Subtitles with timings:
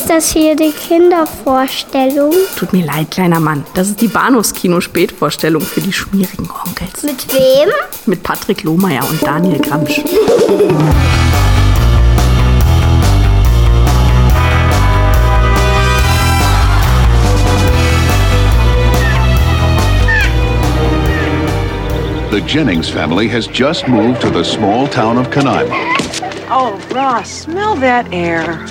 [0.00, 2.32] Ist das hier die Kindervorstellung?
[2.56, 3.66] Tut mir leid, kleiner Mann.
[3.74, 7.02] Das ist die Bahnhofskino-Spätvorstellung für die schmierigen Onkels.
[7.02, 7.68] Mit wem?
[8.06, 10.00] Mit Patrick Lohmeier und Daniel Gramsch.
[22.30, 25.76] The Jennings family has just moved to the small town of Canaima.
[26.50, 28.64] Oh, Ross, smell that air.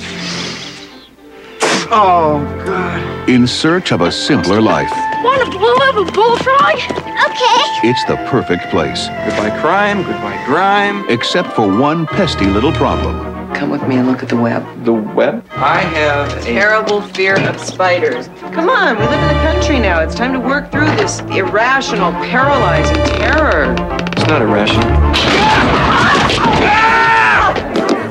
[1.92, 3.30] Oh, God.
[3.30, 4.92] In search of a simpler life,
[5.24, 6.76] Want to blue of a bullfrog?
[6.78, 7.90] Okay.
[7.90, 10.04] it's the perfect place, Goodbye, crime.
[10.04, 11.06] Goodbye, grime.
[11.10, 13.28] except for one pesky little problem.
[13.54, 14.64] Come with me and look at the web.
[14.86, 15.46] The web?
[15.52, 18.28] I have a terrible fear of spiders.
[18.54, 20.00] Come on, we live in the country now.
[20.02, 23.76] It's time to work through this irrational, paralyzing terror.
[24.14, 24.86] It's not irrational.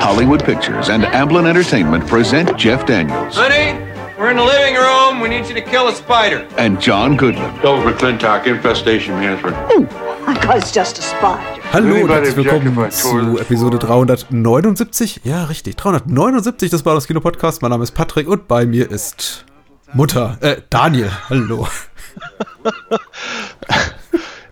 [0.08, 3.78] Hollywood Pictures and Amblin Entertainment present Jeff Daniels Honey,
[4.18, 5.20] we're in the living room.
[5.20, 6.46] We need you to kill a spider.
[6.56, 7.60] and John Goodland.
[7.60, 9.54] Bill McClintock, Infestation Management.
[10.24, 11.42] Because just a spider.
[11.74, 13.38] Hallo und herzlich willkommen zu?
[13.38, 15.20] Episode 379.
[15.24, 17.60] Ja, richtig, 379 des Bados Kino Podcast.
[17.60, 19.44] Mein Name ist Patrick und bei mir ist
[19.92, 21.10] Mutter, äh, Daniel.
[21.28, 21.68] Hallo.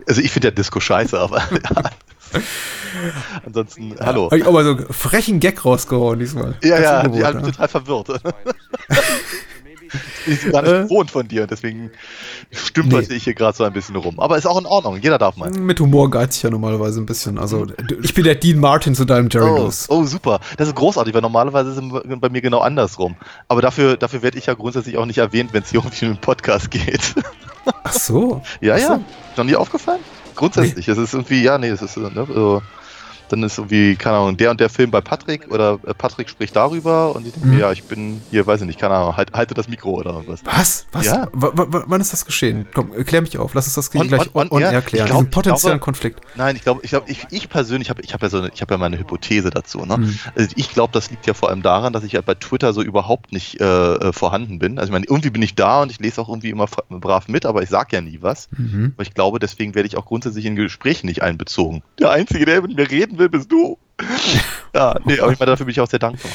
[0.08, 1.91] Also ich finde ja Disco scheiße, aber ja.
[3.46, 4.27] Ansonsten, hallo.
[4.27, 6.55] Habe ich auch mal so einen frechen Gag rausgehauen diesmal.
[6.62, 8.08] Ja, ja, die hat mich total verwirrt.
[10.27, 10.83] ich bin gar nicht Äh.
[10.83, 11.91] gewohnt von dir, deswegen
[12.50, 13.06] stimmt Nee.
[13.14, 14.18] ich hier gerade so ein bisschen rum.
[14.18, 15.50] Aber ist auch in Ordnung, jeder darf mal.
[15.50, 17.38] Mit Humor geizt ich ja normalerweise ein bisschen.
[17.38, 17.66] Also,
[18.02, 19.86] ich bin der Dean Martin zu deinem Jerry Oh, Lewis.
[19.88, 20.40] oh, super.
[20.56, 23.16] Das ist großartig, weil normalerweise ist es bei mir genau andersrum.
[23.48, 26.18] Aber dafür, dafür werde ich ja grundsätzlich auch nicht erwähnt, wenn es hier um einen
[26.20, 27.14] Podcast geht.
[27.84, 28.42] Ach so.
[28.61, 28.92] ja, Ach so.
[28.94, 29.00] ja.
[29.36, 30.00] Noch nie aufgefallen?
[30.37, 30.87] Grundsätzlich.
[30.87, 32.62] Es ist irgendwie, ja, nee, es ist, äh, ne, so,
[33.28, 36.55] dann ist irgendwie, keine Ahnung, der und der Film bei Patrick oder äh, Patrick spricht
[36.56, 37.60] darüber und ich denke mir, Mhm.
[37.60, 40.41] ja, ich bin hier, weiß ich nicht, keine Ahnung, halt, halte das Mikro oder irgendwas.
[40.44, 40.86] Was?
[40.92, 41.06] Was?
[41.06, 41.28] Ja.
[41.33, 41.48] W
[41.86, 42.66] wann ist das geschehen?
[42.74, 43.55] Komm, klär mich auf.
[43.55, 44.83] Lass uns das On- gleich on- on, on air?
[44.83, 45.06] klären.
[45.06, 46.20] Ich glaub- potenziellen glaube- Konflikt.
[46.36, 48.61] Nein, ich glaube, ich, glaub, ich, ich persönlich habe ich hab ja so eine, ich
[48.62, 49.84] habe ja meine Hypothese dazu.
[49.84, 49.98] Ne?
[49.98, 50.18] Mhm.
[50.34, 52.83] Also ich glaube, das liegt ja vor allem daran, dass ich ja bei Twitter so
[52.83, 53.64] überhaupt nicht äh,
[53.95, 54.78] äh, vorhanden bin.
[54.78, 57.46] Also ich meine, irgendwie bin ich da und ich lese auch irgendwie immer brav mit,
[57.46, 58.48] aber ich sage ja nie was.
[58.56, 58.92] Mhm.
[58.96, 61.83] Aber ich glaube, deswegen werde ich auch grundsätzlich in Gesprächen nicht einbezogen.
[61.98, 63.78] Der Einzige, der mit mir reden will, bist du.
[64.74, 66.30] ja, nee, aber ich meine, dafür bin ich auch sehr dankbar.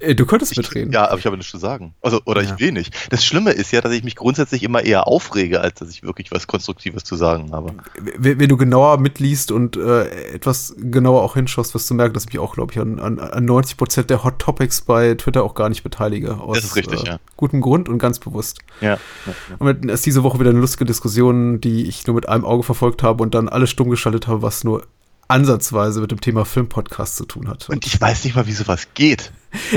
[0.00, 0.92] Äh, Du könntest Ich, mitreden.
[0.92, 1.94] ja, aber ich habe nichts zu sagen.
[2.02, 2.52] Also, oder Ja.
[2.54, 2.94] ich will nicht.
[3.10, 6.30] Das Schlimme ist ja, dass ich mich grundsätzlich immer eher aufrege, als dass ich wirklich
[6.30, 7.72] was Konstruktives zu sagen habe.
[8.18, 12.24] wenn, wenn du genauer mitliest und äh, etwas genauer auch hinschaust, wirst du merken, dass
[12.24, 15.42] ich mich auch, glaube ich, an, an, an 90 Prozent der Hot Topics bei Twitter
[15.42, 16.38] auch gar nicht beteilige.
[16.38, 17.18] Aus, Das ist richtig, äh, ja.
[17.38, 18.58] Gutem Grund und ganz bewusst.
[18.82, 18.88] Ja.
[18.90, 19.56] ja, ja.
[19.58, 22.62] Und es ist diese Woche wieder eine lustige Diskussion, die ich nur mit einem Auge
[22.62, 24.82] verfolgt habe und dann alles stumm geschaltet habe, was nur
[25.28, 27.68] ansatzweise mit dem Thema Filmpodcast zu tun hat.
[27.68, 29.32] Und ich weiß nicht mal, wie sowas geht.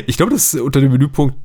[0.07, 1.35] ich glaube, das ist unter dem Menüpunkt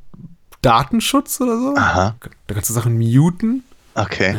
[0.62, 1.75] Datenschutz oder so.
[1.76, 2.14] Aha.
[2.47, 3.64] Da kannst du Sachen muten.
[3.94, 4.37] Okay.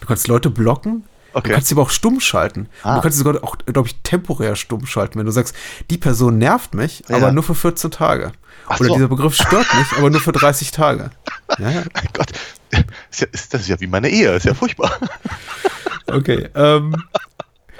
[0.00, 1.04] Du kannst Leute blocken.
[1.32, 1.48] Okay.
[1.48, 2.68] Du kannst sie aber auch stumm schalten.
[2.82, 2.96] Ah.
[2.96, 5.54] Du kannst sie sogar auch, glaube ich, temporär stumm schalten, wenn du sagst,
[5.90, 7.16] die Person nervt mich, Ja.
[7.16, 8.32] aber nur für 14 Tage.
[8.68, 8.94] Ach Oder so.
[8.94, 11.10] dieser Begriff stört mich, aber nur für 30 Tage.
[11.58, 11.82] Ja, ja.
[11.94, 12.32] Mein Gott.
[13.10, 14.34] Ist ja, ist, das ist ja wie meine Ehe.
[14.34, 14.90] Ist ja furchtbar.
[16.06, 16.48] Okay.
[16.54, 16.96] Ähm,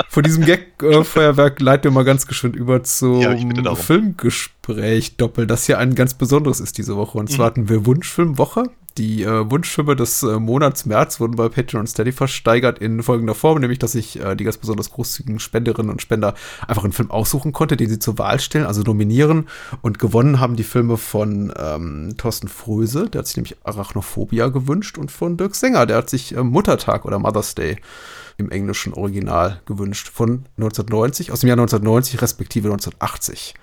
[0.08, 3.30] von diesem Gag-Feuerwerk leiten wir mal ganz geschwind über zum Ja.
[3.74, 7.18] Filmgespräch Doppel, das hier ein ganz besonderes ist diese Woche.
[7.18, 7.34] Und Mhm.
[7.34, 8.64] zwar hatten wir Wunschfilmwoche.
[8.96, 13.34] Die äh, Wunschfilme des äh, Monats März wurden bei Patreon und Steady versteigert in folgender
[13.34, 16.34] Form, nämlich, dass ich äh, die ganz besonders großzügigen Spenderinnen und Spender
[16.68, 19.48] einfach einen Film aussuchen konnte, den sie zur Wahl stellen, also nominieren.
[19.82, 24.96] Und gewonnen haben die Filme von ähm, Thorsten Fröse, der hat sich nämlich Arachnophobia gewünscht,
[24.96, 27.78] und von Dirk Sänger, der hat sich äh, Muttertag oder Mother's Day
[28.36, 33.54] im englischen Original gewünscht von 1990, aus dem Jahr 1990 respektive 1980.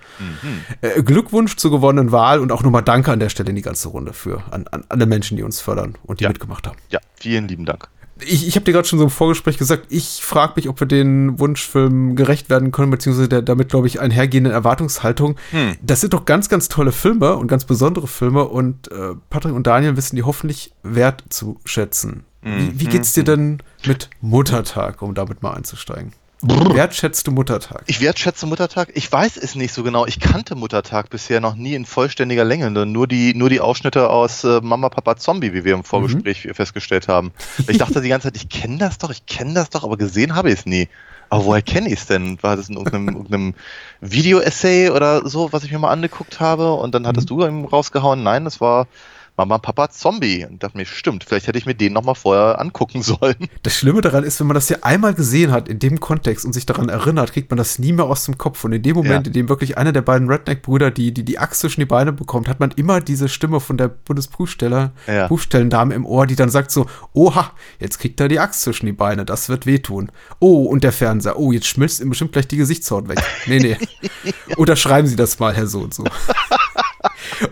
[0.80, 3.88] Äh, Glückwunsch zur gewonnenen Wahl und auch nochmal Danke an der Stelle in die ganze
[3.88, 6.30] Runde für an, an alle Menschen, die uns fördern und die Ja.
[6.30, 6.76] mitgemacht haben.
[6.90, 7.88] Ja, vielen lieben Dank.
[8.24, 10.86] Ich, ich habe dir gerade schon so im Vorgespräch gesagt, ich frage mich, ob wir
[10.86, 15.36] den Wunschfilm gerecht werden können, beziehungsweise der damit, glaube ich, einhergehenden Erwartungshaltung.
[15.50, 15.76] Hm.
[15.82, 19.66] Das sind doch ganz, ganz tolle Filme und ganz besondere Filme und äh, Patrick und
[19.66, 22.24] Daniel wissen die hoffentlich wert zu schätzen.
[22.42, 26.12] Wie, wie geht's dir denn mit Muttertag, um damit mal einzusteigen?
[26.44, 27.84] Wertschätzt du Muttertag?
[27.86, 28.88] Ich wertschätze Muttertag.
[28.94, 30.06] Ich weiß es nicht so genau.
[30.06, 32.68] Ich kannte Muttertag bisher noch nie in vollständiger Länge.
[32.68, 37.06] Nur die, nur die Ausschnitte aus äh, Mama, Papa, Zombie, wie wir im Vorgespräch festgestellt
[37.06, 37.30] haben.
[37.68, 40.34] Ich dachte die ganze Zeit, ich kenne das doch, ich kenne das doch, aber gesehen
[40.34, 40.88] habe ich es nie.
[41.30, 42.42] Aber woher kenne ich es denn?
[42.42, 43.54] War das in irgendeinem, irgendeinem
[44.00, 46.72] Video-Essay oder so, was ich mir mal angeguckt habe?
[46.72, 48.88] Und dann hattest du ihm rausgehauen, nein, das war
[49.36, 50.44] Mama, Papa, Zombie.
[50.44, 53.36] Und dachte mir, stimmt, vielleicht hätte ich mir den nochmal vorher angucken sollen.
[53.62, 56.52] Das Schlimme daran ist, wenn man das ja einmal gesehen hat in dem Kontext und
[56.52, 58.62] sich daran erinnert, kriegt man das nie mehr aus dem Kopf.
[58.64, 59.30] Und in dem Moment, Ja.
[59.30, 62.46] in dem wirklich einer der beiden Redneck-Brüder die, die die Axt zwischen die Beine bekommt,
[62.48, 65.28] hat man immer diese Stimme von der Bundesprüfsteller, Ja.
[65.28, 68.92] Prüfstellendame im Ohr, die dann sagt so, oha, jetzt kriegt er die Axt zwischen die
[68.92, 70.12] Beine, das wird wehtun.
[70.40, 73.22] Oh, und der Fernseher, oh, jetzt schmilzt ihm bestimmt gleich die Gesichtshaut weg.
[73.46, 73.76] Nee, nee.
[74.56, 76.04] Oder schreiben Sie das mal, Herr so und so.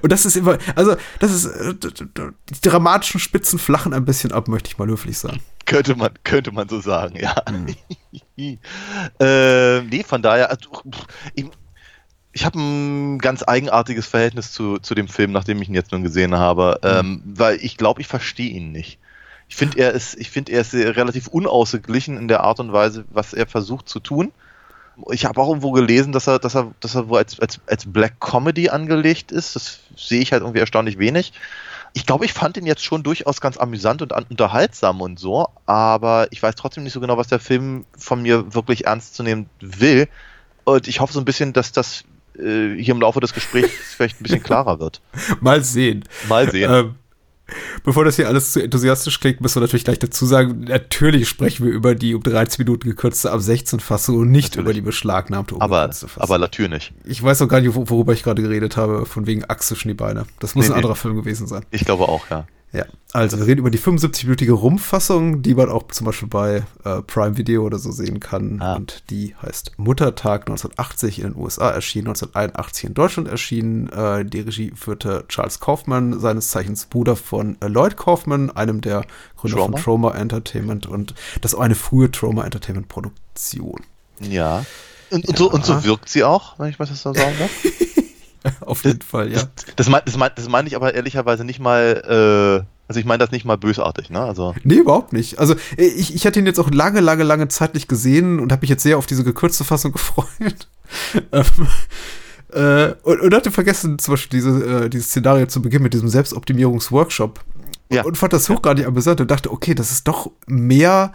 [0.03, 4.49] Und das ist immer, also, das ist, äh, die dramatischen Spitzen flachen ein bisschen ab,
[4.49, 5.41] möchte ich mal höflich sagen.
[5.67, 7.35] Könnte man, könnte man so sagen, ja.
[9.21, 10.71] äh, nee, von daher, also,
[11.35, 11.47] ich,
[12.33, 16.03] ich habe ein ganz eigenartiges Verhältnis zu, zu dem Film, nachdem ich ihn jetzt nun
[16.03, 18.99] gesehen habe, ähm, weil ich glaube, ich verstehe ihn nicht.
[19.49, 23.05] Ich finde, er ist, ich finde, er ist relativ unausgeglichen in der Art und Weise,
[23.11, 24.33] was er versucht zu tun.
[25.11, 27.91] Ich habe auch irgendwo gelesen, dass er, dass er, dass er wohl als, als, als
[27.91, 29.57] Black Comedy angelegt ist.
[29.57, 31.33] Das sehe ich halt irgendwie erstaunlich wenig.
[31.93, 35.49] Ich glaube, ich fand ihn jetzt schon durchaus ganz amüsant und an- unterhaltsam und so,
[35.67, 39.23] aber ich weiß trotzdem nicht so genau, was der Film von mir wirklich ernst zu
[39.25, 40.09] nehmen will.
[40.65, 42.05] Und ich hoffe so ein bisschen, dass das
[42.39, 45.01] äh, hier im Laufe des Gesprächs vielleicht ein bisschen klarer wird.
[45.41, 46.05] Mal sehen.
[46.29, 46.71] Mal sehen.
[46.73, 46.95] Ähm,
[47.85, 51.67] bevor das hier alles zu enthusiastisch klingt, müssen wir natürlich gleich dazu sagen, natürlich sprechen
[51.67, 54.65] wir über die um 13 Minuten gekürzte ab 16 Fassung und nicht Natürlich.
[54.65, 56.23] über die beschlagnahmte aber, ungekürzte Fassung.
[56.23, 56.93] aber natürlich.
[57.05, 59.89] ich weiß auch gar nicht, wo- worüber ich gerade geredet habe, von wegen Axt zwischen
[59.89, 60.27] die Beine.
[60.39, 60.77] Das muss Nee, ein nee.
[60.79, 61.65] anderer Film gewesen sein.
[61.71, 62.47] Ich glaube auch, ja.
[62.73, 67.03] Ja, also wir reden über die 75-minütige Rumpfassung, die man auch zum Beispiel bei äh,
[67.03, 68.61] Prime Video oder so sehen kann.
[68.63, 68.77] Ah.
[68.77, 73.89] Und die heißt Muttertag 1980 in den USA erschienen, 1981 in Deutschland erschienen.
[73.89, 79.05] Äh, die Regie führte Charles Kaufman, seines Zeichens Bruder von äh, Lloyd Kaufman, einem der
[79.37, 79.77] Gründer Trauma?
[79.77, 80.87] von Trauma Entertainment.
[80.87, 83.81] Und das ist auch eine frühe Trauma Entertainment Produktion.
[84.21, 84.65] Ja.
[85.11, 87.51] Und, und, so, und so wirkt sie auch, wenn ich mal das so sagen darf.
[88.61, 89.43] Auf jeden Fall, ja.
[89.43, 93.07] Das, das, mein, das, mein, das meine ich aber ehrlicherweise nicht mal, äh, also ich
[93.07, 94.21] meine das nicht mal bösartig, ne?
[94.21, 95.39] Also, Nee, überhaupt nicht.
[95.39, 98.63] Also ich, ich hatte ihn jetzt auch lange, lange, lange Zeit nicht gesehen und habe
[98.63, 100.69] mich jetzt sehr auf diese gekürzte Fassung gefreut.
[101.33, 101.45] ähm,
[102.53, 106.09] äh, und, und hatte vergessen, zum Beispiel diese, äh, dieses Szenario zu Beginn mit diesem
[106.09, 107.41] Selbstoptimierungsworkshop.
[107.93, 108.05] Ja.
[108.05, 111.13] Und fand das hochgradig amüsant und dachte, okay, das ist doch mehr,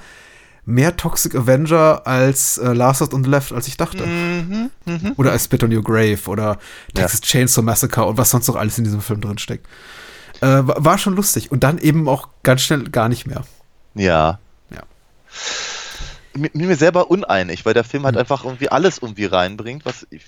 [0.65, 4.05] mehr Toxic Avenger als äh, Last on the Left, als ich dachte.
[4.05, 5.13] mhm, mhm.
[5.17, 6.57] Oder als Spit on Your Grave oder
[6.93, 9.67] Texas Chainsaw Massacre und was sonst noch alles in diesem Film drin steckt.
[10.41, 11.51] Äh, war, war schon lustig.
[11.51, 13.43] Und dann eben auch ganz schnell gar nicht mehr.
[13.93, 14.39] Ja.
[14.69, 14.83] Ja.
[16.37, 20.21] Mir, mir selber uneinig, weil der Film halt einfach irgendwie alles irgendwie reinbringt, was ich,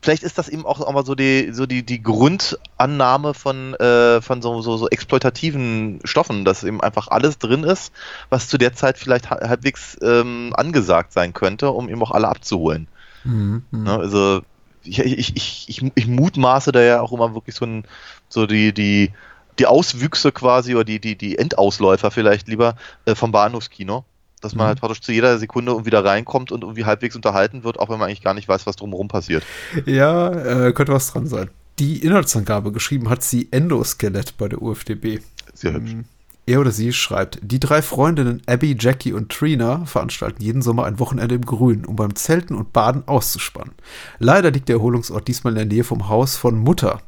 [0.00, 4.40] vielleicht ist das eben auch immer so die so die die Grundannahme von äh, von
[4.40, 7.92] so, so so exploitativen Stoffen, dass eben einfach alles drin ist,
[8.30, 12.28] was zu der Zeit vielleicht ha- halbwegs ähm, angesagt sein könnte, um eben auch alle
[12.28, 12.88] abzuholen.
[13.24, 13.64] Mhm.
[13.70, 13.98] Ne?
[13.98, 14.42] Also
[14.84, 17.84] ich, ich, ich, ich, ich mutmaße da ja auch immer wirklich so, ein,
[18.28, 19.12] so die, die,
[19.58, 24.04] die Auswüchse quasi oder die, die, die Endausläufer vielleicht lieber äh, vom Bahnhofskino.
[24.42, 24.68] Dass man Mhm.
[24.68, 27.98] halt praktisch zu jeder Sekunde irgendwie da reinkommt und irgendwie halbwegs unterhalten wird, auch wenn
[27.98, 29.44] man eigentlich gar nicht weiß, was drumherum passiert.
[29.86, 30.30] Ja,
[30.66, 31.48] äh, könnte was dran sein.
[31.78, 35.20] Die Inhaltsangabe geschrieben hat sie Endoskelett bei der UFDB.
[35.54, 35.94] Sehr hübsch.
[35.94, 36.04] Mhm.
[36.44, 40.98] Er oder sie schreibt, die drei Freundinnen Abby, Jackie und Trina veranstalten jeden Sommer ein
[40.98, 43.72] Wochenende im Grün, um beim Zelten und Baden auszuspannen.
[44.18, 47.00] Leider liegt der Erholungsort diesmal in der Nähe vom Haus von Mutter.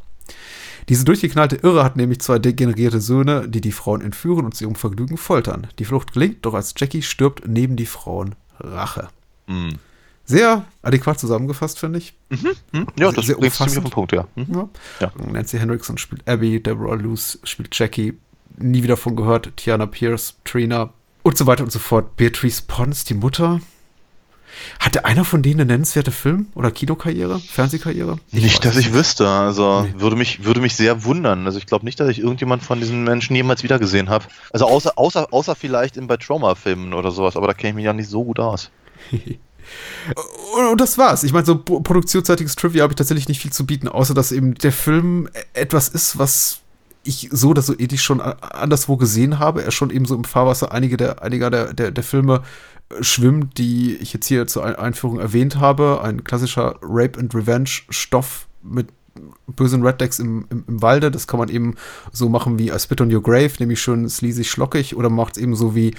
[0.89, 4.75] Diese durchgeknallte Irre hat nämlich zwei degenerierte Söhne, die die Frauen entführen und zu ihrem
[4.75, 5.67] Vergnügen foltern.
[5.79, 9.09] Die Flucht gelingt, doch als Jackie stirbt, neben die Frauen Rache.
[9.47, 9.79] Hm.
[10.27, 12.15] Sehr adäquat zusammengefasst, finde ich.
[12.31, 12.87] Hm?
[12.99, 14.27] Ja, das Sehr bringt ziemlich auf den Punkt, ja.
[14.37, 14.55] Mhm.
[14.55, 14.69] Ja.
[15.01, 15.13] Ja.
[15.31, 18.15] Nancy Hendrickson spielt Abby, Deborah Luce spielt Jackie,
[18.57, 22.17] nie wieder von gehört, Tiana Pierce, Trina und so weiter und so fort.
[22.17, 23.61] Beatrice Pons, die Mutter.
[24.81, 28.19] Hatte einer von denen eine nennenswerte Film- oder Kinokarriere, Fernsehkarriere?
[28.33, 29.29] Nicht, dass ich wüsste.
[29.29, 29.95] Also Nee.
[30.01, 31.47] würde mich würde mich sehr wundern.
[31.47, 34.25] Also ich glaube nicht, dass ich irgendjemand von diesen Menschen jemals wieder gesehen habe.
[34.53, 37.37] Also außer außer außer vielleicht in bei Trauma-Filmen oder sowas.
[37.37, 38.71] Aber da kenne ich mich ja nicht so gut aus.
[40.71, 41.25] Und, das war's.
[41.25, 44.31] Ich meine, so pro- produktionsseitiges Trivia habe ich tatsächlich nicht viel zu bieten, außer dass
[44.33, 46.61] eben der Film e- etwas ist, was
[47.05, 49.63] ich so oder so ethisch schon anderswo gesehen habe.
[49.63, 52.43] Er schon eben so im Fahrwasser einige der, einiger der, der, der Filme
[52.91, 56.01] äh, schwimmt, die ich jetzt hier zur Ein- Einführung erwähnt habe.
[56.03, 58.89] Ein klassischer Rape and Revenge Stoff mit
[59.47, 61.11] bösen Rednecks im, im, im Walde.
[61.11, 61.75] Das kann man eben
[62.13, 65.43] so machen wie I Spit on Your Grave, nämlich schön sleazy schlockig, oder macht es
[65.43, 65.95] eben so wie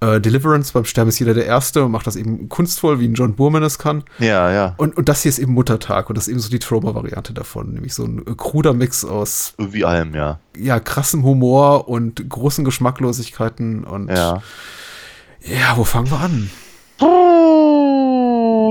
[0.00, 3.14] äh, Deliverance, beim Sterben ist jeder der Erste und macht das eben kunstvoll, wie ein
[3.14, 4.04] John Boorman es kann.
[4.18, 4.74] Ja, ja.
[4.76, 7.72] Und, und das hier ist eben Muttertag und das ist eben so die Trauma-Variante davon,
[7.72, 10.38] nämlich so ein äh, kruder Mix aus Irgendwie allem, ja.
[10.56, 14.42] ja, krassem Humor und großen Geschmacklosigkeiten und Ja.
[15.40, 16.50] ja, wo fangen wir an?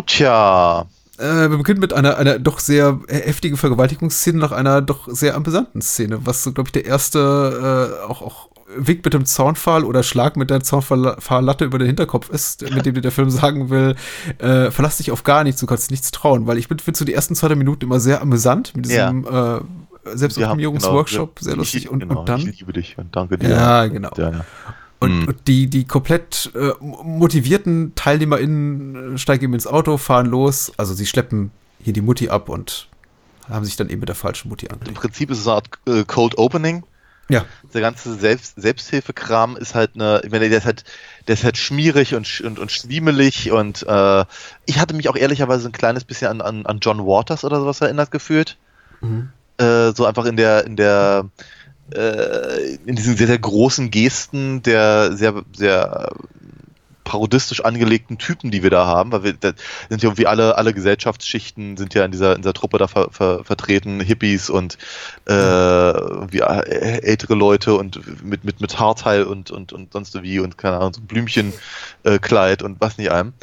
[0.06, 0.86] Tja.
[1.18, 5.82] Äh, wir beginnen mit einer, einer doch sehr heftigen Vergewaltigungsszene nach einer doch sehr amüsanten
[5.82, 10.38] Szene, was glaube ich, der erste äh, auch, auch Wink mit dem Zaunpfahl oder Schlag
[10.38, 13.96] mit der Zaunpfahlatte über den Hinterkopf ist, mit dem dir der Film sagen will,
[14.40, 16.48] äh, verlass dich auf gar nichts, du kannst nichts trauen.
[16.48, 19.58] Weil ich finde so die ersten zwei Minuten immer sehr amüsant mit diesem ja.
[19.58, 19.62] äh,
[20.14, 21.90] Selbstoptimierungsworkshop, genau, sehr lustig.
[21.90, 22.40] und, genau, und dann.
[22.40, 23.50] Ich liebe dich und danke dir.
[23.50, 24.12] Ja, genau.
[24.18, 24.46] Ja, ja.
[25.00, 25.28] Und, mhm.
[25.28, 30.72] und, die, die komplett äh, motivierten TeilnehmerInnen steigen eben ins Auto, fahren los.
[30.78, 32.88] Also sie schleppen hier die Mutti ab und
[33.50, 34.90] haben sich dann eben mit der falschen Mutti angelegt.
[34.90, 36.84] Im Prinzip ist es eine Art äh, Cold Opening.
[37.28, 37.46] Ja.
[37.74, 40.84] Der ganze Selbst Selbsthilfekram ist halt eine, ich meine, der ist halt,
[41.28, 44.26] der ist halt schmierig und, und, und schwiemelig und äh,
[44.66, 47.82] ich hatte mich auch ehrlicherweise ein kleines bisschen an, an, an John Waters oder sowas
[47.82, 48.58] erinnert gefühlt.
[49.02, 49.30] Mhm.
[49.58, 51.30] Äh, so einfach in der, in der,
[51.94, 56.10] äh, in diesen sehr, sehr großen Gesten der sehr, sehr
[57.06, 59.54] parodistisch angelegten Typen, die wir da haben, weil wir da
[59.90, 63.10] sind ja irgendwie alle, alle Gesellschaftsschichten sind ja in dieser, in dieser Truppe da ver,
[63.12, 64.78] ver, vertreten, Hippies und
[65.26, 70.40] äh, wie äh, ältere Leute und mit, mit, mit Haarteil und, und, und sonst wie
[70.40, 73.34] und keine Ahnung, so Blümchenkleid äh, und was nicht einem.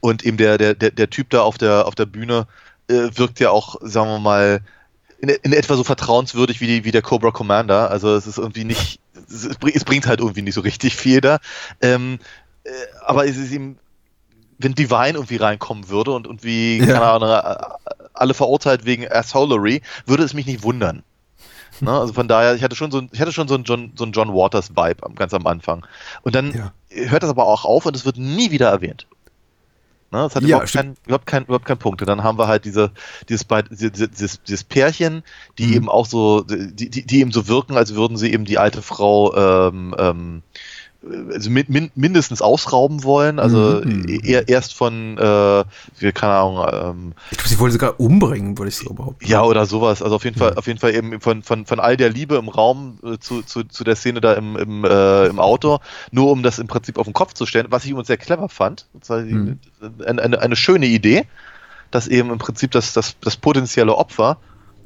[0.00, 2.46] Und eben der, der, der, der Typ da auf der, auf der Bühne
[2.88, 4.60] äh, wirkt ja auch, sagen wir mal,
[5.18, 7.90] in, in etwa so vertrauenswürdig wie, die, wie der Cobra Commander.
[7.90, 11.38] Also es ist irgendwie nicht, es, es bringt halt irgendwie nicht so richtig viel da.
[11.80, 12.18] Ähm,
[12.64, 12.70] äh,
[13.04, 13.78] aber es ist ihm,
[14.58, 16.86] wenn Divine irgendwie reinkommen würde und, und wie, ja.
[16.86, 21.02] keine Ahnung, äh, alle verurteilt wegen Assholery, würde es mich nicht wundern.
[21.80, 21.92] Ne?
[21.92, 24.12] Also von daher, ich hatte schon so, ich hatte schon so einen John, so einen
[24.12, 25.86] John Waters Vibe ganz am Anfang.
[26.22, 26.72] Und dann ja.
[26.88, 29.06] hört das aber auch auf und es wird nie wieder erwähnt.
[30.16, 30.22] Ne?
[30.22, 32.00] Das hat ja, überhaupt, kein, überhaupt, kein, überhaupt keinen Punkt.
[32.00, 32.90] Und dann haben wir halt diese,
[33.28, 35.22] dieses, dieses, dieses Pärchen,
[35.58, 35.72] die mhm.
[35.74, 38.80] eben auch so, die, die, die eben so wirken, als würden sie eben die alte
[38.80, 40.42] Frau ähm, ähm,
[41.32, 43.38] also min, mindestens ausrauben wollen.
[43.38, 44.06] Also mhm.
[44.08, 45.64] eher, erst von, äh,
[45.98, 46.66] wie, keine Ahnung.
[46.72, 49.26] Ähm, ich glaube, sie wollen sogar umbringen, würde ich so behaupten.
[49.26, 50.02] Ja, oder sowas.
[50.02, 50.40] Also auf jeden mhm.
[50.40, 53.42] Fall, auf jeden Fall eben von, von, von all der Liebe im Raum äh, zu,
[53.42, 56.98] zu, zu der Szene da im, im, äh, im Auto, nur um das im Prinzip
[56.98, 58.86] auf den Kopf zu stellen, was ich übrigens sehr clever fand.
[59.08, 59.58] Mhm.
[60.04, 61.24] eine, eine, eine schöne Idee,
[61.90, 64.38] dass eben im Prinzip das, das, das potenzielle Opfer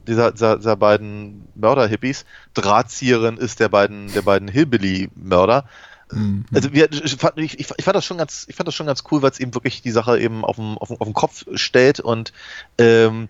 [0.07, 2.25] dieser, dieser, dieser beiden Mörder-Hippies
[2.55, 5.65] Drahtzieherin ist der beiden, der beiden Hillbilly-Mörder
[6.13, 6.45] Mhm.
[6.53, 9.05] Also wir, ich, fand, ich, ich, fand das schon ganz, ich fand das schon ganz
[9.11, 11.45] cool, weil es eben wirklich die Sache eben auf den, auf den, auf den Kopf
[11.55, 12.33] stellt und
[12.79, 13.29] ähm,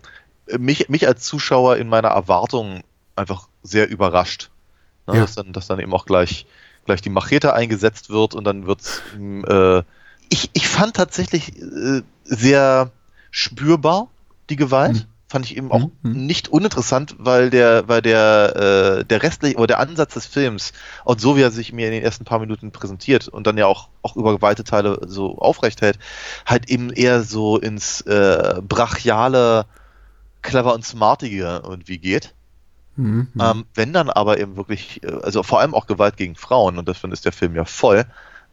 [0.59, 2.83] mich, mich als Zuschauer in meiner Erwartung
[3.17, 4.51] einfach sehr überrascht.
[5.07, 5.21] Ne, ja.
[5.23, 6.47] dass, dann, dass dann eben auch gleich,
[6.87, 9.83] gleich die Machete eingesetzt wird und dann wird's äh,
[10.33, 12.93] ich, ich fand tatsächlich äh, sehr
[13.31, 14.09] spürbar
[14.49, 14.95] die Gewalt.
[14.95, 16.27] Mhm fand ich eben auch mhm.
[16.27, 20.73] nicht uninteressant, weil der, weil der, äh, der restliche oder der Ansatz des Films
[21.05, 23.67] und so wie er sich mir in den ersten paar Minuten präsentiert und dann ja
[23.67, 26.01] auch, auch über weite Teile so aufrecht hält,
[26.47, 29.67] halt eben eher so ins äh, brachiale,
[30.43, 32.35] clever und smartige irgendwie geht.
[32.97, 33.29] Mhm.
[33.41, 36.89] Ähm, wenn dann aber eben wirklich, äh, also vor allem auch Gewalt gegen Frauen, und
[36.89, 38.05] davon ist der Film ja voll,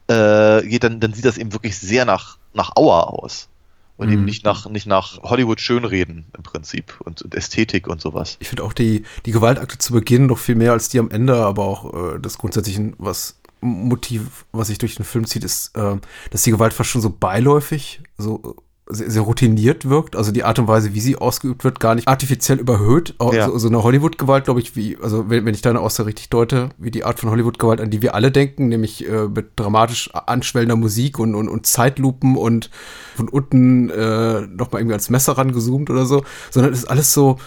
[0.09, 3.49] äh, geht, dann, dann sieht das eben wirklich sehr nach, nach Auer aus
[3.97, 4.13] und mhm.
[4.13, 8.37] eben nicht nach, nicht nach Hollywood schönreden im Prinzip und, und Ästhetik und sowas.
[8.39, 11.35] Ich finde auch die, die Gewaltakte zu Beginn noch viel mehr als die am Ende,
[11.35, 15.97] aber auch äh, das grundsätzliche, was Motiv, was sich durch den Film zieht, ist, äh,
[16.29, 18.55] dass die Gewalt fast schon so beiläufig, so
[18.89, 20.15] sehr, sehr, routiniert wirkt.
[20.15, 23.15] Also die Art und Weise, wie sie ausgeübt wird, gar nicht artifiziell überhöht.
[23.33, 23.47] Ja.
[23.47, 26.69] So, so, eine Hollywood-Gewalt, glaube ich, wie, also wenn, wenn ich deine Aussage richtig deute,
[26.77, 30.75] wie die Art von Hollywood-Gewalt, an die wir alle denken, nämlich äh, mit dramatisch anschwellender
[30.75, 32.69] Musik und, und, und Zeitlupen und
[33.15, 37.37] von unten äh, nochmal irgendwie ans Messer rangezoomt oder so, sondern es ist alles so,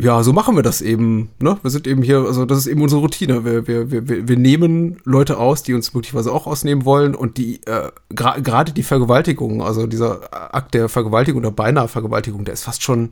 [0.00, 1.30] ja, so machen wir das eben.
[1.40, 1.58] Ne?
[1.62, 3.44] Wir sind eben hier, also das ist eben unsere Routine.
[3.44, 7.60] Wir, wir, wir, wir nehmen Leute aus, die uns möglicherweise auch ausnehmen wollen und die
[7.66, 12.64] äh, gerade gra die Vergewaltigung, also dieser Akt der Vergewaltigung oder beinahe Vergewaltigung, der ist
[12.64, 13.10] fast schon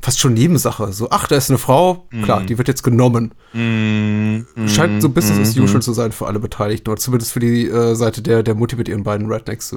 [0.00, 0.92] fast schon Nebensache.
[0.92, 2.46] So, ach, da ist eine Frau, klar, mm.
[2.48, 3.32] die wird jetzt genommen.
[3.52, 4.40] Mm.
[4.66, 7.94] Scheint so Business as usual zu sein für alle Beteiligten, oder zumindest für die äh,
[7.94, 9.72] Seite der, der Mutti mit ihren beiden Rednecks.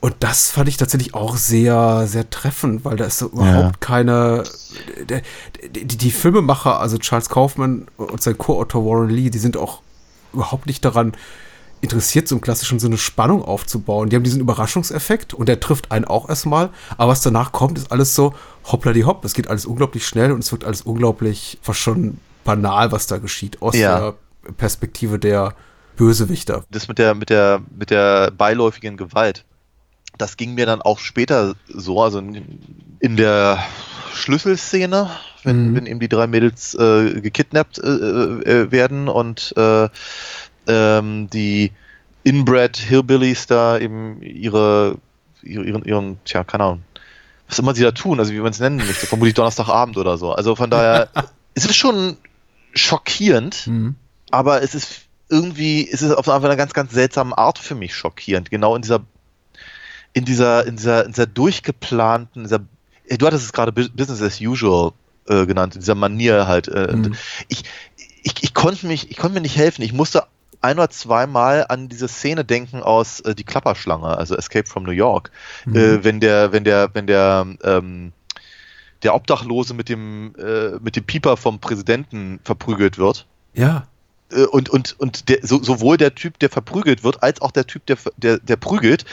[0.00, 3.72] Und das fand ich tatsächlich auch sehr, sehr treffend, weil da ist so überhaupt ja.
[3.80, 4.44] keine.
[5.08, 5.22] Der,
[5.70, 9.80] die, die, Filmemacher, also Charles Kaufman und sein Co-Autor Warren Lee, die sind auch
[10.32, 11.12] überhaupt nicht daran
[11.80, 14.08] interessiert, so im klassischen Sinne Spannung aufzubauen.
[14.08, 16.70] Die haben diesen Überraschungseffekt und der trifft einen auch erstmal.
[16.96, 18.34] Aber was danach kommt, ist alles so
[18.64, 19.24] hoppla die hopp.
[19.24, 23.18] Es geht alles unglaublich schnell und es wird alles unglaublich, fast schon banal, was da
[23.18, 23.98] geschieht, aus ja.
[23.98, 24.14] der
[24.56, 25.54] Perspektive der
[25.96, 26.64] Bösewichter.
[26.70, 29.44] Das mit der, mit der, mit der beiläufigen Gewalt
[30.18, 33.64] das ging mir dann auch später so, also in der
[34.14, 35.10] Schlüsselszene,
[35.44, 35.76] wenn, mhm.
[35.76, 39.88] wenn eben die drei Mädels äh, gekidnappt äh, äh, werden und äh,
[40.66, 41.72] ähm, die
[42.24, 44.98] Inbred Hillbillies da eben ihre,
[45.42, 46.82] ihren, ihren, tja, keine Ahnung,
[47.48, 50.32] was immer sie da tun, also wie man es nennen möchte, vermutlich Donnerstagabend oder so.
[50.32, 51.08] Also von daher,
[51.54, 52.16] es ist schon
[52.74, 53.94] schockierend, Mhm.
[54.30, 58.50] aber es ist irgendwie, es ist auf eine ganz, ganz seltsame Art für mich schockierend.
[58.50, 59.00] Genau in dieser,
[60.16, 62.60] in dieser, in dieser, in dieser durchgeplanten, dieser,
[63.18, 64.92] du hattest es gerade Bu- Business as usual
[65.28, 66.68] äh, genannt, in dieser Manier halt.
[66.68, 67.14] Äh, Mhm.
[67.48, 67.64] ich,
[68.22, 69.82] ich, ich konnte mich, ich konnte mir nicht helfen.
[69.82, 70.24] Ich musste
[70.62, 74.90] ein oder zweimal an diese Szene denken aus äh, Die Klapperschlange, also Escape from New
[74.92, 75.30] York.
[75.66, 78.12] Äh, wenn der, wenn der, wenn der, ähm,
[79.02, 83.26] der Obdachlose mit dem, äh, mit dem Pieper vom Präsidenten verprügelt wird.
[83.52, 83.86] Ja.
[84.32, 87.66] Äh, und, und, und der, so, sowohl der Typ, der verprügelt wird, als auch der
[87.66, 89.04] Typ, der, der, der prügelt,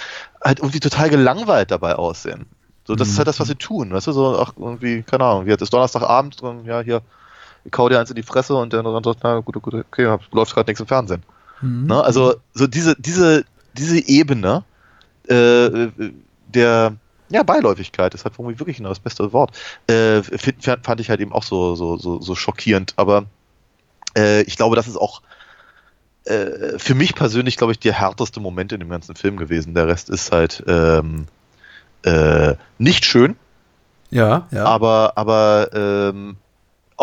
[0.44, 2.46] halt irgendwie total gelangweilt dabei aussehen.
[2.86, 3.94] So, das ist halt das, was sie tun.
[3.94, 7.02] Weißt du, so, ach, irgendwie, keine Ahnung, wie hat es Donnerstagabend, und, ja, hier,
[7.64, 10.08] ich kau dir eins in die Fresse und der dann sagt, na gut, gut, okay,
[10.08, 11.24] hab- läuft gerade nichts im Fernsehen.
[11.62, 11.88] Mhm.
[11.88, 12.04] Ne?
[12.04, 14.66] Also, so diese, diese, diese Ebene
[15.28, 15.88] äh,
[16.54, 16.96] der
[17.30, 19.58] ja, Beiläufigkeit ist halt irgendwie wirklich das beste Wort.
[19.88, 23.26] Äh, fand ich halt eben auch so, so, so, so schockierend, aber
[24.18, 25.22] äh, ich glaube, das ist auch
[26.26, 29.74] äh, für mich persönlich, glaube ich, der härteste Moment in dem ganzen Film gewesen.
[29.74, 31.28] Der Rest ist halt ähm,
[32.04, 33.36] äh, nicht schön,
[34.10, 34.66] Ja, ja.
[34.66, 36.38] aber, aber ähm,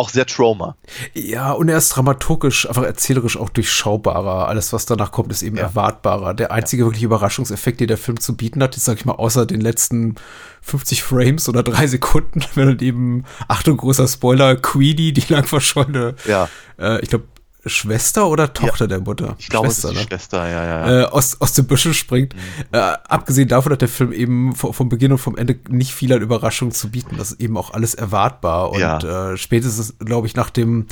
[0.01, 0.77] auch sehr Trauma.
[1.15, 4.49] Ja, und er ist dramaturgisch, einfach erzählerisch auch durchschaubarer.
[4.49, 5.65] Alles, was danach kommt, ist eben Ja.
[5.65, 6.35] erwartbarer.
[6.35, 9.47] Der einzige wirkliche Überraschungseffekt, den der Film zu bieten hat, ist, sag ich mal, außer
[9.47, 10.17] den letzten
[10.63, 16.15] 50 Frames oder drei Sekunden, wenn dann eben, Achtung, großer Spoiler, Queenie, die lang verschollene,
[16.27, 17.25] Ja, äh, ich glaube,
[17.67, 19.37] Schwester oder Tochter der Mutter?
[19.39, 20.09] ich glaube, Schwester, es ist die ne?
[20.09, 20.91] Schwester, ja, ja.
[20.91, 21.01] ja.
[21.03, 22.35] äh, aus, aus dem Büschel springt.
[22.73, 26.13] Äh, abgesehen davon hat der Film eben v- vom Beginn und vom Ende nicht viel
[26.13, 27.17] an Überraschungen zu bieten.
[27.19, 28.71] Das ist eben auch alles erwartbar.
[28.71, 29.33] Und Ja.
[29.33, 30.87] äh, spätestens, glaube ich, nach dem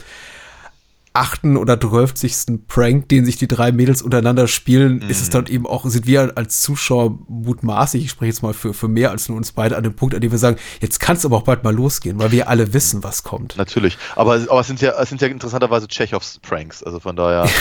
[1.18, 5.22] achten oder zwölfzigsten Prank, den sich die drei Mädels untereinander spielen, ist Mhm.
[5.24, 8.88] es dann eben auch, sind wir als Zuschauer mutmaßlich, ich spreche jetzt mal für, für
[8.88, 11.24] mehr als nur uns beide, an dem Punkt, an dem wir sagen, jetzt kann es
[11.24, 13.56] aber auch bald mal losgehen, weil wir alle wissen, was kommt.
[13.56, 13.98] Natürlich.
[14.16, 17.48] Aber, aber es sind ja, es sind ja interessanterweise Tschechows Pranks, also von daher.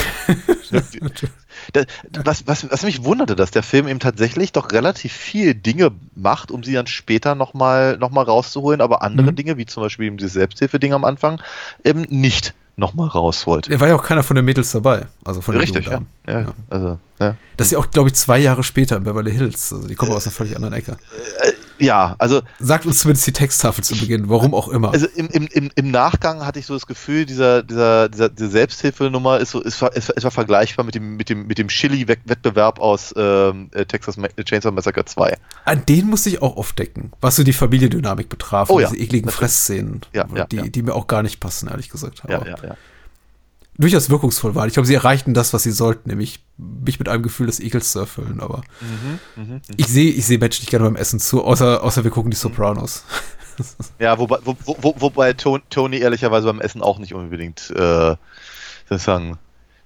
[1.72, 1.84] Da-
[2.24, 6.50] was, was, was mich wunderte, dass der Film eben tatsächlich doch relativ viel Dinge macht,
[6.50, 9.36] um sie dann später nochmal noch mal rauszuholen, aber andere Mhm.
[9.36, 11.40] Dinge, wie zum Beispiel eben diese Selbsthilfe-Dinge am Anfang,
[11.84, 13.68] eben nicht nochmal rausholt.
[13.68, 15.06] Er war ja auch keiner von den Mädels dabei.
[15.24, 16.00] Also von den Richtig, ja.
[16.26, 16.40] Ja.
[16.40, 16.52] Ja.
[16.70, 17.36] Also, ja.
[17.56, 19.72] Das ist ja auch, glaube ich, zwei Jahre später in Beverly Hills.
[19.72, 20.96] Also die kommen aus einer völlig anderen Ecke.
[21.78, 24.92] Ja, also Sagt uns zumindest die Texttafel zu Beginn, warum auch immer.
[24.92, 29.38] Also im, im, im, Nachgang hatte ich so das Gefühl, dieser, dieser, dieser, diese Selbsthilfenummer
[29.38, 32.78] ist so, ist, war- ist, ist war vergleichbar mit dem, mit dem, mit dem Chili-Wettbewerb
[32.80, 35.36] aus ähm, äh, Texas Chainsaw Massacre 2.
[35.64, 38.70] An den musste ich auch aufdecken, was so die Familiendynamik betraf.
[38.70, 39.30] Oh und ja, diese ekligen.
[39.30, 40.62] Fressszenen, Ja, ja, die, ja.
[40.62, 42.22] die mir auch gar nicht passen, ehrlich gesagt.
[42.28, 42.76] Ja, Aber ja, ja.
[43.78, 44.66] Durchaus wirkungsvoll waren.
[44.68, 47.92] Ich glaube, sie erreichten das, was sie sollten, nämlich mich mit einem Gefühl des Ekels
[47.92, 48.40] zu erfüllen.
[48.40, 48.62] Aber
[49.36, 52.30] Mhm, ich sehe ich sehe Menschen nicht gerne beim Essen zu, außer, außer wir gucken
[52.30, 53.04] die Sopranos.
[53.98, 58.14] Ja, wobei, wo, wo, wobei Ton- Tony ehrlicherweise beim Essen auch nicht unbedingt äh,
[58.88, 59.36] sozusagen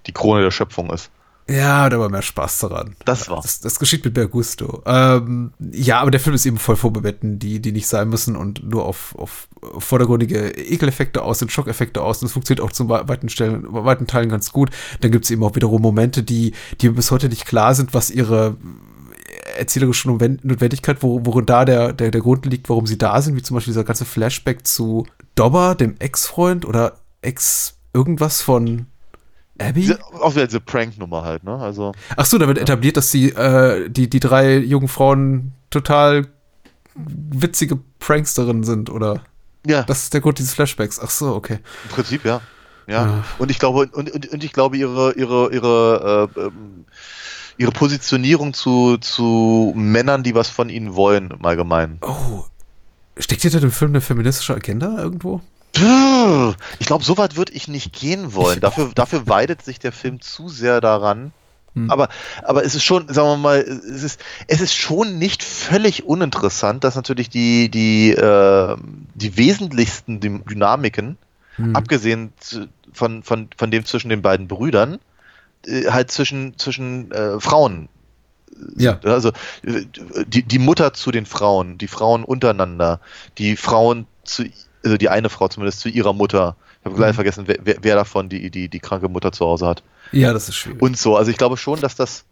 [0.05, 1.09] die Krone der Schöpfung ist.
[1.49, 2.95] Ja, da war mehr Spaß daran.
[3.03, 3.41] Das war.
[3.41, 4.81] Das, das geschieht mit mehr Gusto.
[4.85, 8.35] Ähm, ja, aber der Film ist eben voll vor Bewetten, die, die nicht sein müssen
[8.37, 12.21] und nur auf, auf vordergründige Ekeleffekte aus und Schockeffekte aus.
[12.21, 14.69] Und es funktioniert auch wei- weiten, Stellen, weiten Teilen ganz gut.
[15.01, 18.09] Dann gibt es eben auch wiederum Momente, die, die bis heute nicht klar sind, was
[18.09, 18.55] ihre
[19.57, 23.35] erzählerische Notwen- Notwendigkeit, wo, worin da der, der, der Grund liegt, warum sie da sind,
[23.35, 28.85] wie zum Beispiel dieser ganze Flashback zu Dobber, dem Ex-Freund oder Ex irgendwas von
[29.59, 29.93] Abby?
[30.19, 31.55] Auch wieder diese Prank-Nummer halt, ne?
[31.55, 36.27] Also, Ach so, da wird etabliert, dass die, äh, die, die drei jungen Frauen total
[36.95, 39.21] witzige Pranksterinnen sind, oder?
[39.65, 40.99] ja, Das ist der Grund dieses Flashbacks.
[40.99, 41.59] Ach so, okay.
[41.83, 42.41] im Prinzip, ja.
[42.87, 43.05] Ja.
[43.05, 43.23] Ja.
[43.37, 46.85] Und ich glaube, und, und, und ich glaube, ihre, ihre, ihre, äh, ähm,
[47.57, 51.99] ihre Positionierung zu, zu Männern, die was von ihnen wollen, im Allgemeinen.
[52.01, 52.43] Oh.
[53.17, 55.41] Steckt hinter dem Film eine feministische Agenda irgendwo?
[56.79, 58.59] Ich glaube, so weit würde ich nicht gehen wollen.
[58.61, 61.31] Dafür, dafür weidet sich der Film zu sehr daran.
[61.75, 61.89] Hm.
[61.89, 62.09] Aber,
[62.43, 66.83] aber es ist schon, sagen wir mal, es ist, es ist schon nicht völlig uninteressant,
[66.83, 68.75] dass natürlich die, die, äh,
[69.15, 71.17] die wesentlichsten Dy- Dynamiken,
[71.55, 71.75] Hm.
[71.75, 72.33] abgesehen
[72.93, 74.97] von, von, von dem zwischen den beiden Brüdern,
[75.67, 77.89] äh, halt zwischen, zwischen äh, Frauen
[78.75, 78.99] Ja.
[79.03, 79.29] also
[79.63, 79.85] äh,
[80.27, 82.99] die, die Mutter zu den Frauen, die Frauen untereinander,
[83.37, 84.45] die Frauen zu,
[84.83, 86.55] also die eine Frau zumindest zu ihrer Mutter.
[86.81, 87.15] Ich habe gleich Mhm.
[87.15, 89.83] vergessen, wer, wer, davon die, die, die kranke Mutter zu Hause hat.
[90.11, 90.81] Ja, das ist schwierig.
[90.81, 91.15] Und so.
[91.15, 92.25] Also ich glaube schon, dass das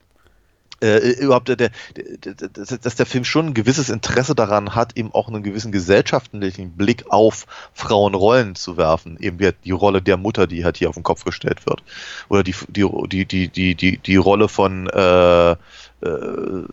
[0.82, 4.98] äh, überhaupt der, der, der, der, dass der Film schon ein gewisses Interesse daran hat,
[4.98, 9.18] eben auch einen gewissen gesellschaftlichen Blick auf Frauenrollen zu werfen.
[9.20, 11.84] Eben die Rolle der Mutter, die halt hier auf den Kopf gestellt wird.
[12.30, 15.56] Oder die, die, die, die, die, die, die Rolle von äh, äh,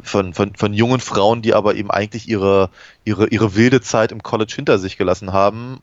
[0.02, 2.70] von, von, von jungen Frauen, die aber eben eigentlich ihre,
[3.04, 5.80] ihre, ihre wilde Zeit im College hinter sich gelassen haben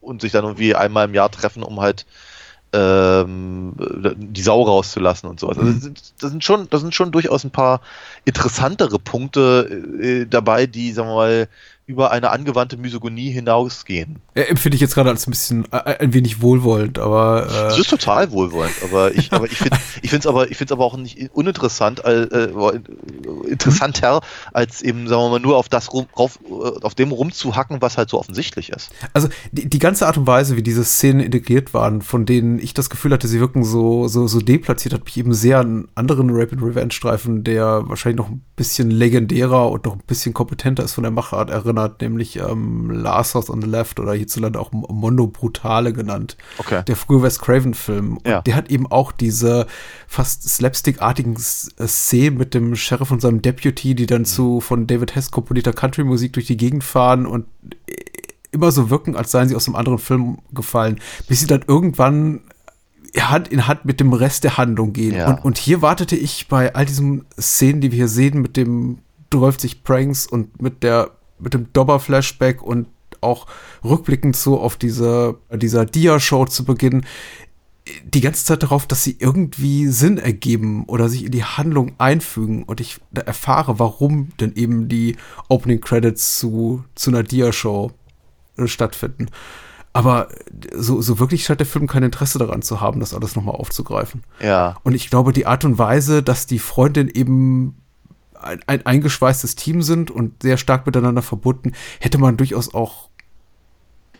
[0.00, 2.06] und sich dann irgendwie einmal im Jahr treffen, um halt
[2.72, 3.74] ähm,
[4.16, 5.58] die Sau rauszulassen und sowas.
[5.58, 7.80] Also das sind schon, das sind schon durchaus ein paar
[8.24, 11.48] interessantere Punkte äh, dabei, die, sagen wir mal,
[11.92, 14.18] über eine angewandte Misogonie hinausgehen.
[14.34, 17.72] Äh, empfinde ich jetzt gerade als ein bisschen, äh, ein wenig wohlwollend, aber.
[17.74, 19.78] Äh ist total wohlwollend, aber ich, aber ich finde,
[20.10, 22.80] es aber, ich finde es aber auch nicht uninteressant, äh, äh,
[23.48, 24.20] interessanter
[24.52, 26.38] als eben, sagen wir mal, nur auf das rum, auf,
[26.82, 28.90] auf dem rumzuhacken, was halt so offensichtlich ist.
[29.12, 32.72] Also die, die ganze Art und Weise, wie diese Szenen integriert waren, von denen ich
[32.74, 35.88] das Gefühl hatte, sie wirken so, so, so deplatziert, hat mich eben sehr an einen
[35.94, 40.84] anderen Rapid Revenge Streifen, der wahrscheinlich noch ein bisschen legendärer und noch ein bisschen kompetenter
[40.84, 44.72] ist von der Machart erinnert, nämlich ähm, Last House on the Left oder hierzulande auch
[44.72, 46.36] Mondo Brutale genannt.
[46.58, 46.82] Okay.
[46.86, 48.18] Der frühe Wes Craven-Film.
[48.26, 48.42] Ja.
[48.42, 49.66] Der hat eben auch diese
[50.06, 55.30] fast slapstick-artigen Szenen mit dem Sheriff und seinem Deputy, die dann zu von David Hess
[55.30, 57.46] komponierter Country-Musik durch die Gegend fahren und
[58.52, 62.40] immer so wirken, als seien sie aus einem anderen Film gefallen, bis sie dann irgendwann
[63.20, 65.14] Hand in Hand mit dem Rest der Handlung gehen.
[65.14, 65.28] Ja.
[65.28, 68.98] Und, und hier wartete ich bei all diesen Szenen, die wir hier sehen, mit dem
[69.32, 71.10] 12 Pranks und mit der,
[71.42, 72.88] mit dem Dobber-Flashback und
[73.20, 73.46] auch
[73.84, 77.04] rückblickend so auf diese, dieser Dia-Show zu Beginn,
[78.04, 82.62] die ganze Zeit darauf, dass sie irgendwie Sinn ergeben oder sich in die Handlung einfügen
[82.62, 85.16] und ich da erfahre, warum denn eben die
[85.48, 87.90] Opening Credits zu, zu einer Dia-Show
[88.56, 89.28] äh, stattfinden.
[89.92, 90.28] Aber
[90.74, 94.22] so, so wirklich scheint der Film kein Interesse daran zu haben, das alles nochmal aufzugreifen.
[94.40, 94.76] Ja.
[94.84, 97.81] Und ich glaube, die Art und Weise, dass die Freundin eben
[98.42, 103.08] ein, ein eingeschweißtes Team sind und sehr stark miteinander verbunden, hätte man durchaus auch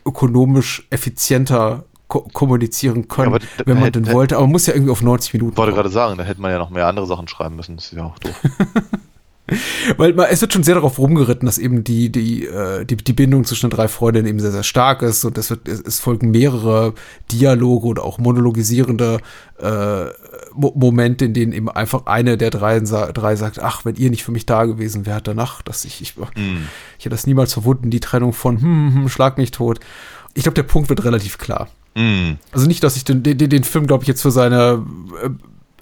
[0.05, 4.35] ökonomisch effizienter ko kommunizieren können, Ja, wenn man hätte- denn wollte.
[4.35, 5.53] Aber man muss ja irgendwie auf 90 Minuten.
[5.53, 5.81] Ich wollte kommen.
[5.83, 7.75] gerade sagen, da hätte man ja noch mehr andere Sachen schreiben müssen.
[7.77, 8.39] Das ist ja auch doof.
[9.97, 13.11] Weil man, es wird schon sehr darauf rumgeritten, dass eben die, die, äh, die, die
[13.13, 15.99] Bindung zwischen den drei Freundinnen eben sehr, sehr stark ist und es, wird, es, es
[15.99, 16.93] folgen mehrere
[17.29, 19.19] Dialoge oder auch monologisierende
[19.59, 20.05] äh,
[20.55, 24.31] Momente, in denen eben einfach eine der drei, drei sagt, ach, wenn ihr nicht für
[24.31, 28.33] mich da gewesen wärt danach, dass ich, ich, ich hätte das niemals verwunden, die Trennung
[28.33, 29.79] von hm, hm, schlag mich tot.
[30.33, 31.69] Ich glaube, der Punkt wird relativ klar.
[31.95, 32.33] Mm.
[32.51, 34.83] Also nicht, dass ich den, den, den Film, glaube ich, jetzt für seine
[35.23, 35.29] äh,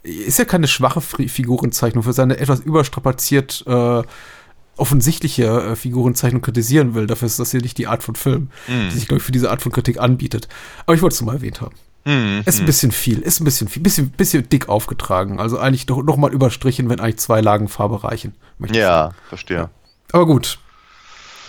[0.04, 4.02] ist ja keine schwache Figurenzeichnung, für seine etwas überstrapaziert äh,
[4.78, 7.06] offensichtliche äh, Figurenzeichnung kritisieren will.
[7.06, 9.52] Dafür ist das hier nicht die Art von Film, die sich, glaube ich, für diese
[9.52, 10.48] Art von Kritik anbietet.
[10.86, 11.76] Aber ich wollte es nur mal erwähnt haben.
[12.06, 12.42] Mm.
[12.46, 15.40] Ist ein bisschen viel, ist ein bisschen viel, bisschen, bisschen dick aufgetragen.
[15.40, 18.34] Also eigentlich doch noch mal überstrichen, wenn eigentlich zwei Lagen Farbe reichen.
[18.60, 18.80] ich sagen.
[18.80, 19.70] Ja, verstehe.
[20.12, 20.60] Aber gut.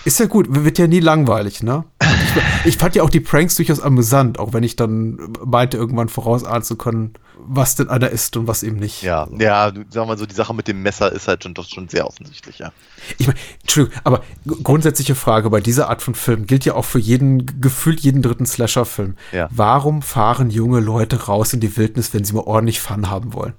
[0.05, 1.85] Ist ja gut, wird ja nie langweilig, ne?
[2.03, 6.09] Ich, ich fand ja auch die Pranks durchaus amüsant, auch wenn ich dann meinte, irgendwann
[6.09, 9.03] vorausahnen zu können, was denn einer ist und was eben nicht.
[9.03, 11.55] Ja, ja, du- sagen wir mal so, die Sache mit dem Messer ist halt schon
[11.55, 12.73] doch schon sehr offensichtlich, ja.
[13.19, 14.23] Ich meine, Entschuldigung, aber
[14.63, 18.47] grundsätzliche Frage bei dieser Art von Film gilt ja auch für jeden, gefühlt jeden dritten
[18.47, 19.17] Slasher-Film.
[19.33, 19.49] Ja.
[19.51, 23.55] Warum fahren junge Leute raus in die Wildnis, wenn sie mal ordentlich Fun haben wollen?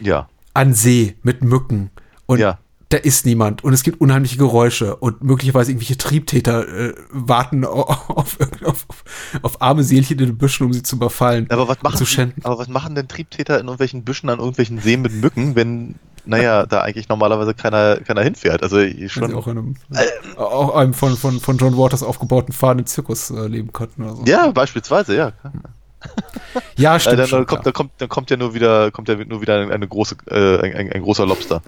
[0.00, 0.28] Ja.
[0.54, 1.90] An See mit Mücken
[2.26, 2.58] und Ja.
[2.92, 8.10] Da ist niemand und es gibt unheimliche Geräusche und möglicherweise irgendwelche Triebtäter äh, warten auf,
[8.10, 8.86] auf, auf,
[9.40, 11.46] auf arme Seelchen in den Büschen, um sie zu überfallen.
[11.50, 12.44] Aber was machen, zu schänden.
[12.44, 15.94] aber was machen denn Triebtäter in irgendwelchen Büschen an irgendwelchen Seen mit Mücken, wenn,
[16.26, 18.62] naja, da eigentlich normalerweise keiner, keiner hinfährt?
[18.62, 18.78] Also
[19.08, 19.34] schon.
[19.34, 19.74] auch in einem,
[20.36, 24.24] auch einem von, von, von John Waters aufgebauten fahrenden Zirkus äh, leben könnten oder so.
[24.26, 25.32] Ja, beispielsweise, ja.
[26.76, 27.18] ja Äh, stimmt.
[27.18, 29.88] dann, schon, kommt, dann, kommt, dann kommt ja nur wieder, kommt ja nur wieder eine
[29.88, 31.62] große, äh, ein, ein, ein großer Lobster.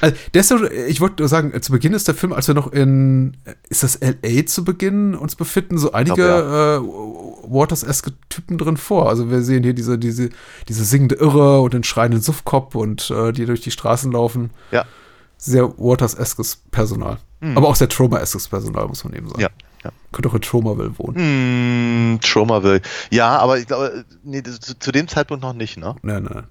[0.00, 2.72] Also, so, ich wollte nur sagen, äh, zu Beginn ist der Film, als wir noch
[2.72, 4.46] in, äh, ist das L.A.
[4.46, 9.08] zu Beginn uns befinden, so einige glaub, äh, Waters-eske Typen drin vor.
[9.08, 10.30] Also wir sehen hier diese, diese,
[10.68, 14.50] diese singende Irre und den schreienden Suffkopf und äh, die durch die Straßen laufen.
[14.70, 14.84] Ja.
[15.36, 17.18] Sehr Waters-eskes Personal.
[17.54, 19.40] Aber auch sehr Trauma-eskes Personal, muss man eben sagen.
[19.40, 19.48] Ja.
[19.84, 19.90] Ja.
[20.12, 21.16] Könnte auch in Traumaville wohnen.
[21.16, 22.82] Hm, Traumaville.
[23.10, 25.96] Ja, aber ich glaube, nee, zu, zu dem Zeitpunkt noch nicht, ne?
[26.02, 26.44] Nein, nein.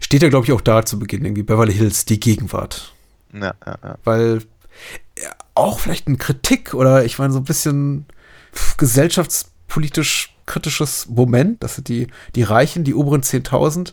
[0.00, 2.92] Steht ja, glaube ich, auch da zu Beginn, irgendwie Beverly Hills, die Gegenwart.
[3.32, 3.98] Ja, ja, ja.
[4.04, 4.42] weil
[5.18, 8.06] ja, auch vielleicht eine Kritik oder ich meine so ein bisschen
[8.76, 13.92] gesellschaftspolitisch kritisches Moment, dass die, die Reichen, die oberen 10.000,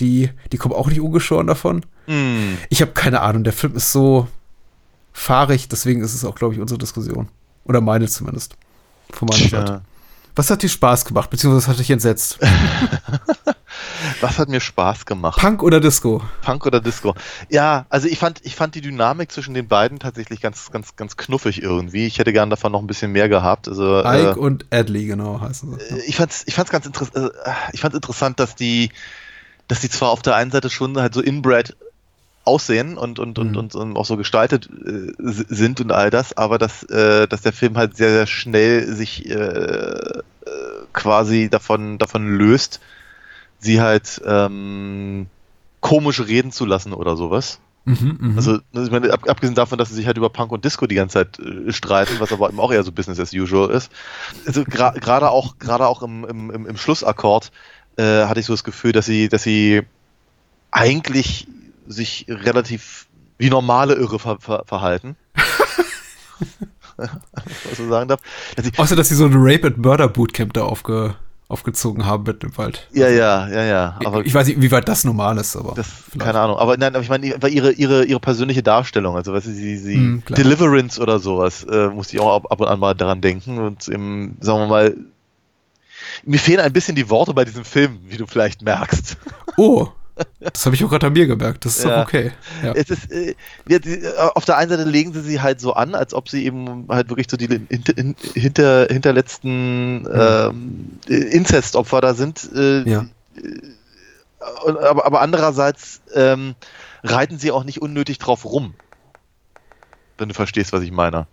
[0.00, 1.84] die, die kommen auch nicht ungeschoren davon.
[2.06, 2.58] Hm.
[2.68, 4.28] Ich habe keine Ahnung, der Film ist so
[5.12, 7.28] fahrig, deswegen ist es auch, glaube ich, unsere Diskussion.
[7.64, 8.56] Oder meine zumindest.
[9.10, 9.64] Von meiner Seite.
[9.64, 9.80] Tja.
[10.36, 12.38] Was hat dir Spaß gemacht, beziehungsweise was hat dich entsetzt?
[14.20, 15.38] Was hat mir Spaß gemacht?
[15.38, 16.22] Punk oder Disco?
[16.42, 17.14] Punk oder Disco?
[17.50, 21.16] Ja, also ich fand, ich fand die Dynamik zwischen den beiden tatsächlich ganz, ganz, ganz
[21.16, 22.06] knuffig irgendwie.
[22.06, 23.68] Ich hätte gern davon noch ein bisschen mehr gehabt.
[23.68, 25.98] Also, Ike äh, und Adley, genau, heißen sie.
[26.06, 28.90] ich fand's, ich fand's ganz interessant, äh, ich fand's interessant, dass die,
[29.68, 31.76] dass die zwar auf der einen Seite schon halt so inbred
[32.44, 36.58] aussehen und, und, und, und, und auch so gestaltet äh, sind und all das, aber
[36.58, 40.22] dass, äh, dass der Film halt sehr, sehr schnell sich äh, äh,
[40.92, 42.80] quasi davon, davon löst,
[43.58, 45.26] sie halt ähm,
[45.80, 47.60] komisch reden zu lassen oder sowas.
[47.86, 48.36] Mhm, mhm.
[48.36, 50.94] Also, ich meine, ab, abgesehen davon, dass sie sich halt über Punk und Disco die
[50.94, 53.90] ganze Zeit äh, streiten, was aber eben auch eher so Business as usual ist.
[54.46, 57.52] Also gra- gerade auch, gerade auch im, im, im, im Schlussakkord
[57.96, 59.82] äh, hatte ich so das Gefühl, dass sie, dass sie
[60.70, 61.46] eigentlich
[61.86, 63.06] sich relativ
[63.38, 65.16] wie normale Irre ver ver verhalten.
[66.96, 68.20] was man sagen darf.
[68.56, 71.16] Dass Außer, dass sie so ein Rape and Murder Bootcamp da aufge,
[71.48, 72.88] aufgezogen haben mit im Wald.
[72.92, 73.98] ja, ja, ja, ja.
[74.04, 75.74] Aber ich, ich weiß nicht, wie weit das normal ist, aber.
[75.74, 76.56] Das, keine Ahnung.
[76.58, 80.36] Aber nein, aber ich meine, ihre, ihre, ihre persönliche Darstellung, also was sie, sie klar.
[80.36, 83.58] Deliverance oder sowas, äh, musste ich auch ab, ab und an mal daran denken.
[83.58, 84.96] Und im, sagen wir mal,
[86.24, 89.16] mir fehlen ein bisschen die Worte bei diesem Film, wie du vielleicht merkst.
[89.56, 89.88] Oh,
[90.40, 91.64] das habe ich auch gerade an mir gemerkt.
[91.64, 91.96] Das ist Ja.
[92.00, 92.32] doch okay.
[92.62, 92.72] Ja.
[92.72, 93.34] Es ist, äh,
[93.68, 96.86] äh, auf der einen Seite legen sie sie halt so an, als ob sie eben
[96.88, 97.94] halt wirklich so die hinter,
[98.34, 102.48] hinter, hinterletzten ähm, Inzestopfer da sind.
[102.54, 103.06] Äh, Ja.
[104.64, 106.54] und, aber, aber andererseits ähm,
[107.02, 108.74] reiten sie auch nicht unnötig drauf rum.
[110.18, 111.26] Wenn du verstehst, was ich meine.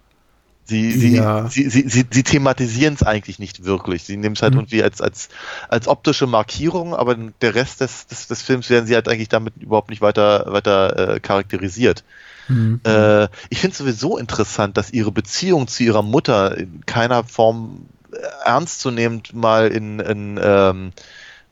[0.64, 1.50] Sie, sie, Ja.
[1.50, 4.04] sie, sie, sie, sie thematisieren es eigentlich nicht wirklich.
[4.04, 4.62] Sie nehmen es halt Mhm.
[4.62, 5.30] irgendwie als, als,
[5.70, 9.56] als optische Markierung, aber der Rest des, des, des Films werden sie halt eigentlich damit
[9.60, 12.04] überhaupt nicht weiter, weiter äh, charakterisiert.
[12.48, 12.80] Mhm.
[12.86, 17.86] Äh, ich finde es sowieso interessant, dass ihre Beziehung zu ihrer Mutter in keiner Form
[18.14, 20.92] äh, ernstzunehmend mal in, in ähm,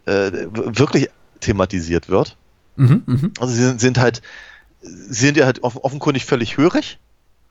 [0.06, 2.38] äh, wirklich thematisiert wird.
[2.76, 3.32] Mhm, mhm.
[3.40, 4.22] Also sie sind, sind halt,
[4.82, 7.00] sie sind ja halt off offenkundig völlig hörig.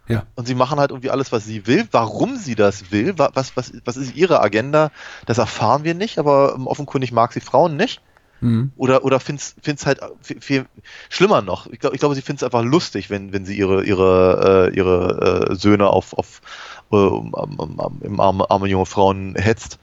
[0.09, 0.25] Ja.
[0.37, 1.87] Und sie machen halt irgendwie alles, was sie will.
[1.91, 4.91] Warum sie das will, wa- was, was, was ist ihre Agenda,
[5.27, 8.01] das erfahren wir nicht, aber ähm, offenkundig mag sie Frauen nicht.
[8.41, 8.71] Mhm.
[8.77, 10.67] Oder, oder find's, find's halt viel, viel
[11.09, 11.67] schlimmer noch.
[11.67, 14.77] Ich glaube, ich glaube, sie findet es einfach lustig, wenn, wenn sie ihre, ihre, äh,
[14.77, 16.41] ihre äh, Söhne auf, auf
[16.93, 19.79] äh, um, um, um, im arme, arme junge Frauen hetzt.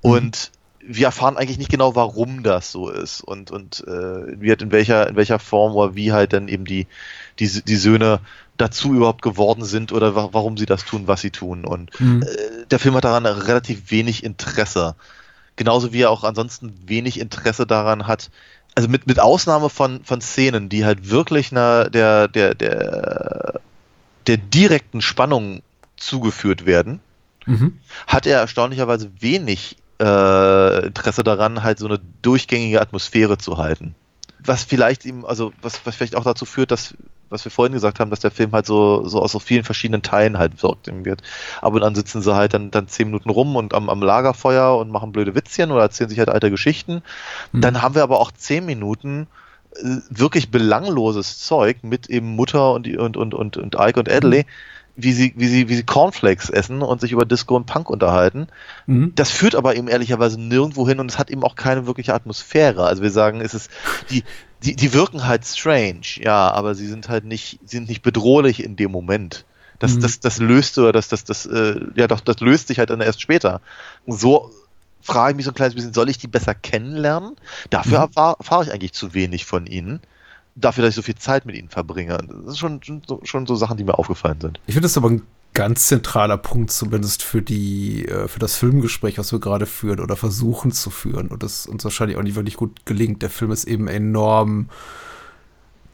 [0.00, 0.50] Und
[0.88, 4.72] wir erfahren eigentlich nicht genau, warum das so ist und, und äh, wie halt in
[4.72, 6.86] welcher, in welcher Form oder wie halt dann eben die,
[7.38, 8.20] die, die Söhne
[8.56, 11.64] dazu überhaupt geworden sind oder wa warum sie das tun, was sie tun.
[11.64, 12.22] Und Mhm.
[12.22, 14.96] äh, der Film hat daran relativ wenig Interesse.
[15.56, 18.30] Genauso wie er auch ansonsten wenig Interesse daran hat,
[18.74, 23.60] also mit, mit Ausnahme von, von Szenen, die halt wirklich einer, der, der, der,
[24.26, 25.62] der direkten Spannung
[25.96, 27.00] zugeführt werden,
[27.46, 27.78] Mhm.
[28.06, 33.94] hat er erstaunlicherweise wenig äh, Interesse daran, halt so eine durchgängige Atmosphäre zu halten.
[34.40, 36.94] Was vielleicht ihm, also was, was vielleicht auch dazu führt, dass,
[37.28, 40.02] was wir vorhin gesagt haben, dass der Film halt so, so aus so vielen verschiedenen
[40.02, 40.88] Teilen halt wirkt.
[41.04, 41.22] Wird.
[41.60, 44.76] Ab und an sitzen sie halt dann, dann zehn Minuten rum und am, am Lagerfeuer
[44.76, 47.02] und machen blöde Witzchen oder erzählen sich halt alte Geschichten.
[47.52, 47.60] Mhm.
[47.60, 49.26] Dann haben wir aber auch zehn Minuten
[49.74, 54.46] äh, wirklich belangloses Zeug mit eben Mutter und, und, und, und, und Ike und Adley,
[55.00, 58.48] wie sie, wie sie, wie sie Cornflakes essen und sich über Disco und Punk unterhalten.
[58.86, 59.12] Mhm.
[59.14, 62.84] Das führt aber eben ehrlicherweise nirgendwo hin und es hat eben auch keine wirkliche Atmosphäre.
[62.84, 63.70] Also wir sagen, es ist,
[64.10, 64.24] die,
[64.64, 68.62] die, die wirken halt strange, ja, aber sie sind halt nicht, sie sind nicht bedrohlich
[68.62, 69.44] in dem Moment.
[69.78, 70.00] Das, Mhm.
[70.00, 73.00] das, das löst oder das, das, das, äh, ja doch, das löst sich halt dann
[73.00, 73.60] erst später.
[74.08, 74.50] So
[75.00, 77.36] frage ich mich so ein kleines bisschen, soll ich die besser kennenlernen?
[77.70, 78.04] Dafür Mhm.
[78.06, 80.00] erfahr- erfahre ich eigentlich zu wenig von ihnen.
[80.60, 82.18] Dafür, dass ich so viel Zeit mit ihnen verbringe.
[82.18, 84.60] Das ist schon, schon, so, schon so Sachen, die mir aufgefallen sind.
[84.66, 85.22] Ich finde das aber ein
[85.54, 90.16] ganz zentraler Punkt, zumindest für die, äh, für das Filmgespräch, was wir gerade führen oder
[90.16, 93.22] versuchen zu führen und das uns wahrscheinlich auch nicht wirklich gut gelingt.
[93.22, 94.68] Der Film ist eben enorm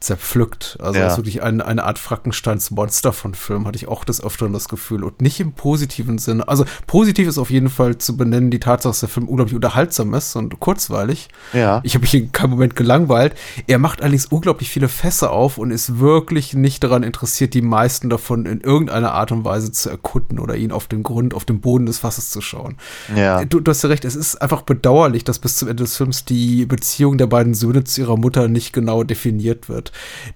[0.05, 0.77] zerpflückt.
[0.81, 1.15] Also Ja.
[1.17, 5.03] wirklich eine, eine Art Frankensteins Monster von Film, hatte ich auch des Öfteren das Gefühl.
[5.03, 6.47] Und nicht im positiven Sinne.
[6.47, 10.13] Also positiv ist auf jeden Fall zu benennen die Tatsache, dass der Film unglaublich unterhaltsam
[10.13, 11.29] ist und kurzweilig.
[11.53, 11.81] Ja.
[11.83, 13.33] Ich habe mich in keinem Moment gelangweilt.
[13.67, 18.09] Er macht allerdings unglaublich viele Fässer auf und ist wirklich nicht daran interessiert, die meisten
[18.09, 21.61] davon in irgendeiner Art und Weise zu erkunden oder ihn auf den Grund, auf den
[21.61, 22.77] Boden des Fasses zu schauen.
[23.15, 23.43] Ja.
[23.45, 26.25] Du, du hast ja recht, es ist einfach bedauerlich, dass bis zum Ende des Films
[26.25, 29.91] die Beziehung der beiden Söhne zu ihrer Mutter nicht genau definiert wird.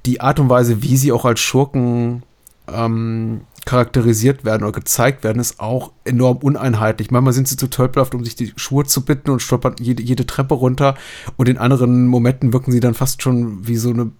[0.06, 2.24] Die Art und Weise, wie sie auch als Schurken
[2.72, 7.12] ähm, charakterisiert werden oder gezeigt werden, ist auch enorm uneinheitlich.
[7.12, 10.26] Manchmal sind sie zu tölpelhaft, um sich die Schuhe zu bitten und stolpern jede, jede
[10.26, 10.95] Treppe runter.
[11.38, 14.12] Und in anderen Momenten wirken sie dann fast schon wie so eine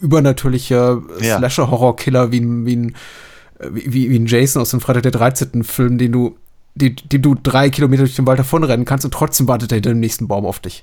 [0.00, 1.38] übernatürliche Ja.
[1.38, 2.88] Slasher-Horror-Killer, wie, ein- wie, ein,
[3.58, 5.64] äh, wie, wie ein Jason aus dem Freitag der 13.
[5.64, 6.36] Film, den du,
[6.74, 9.90] den, den du drei Kilometer durch den Wald davonrennen kannst und trotzdem wartet er hinter
[9.90, 10.82] dem nächsten Baum auf dich.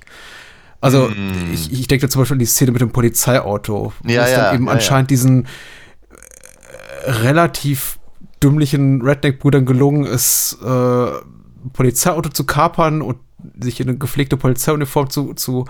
[0.86, 1.52] Also, Mm.
[1.52, 4.30] ich, ich denke da zum Beispiel an die Szene mit dem Polizeiauto, wo Ja, es
[4.30, 7.98] ja, dann eben ja, anscheinend diesen äh, relativ
[8.42, 13.18] dümmlichen Redneck-Brüdern gelungen ist, äh, ein Polizeiauto zu kapern und
[13.60, 15.66] sich in eine gepflegte Polizeiuniform zu, zu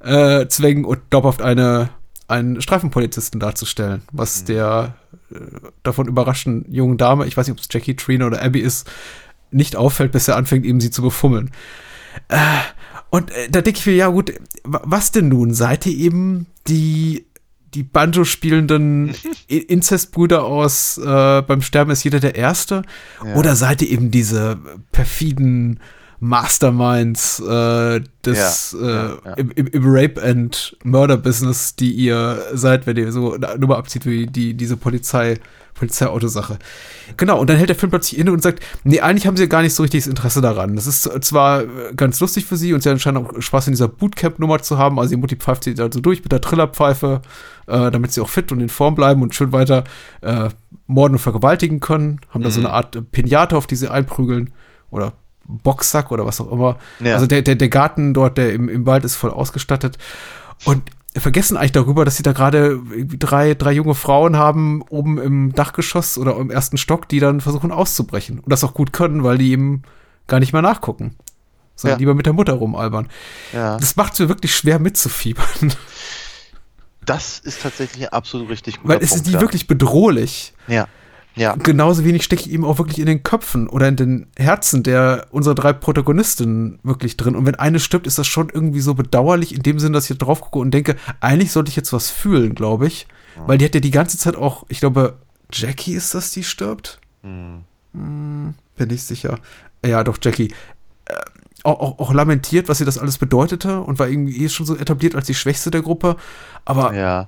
[0.00, 1.90] äh, zwängen und dauerhaft eine,
[2.28, 4.94] einen Streifenpolizisten darzustellen, was der
[5.32, 5.36] äh,
[5.82, 8.90] davon überraschten jungen Dame, ich weiß nicht, ob es Jackie, Trina oder Abby ist,
[9.50, 11.50] nicht auffällt, bis er anfängt, eben sie zu befummeln.
[12.28, 12.36] Äh,
[13.14, 15.54] und äh, da denke ich mir, ja gut, was denn nun?
[15.54, 17.26] Seid ihr eben die,
[17.72, 19.14] die Banjo spielenden
[19.46, 22.82] Inzestbrüder aus äh, Beim Sterben ist jeder der Erste?
[23.24, 23.36] Ja.
[23.36, 24.58] Oder seid ihr eben diese
[24.90, 25.78] perfiden
[26.24, 29.34] Masterminds äh, des Ja, ja, äh, ja.
[29.34, 33.76] Im, im, im Rape and Murder Business, die ihr seid, wenn ihr so eine Nummer
[33.76, 35.38] abzieht wie die, diese Polizei,
[35.74, 36.58] Polizeiautosache.
[37.18, 39.60] Genau, und dann hält der Film plötzlich inne und sagt, nee, eigentlich haben sie gar
[39.60, 40.76] nicht so richtiges Interesse daran.
[40.76, 44.62] Das ist zwar ganz lustig für sie und sie anscheinend auch Spaß in dieser Bootcamp-Nummer
[44.62, 47.20] zu haben, also die Mutti pfeift sie da so durch mit der Trillerpfeife,
[47.66, 49.84] äh, damit sie auch fit und in Form bleiben und schön weiter
[50.22, 50.48] äh,
[50.86, 52.20] morden und vergewaltigen können.
[52.30, 52.66] Haben da so Mhm.
[52.66, 54.50] eine Art Pinata, auf die sie einprügeln
[54.90, 55.12] oder
[55.46, 56.78] Boxsack oder was auch immer.
[57.00, 57.14] Ja.
[57.14, 59.98] Also der, der, der Garten dort, der im, im Wald ist voll ausgestattet.
[60.64, 60.82] Und
[61.16, 62.80] vergessen eigentlich darüber, dass sie da gerade
[63.18, 67.70] drei, drei junge Frauen haben oben im Dachgeschoss oder im ersten Stock, die dann versuchen
[67.70, 68.40] auszubrechen.
[68.40, 69.82] Und das auch gut können, weil die eben
[70.26, 71.16] gar nicht mehr nachgucken.
[71.76, 72.00] Sondern Ja.
[72.00, 73.08] lieber mit der Mutter rumalbern.
[73.52, 73.78] Ja.
[73.78, 75.74] Das macht es mir wirklich schwer mitzufiebern.
[77.04, 79.40] Das ist tatsächlich absolut richtig Weil es ist Punkt, die ja.
[79.40, 80.54] wirklich bedrohlich.
[80.68, 80.88] Ja.
[81.36, 81.56] Ja.
[81.56, 85.26] Genauso wenig stecke ich ihm auch wirklich in den Köpfen oder in den Herzen der
[85.30, 87.34] unserer drei Protagonistinnen wirklich drin.
[87.34, 90.16] Und wenn eine stirbt, ist das schon irgendwie so bedauerlich in dem Sinn, dass ich
[90.16, 93.06] drauf gucke und denke, eigentlich sollte ich jetzt was fühlen, glaube ich.
[93.46, 95.16] Weil die hat ja die ganze Zeit auch, ich glaube,
[95.52, 97.00] Jackie ist das, die stirbt?
[97.22, 97.62] Hm.
[97.94, 99.38] Hm, bin ich sicher.
[99.84, 100.52] Ja, doch, Jackie.
[101.06, 101.14] Äh,
[101.64, 104.76] auch, auch, auch lamentiert, was sie das alles bedeutete und war irgendwie eh schon so
[104.76, 106.16] etabliert als die Schwächste der Gruppe.
[106.64, 107.26] Aber Ja.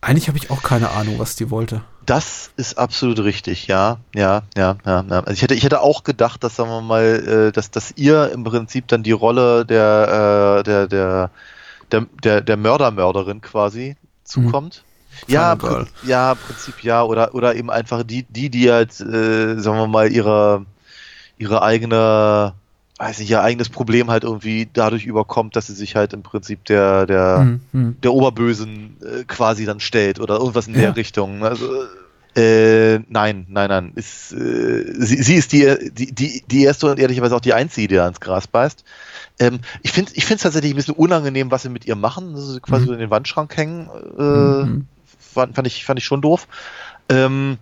[0.00, 1.82] eigentlich habe ich auch keine Ahnung, was die wollte.
[2.06, 5.04] Das ist absolut richtig, ja, ja, ja, ja.
[5.08, 5.20] ja.
[5.20, 7.02] Also ich hätte, ich hätte auch gedacht, dass sagen wir mal,
[7.48, 11.30] äh, dass, dass ihr im Prinzip dann die Rolle der, äh, der, der,
[11.92, 14.84] der, der, der Mördermörderin quasi zukommt.
[15.28, 15.84] Ja, Final Girl.
[15.84, 19.76] Prin- ja, im Prinzip ja, oder, oder eben einfach die, die, die halt, äh, sagen
[19.78, 20.66] wir mal, ihre,
[21.38, 22.54] ihre eigene,
[23.02, 26.64] weiß nicht, ihr eigenes Problem halt irgendwie dadurch überkommt, dass sie sich halt im Prinzip
[26.66, 27.96] der, der, Hm, hm.
[28.02, 30.82] der Oberbösen äh, quasi dann stellt oder irgendwas in Ja.
[30.82, 31.44] der Richtung.
[31.44, 31.68] Also,
[32.36, 33.92] äh, nein, nein, nein.
[33.96, 37.88] Ist, äh, sie, sie ist die, die, die, die erste und ehrlicherweise auch die einzige,
[37.88, 38.84] die da ins Gras beißt.
[39.40, 42.34] Ähm, ich finde es tatsächlich ein bisschen unangenehm, was sie mit ihr machen.
[42.34, 42.86] Das ist quasi Mhm.
[42.86, 43.88] so in den Wandschrank hängen.
[44.18, 44.86] Äh, Mhm.
[45.18, 46.46] fand, fand, ich, fand ich schon doof.
[47.08, 47.58] Ähm,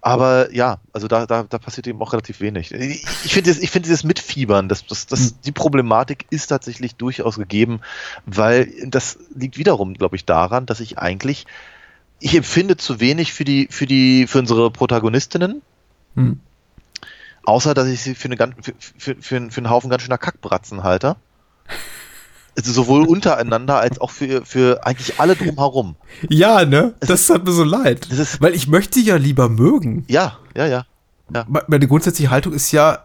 [0.00, 2.72] aber ja, also da, da, da passiert eben auch relativ wenig.
[2.72, 5.34] Ich finde ich finde dieses Mitfiebern, das, das, das, Mhm.
[5.46, 7.80] die Problematik ist tatsächlich durchaus gegeben,
[8.26, 11.46] weil das liegt wiederum, glaube ich, daran, dass ich eigentlich,
[12.20, 15.62] ich empfinde zu wenig für die, für die, für unsere Protagonistinnen,
[16.14, 16.40] Hm.
[17.44, 20.18] außer dass ich sie für, eine, ganz- für, für, für, für einen Haufen ganz schöner
[20.18, 21.16] Kackbratzen halte.
[22.58, 25.94] Also sowohl untereinander als auch für, für eigentlich alle drumherum.
[26.28, 26.94] Ja, ne?
[26.98, 28.08] Es Das hat mir so leid.
[28.40, 30.04] Weil ich möchte sie ja lieber mögen.
[30.08, 30.84] Ja, ja, ja.
[31.48, 32.98] Me- Meine grundsätzliche Haltung ist ja,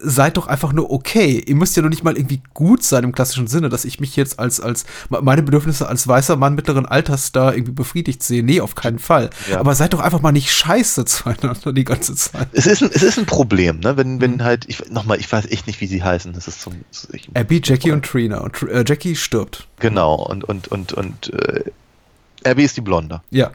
[0.00, 1.42] seid doch einfach nur okay.
[1.46, 4.14] Ihr müsst ja noch nicht mal irgendwie gut sein im klassischen Sinne, dass ich mich
[4.16, 8.42] jetzt als, als meine Bedürfnisse als weißer Mann mittleren Alters da irgendwie befriedigt sehe.
[8.42, 9.30] Nee, auf keinen Fall.
[9.50, 9.58] Ja.
[9.58, 12.48] Aber seid doch einfach mal nicht scheiße zueinander die ganze Zeit.
[12.52, 13.96] Es ist ein, es ist ein Problem, ne?
[13.96, 16.32] Wenn, wenn halt, ich nochmal, ich weiß echt nicht, wie sie heißen.
[16.34, 16.74] Das ist zum.
[16.90, 18.38] das ist- Abby, Jackie und Trina.
[18.38, 19.66] Und äh, Jackie stirbt.
[19.80, 21.64] genau, und, und, und, und äh,
[22.44, 23.22] Abby ist die Blonde.
[23.30, 23.50] Ja,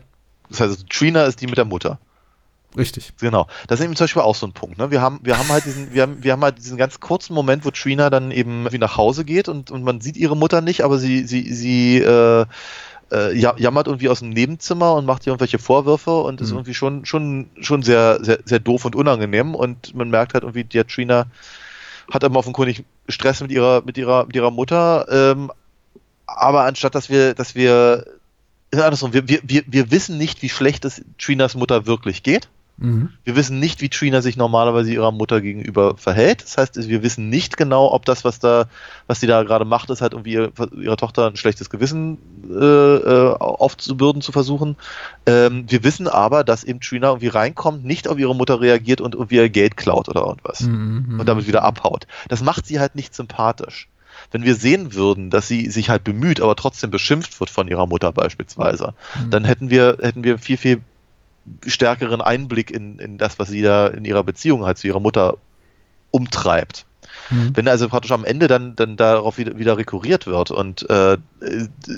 [0.49, 1.99] Das heißt, Trina ist die mit der Mutter.
[2.77, 3.11] Richtig.
[3.19, 3.47] Genau.
[3.67, 4.77] Das ist eben zum Beispiel auch so ein Punkt.
[4.77, 4.91] Ne?
[4.91, 7.65] Wir haben, wir haben halt diesen, wir haben, wir haben halt diesen ganz kurzen Moment,
[7.65, 10.83] wo Trina dann eben wie nach Hause geht und, und man sieht ihre Mutter nicht,
[10.83, 12.45] aber sie, sie, sie äh,
[13.11, 16.57] äh, ja- jammert irgendwie aus dem Nebenzimmer und macht ihr irgendwelche Vorwürfe und ist Mhm.
[16.57, 20.63] irgendwie schon, schon, schon sehr, sehr, sehr doof und unangenehm und man merkt halt irgendwie,
[20.63, 21.25] die Trina
[22.11, 25.51] hat immer offenkundig Stress mit ihrer, mit ihrer, mit ihrer Mutter, ähm,
[26.27, 28.05] aber anstatt dass wir, dass wir,
[28.71, 32.47] andersrum, wir, wir, wir wissen nicht, wie schlecht es Trinas Mutter wirklich geht.
[32.81, 33.09] Mhm.
[33.23, 36.43] Wir wissen nicht, wie Trina sich normalerweise ihrer Mutter gegenüber verhält.
[36.43, 38.65] Das heißt, wir wissen nicht genau, ob das, was da,
[39.07, 42.17] was sie da gerade macht, ist halt irgendwie ihr, ihrer Tochter ein schlechtes Gewissen
[42.49, 44.77] äh, äh, aufzubürden zu versuchen.
[45.25, 49.15] Ähm, wir wissen aber, dass eben Trina irgendwie reinkommt, nicht auf ihre Mutter reagiert und
[49.15, 51.19] irgendwie ihr Geld klaut oder irgendwas Mhm.
[51.19, 52.07] und damit wieder abhaut.
[52.29, 53.87] Das macht sie halt nicht sympathisch.
[54.31, 57.87] Wenn wir sehen würden, dass sie sich halt bemüht, aber trotzdem beschimpft wird von ihrer
[57.87, 59.29] Mutter beispielsweise, Mhm.
[59.31, 60.81] dann hätten wir, hätten wir viel, viel
[61.65, 65.37] stärkeren Einblick in, in das, was sie da in ihrer Beziehung halt zu ihrer Mutter
[66.11, 66.85] umtreibt.
[67.29, 67.55] Mhm.
[67.55, 71.17] Wenn also praktisch am Ende dann, dann darauf wieder, wieder rekurriert wird und äh,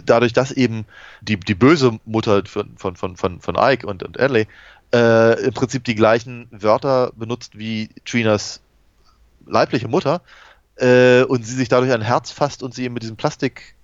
[0.05, 0.85] dadurch, dass eben
[1.21, 4.47] die, die böse Mutter von, von, von, von, von Ike und, und Adley
[4.93, 8.61] äh, im Prinzip die gleichen Wörter benutzt wie Trinas
[9.45, 10.21] leibliche Mutter
[10.75, 13.75] äh, und sie sich dadurch ein Herz fasst und sie eben mit diesem Plastik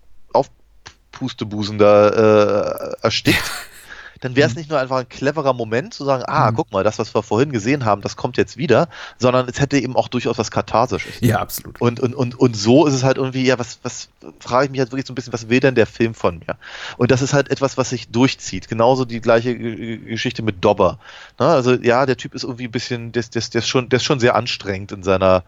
[1.18, 3.52] Pustebusen da äh, erstickt,
[4.22, 6.56] dann wäre es nicht nur einfach ein cleverer Moment zu sagen, ah, Mhm.
[6.56, 8.88] guck mal, das, was wir vorhin gesehen haben, das kommt jetzt wieder,
[9.18, 11.20] sondern es hätte eben auch durchaus was Katharsisches.
[11.22, 11.80] Ja, absolut.
[11.82, 14.10] Und, und, und, und so ist es halt irgendwie, ja, was, was
[14.40, 16.58] frage ich mich halt wirklich so ein bisschen, was will denn der Film von mir?
[16.98, 18.68] Und das ist halt etwas, was sich durchzieht.
[18.68, 21.00] Genauso die gleiche G- Geschichte mit Dobber.
[21.40, 21.46] Ne?
[21.48, 23.98] Also ja, der Typ ist irgendwie ein bisschen, der, ist- der, der, ist schon, der
[23.98, 25.44] ist schon sehr anstrengend in seiner,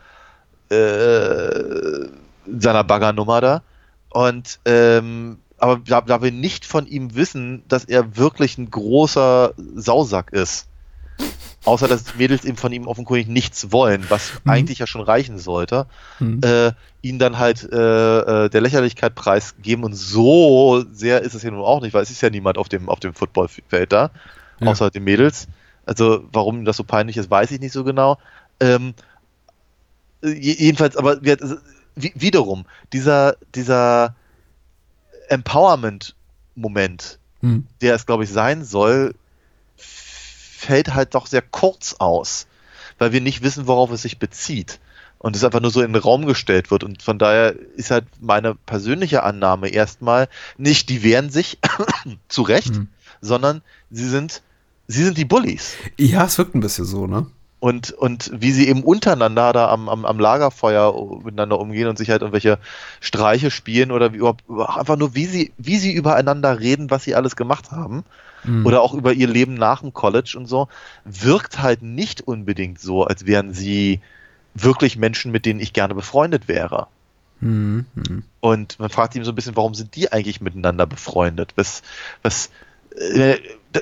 [0.72, 2.06] äh,
[2.46, 3.62] in seiner Baggernummer da.
[4.10, 9.54] Und ähm, aber da, da wir nicht von ihm wissen, dass er wirklich ein großer
[9.76, 10.68] Sausack ist.
[11.66, 14.52] Außer dass die Mädels eben von ihm offenkundig nichts wollen, was Mhm.
[14.52, 15.88] eigentlich ja schon reichen sollte,
[16.20, 16.40] Mhm.
[16.44, 21.52] äh, ihn dann halt äh, äh, der Lächerlichkeit preisgeben und so sehr ist es ja
[21.52, 24.12] nun auch nicht, weil es ist ja niemand auf dem, auf dem Footballfeld da,
[24.62, 24.68] Ja.
[24.68, 25.48] außer den Mädels.
[25.86, 28.18] Also warum das so peinlich ist, weiß ich nicht so genau.
[28.62, 28.94] Ähm,
[30.24, 34.16] äh, je- jedenfalls, aber wie, wiederum, dieser, dieser
[35.30, 37.68] Empowerment-Moment, Mhm.
[37.82, 39.16] der es, glaube ich, sein soll,
[39.78, 42.48] fällt halt doch sehr kurz aus,
[42.98, 44.80] weil wir nicht wissen, worauf es sich bezieht.
[45.18, 46.84] Und es einfach nur so in den Raum gestellt wird.
[46.86, 51.58] Und von daher ist halt meine persönliche Annahme erstmal nicht, die wehren sich
[52.30, 52.88] zu Recht, Mhm.
[53.20, 53.62] sondern
[53.92, 54.42] sie sind,
[54.88, 55.74] sie sind die Bullies.
[55.98, 57.26] Ja, es wirkt ein bisschen so, ne?
[57.60, 60.94] Und, und wie sie eben untereinander da am, am, am Lagerfeuer
[61.24, 62.58] miteinander umgehen und sich halt irgendwelche
[63.02, 67.16] Streiche spielen oder wie überhaupt einfach nur, wie sie, wie sie übereinander reden, was sie
[67.16, 68.06] alles gemacht haben
[68.44, 68.66] Mhm.
[68.66, 70.68] oder auch über ihr Leben nach dem College und so,
[71.06, 74.00] wirkt halt nicht unbedingt so, als wären sie
[74.54, 76.88] wirklich Menschen, mit denen ich gerne befreundet wäre.
[77.42, 77.86] Mhm.
[77.96, 78.24] Mhm.
[78.40, 81.54] Und man fragt ihn so ein bisschen, warum sind die eigentlich miteinander befreundet?
[81.56, 81.82] Was,
[82.22, 82.50] was,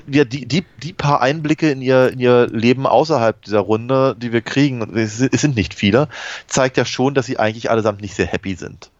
[0.07, 4.33] ja, die, die, die paar Einblicke in ihr, in ihr Leben außerhalb dieser Runde, die
[4.33, 6.09] wir kriegen, es sind nicht viele,
[6.47, 8.91] zeigt ja schon, dass sie eigentlich allesamt nicht sehr happy sind.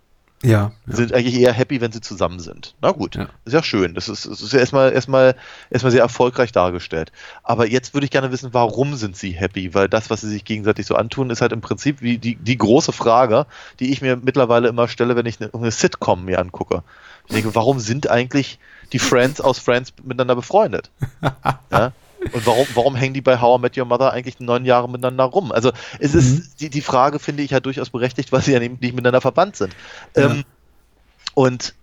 [0.44, 0.72] Ja.
[0.86, 0.96] Ja.
[0.96, 2.76] sind eigentlich eher happy, wenn sie zusammen sind.
[2.82, 3.28] Na gut, Ja.
[3.46, 3.96] ist ja schön.
[3.96, 5.36] Das ist, das ist ja erstmal, erstmal,
[5.72, 7.12] erstmal sehr erfolgreich dargestellt.
[7.44, 9.74] Aber jetzt würde ich gerne wissen, warum sind sie happy?
[9.74, 12.58] Weil das, was sie sich gegenseitig so antun, ist halt im Prinzip wie die, die
[12.58, 13.48] große Frage,
[13.80, 16.84] die ich mir mittlerweile immer stelle, wenn ich eine, eine Sitcom mir angucke.
[17.28, 18.60] Ich denke, warum sind eigentlich
[18.94, 20.92] die Friends aus Friends miteinander befreundet?
[21.72, 21.92] ja?
[22.34, 25.26] Und warum, warum hängen die bei How I Met Your Mother eigentlich neun Jahre miteinander
[25.26, 25.52] rum?
[25.52, 28.78] Also es ist die, die Frage finde ich ja durchaus berechtigt, weil sie ja eben
[28.80, 29.76] nicht miteinander verbannt sind.
[30.16, 30.32] Ja.
[30.32, 30.44] Ähm,
[31.34, 31.74] und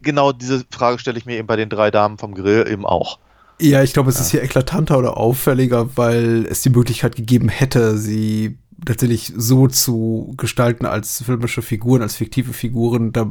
[0.00, 3.18] genau diese Frage stelle ich mir eben bei den drei Damen vom Grill eben auch.
[3.60, 7.98] Ja, ich glaube, es ist hier eklatanter oder auffälliger, weil es die Möglichkeit gegeben hätte,
[7.98, 8.56] sie
[8.86, 13.28] tatsächlich so zu gestalten als filmische Figuren, als fiktive Figuren, da,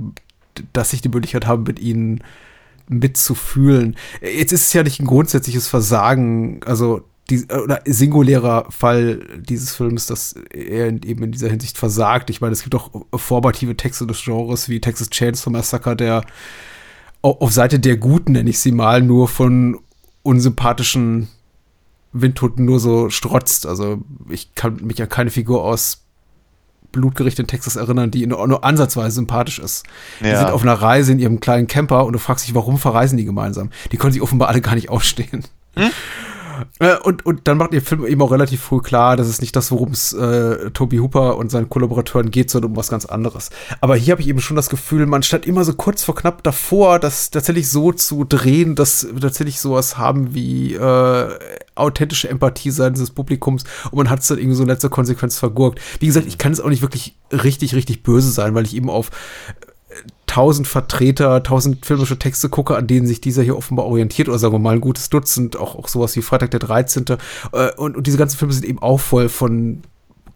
[0.73, 2.21] dass ich die Möglichkeit habe, mit ihnen
[2.89, 3.95] mitzufühlen.
[4.21, 10.05] Jetzt ist es ja nicht ein grundsätzliches Versagen, also die, oder singulärer Fall dieses Films,
[10.05, 12.29] dass er eben in dieser Hinsicht versagt.
[12.29, 16.23] Ich meine, es gibt auch formative Texte des Genres wie Texas Chainsaw Massacre, der
[17.21, 19.79] au- auf Seite der Guten, nenne ich sie mal, nur von
[20.23, 21.27] unsympathischen
[22.13, 23.65] Windhunden nur so strotzt.
[23.65, 26.05] Also ich kann mich an keine Figur aus
[26.91, 29.85] Blutgericht in Texas erinnern, die nur, ansatzweise sympathisch ist.
[30.21, 30.39] Die Ja.
[30.39, 33.25] sind auf einer Reise in ihrem kleinen Camper und du fragst dich, warum verreisen die
[33.25, 33.69] gemeinsam?
[33.91, 35.43] Die können sich offenbar alle gar nicht ausstehen.
[36.79, 39.55] Äh, Und, und dann macht ihr Film eben auch relativ früh klar, dass es nicht
[39.55, 43.49] das, worum es äh, Toby Hooper und seinen Kollaborateuren geht, sondern um was ganz anderes.
[43.81, 46.43] Aber hier habe ich eben schon das Gefühl, man stand immer so kurz vor knapp
[46.43, 51.39] davor, das tatsächlich so zu drehen, dass wir tatsächlich sowas haben wie äh,
[51.75, 55.37] authentische Empathie seitens des Publikums und man hat es dann irgendwie so in letzter Konsequenz
[55.39, 55.79] vergurkt.
[55.99, 58.89] Wie gesagt, ich kann es auch nicht wirklich richtig, richtig böse sein, weil ich eben
[58.89, 59.11] auf
[60.27, 64.53] tausend Vertreter, tausend filmische Texte gucke, an denen sich dieser hier offenbar orientiert, oder sagen
[64.53, 67.05] wir mal ein gutes Dutzend, auch, auch sowas wie Freitag der 13.
[67.53, 69.81] Äh, und, und diese ganzen Filme sind eben auch voll von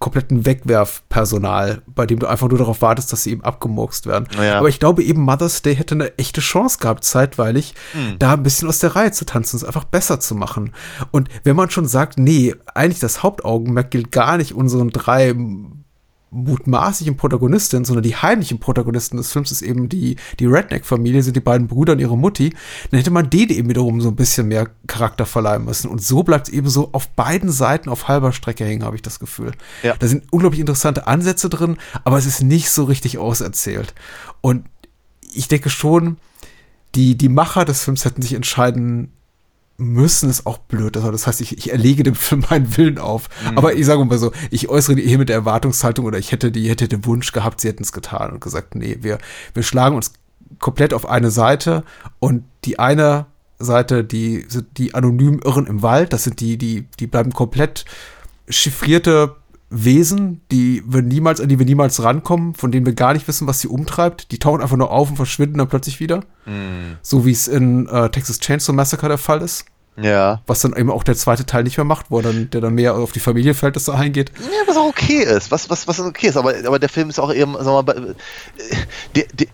[0.01, 4.27] kompletten Wegwerfpersonal, bei dem du einfach nur darauf wartest, dass sie eben abgemurkst werden.
[4.41, 4.57] Ja.
[4.57, 7.75] Aber ich glaube eben, Mother's Day hätte eine echte Chance gehabt, zeitweilig,
[8.17, 10.73] da ein bisschen aus der Reihe zu tanzen, es einfach besser zu machen.
[11.11, 15.35] Und wenn man schon sagt, nee, eigentlich das Hauptaugenmerk gilt gar nicht unseren drei
[16.31, 21.41] mutmaßlichen Protagonistin, sondern die heimlichen Protagonisten des Films ist eben die, die Redneck-Familie, sind die
[21.41, 22.53] beiden Brüder und ihre Mutti,
[22.89, 25.89] dann hätte man denen eben wiederum so ein bisschen mehr Charakter verleihen müssen.
[25.89, 29.01] Und so bleibt es eben so auf beiden Seiten auf halber Strecke hängen, habe ich
[29.01, 29.51] das Gefühl.
[29.83, 29.95] Ja.
[29.97, 33.93] Da sind unglaublich interessante Ansätze drin, aber es ist nicht so richtig auserzählt.
[34.39, 34.65] Und
[35.33, 36.17] ich denke schon,
[36.95, 39.11] die, die Macher des Films hätten sich entscheiden
[39.81, 40.95] müssen, ist auch blöd.
[40.95, 43.29] Also das heißt, ich, ich erlege dem Film meinen Willen auf.
[43.55, 46.69] Aber ich sage mal so, ich äußere hier mit der Erwartungshaltung oder ich hätte die,
[46.69, 49.17] hätte den Wunsch gehabt, sie hätten es getan und gesagt, nee, wir,
[49.53, 50.13] wir schlagen uns
[50.59, 51.83] komplett auf eine Seite
[52.19, 53.25] und die eine
[53.59, 57.85] Seite, die sind die anonym Irren im Wald, das sind die, die, die bleiben komplett
[58.49, 59.35] chiffrierte
[59.73, 63.47] Wesen, die wir niemals, an die wir niemals rankommen, von denen wir gar nicht wissen,
[63.47, 64.31] was sie umtreibt.
[64.31, 66.25] Die tauchen einfach nur auf und verschwinden dann plötzlich wieder.
[66.43, 66.97] Hm.
[67.01, 69.65] So wie es in äh, Texas Chainsaw Massacre der Fall ist.
[69.97, 70.41] Ja.
[70.47, 72.95] Was dann eben auch der zweite Teil nicht mehr macht, wo dann, der dann mehr
[72.95, 74.31] auf die Familienverhältnisse eingeht.
[74.39, 75.51] Ja, was auch okay ist.
[75.51, 76.37] Was, was, was okay ist.
[76.37, 78.75] Aber, aber der Film ist auch eben, sagen wir mal, äh,
[79.15, 79.47] der, der,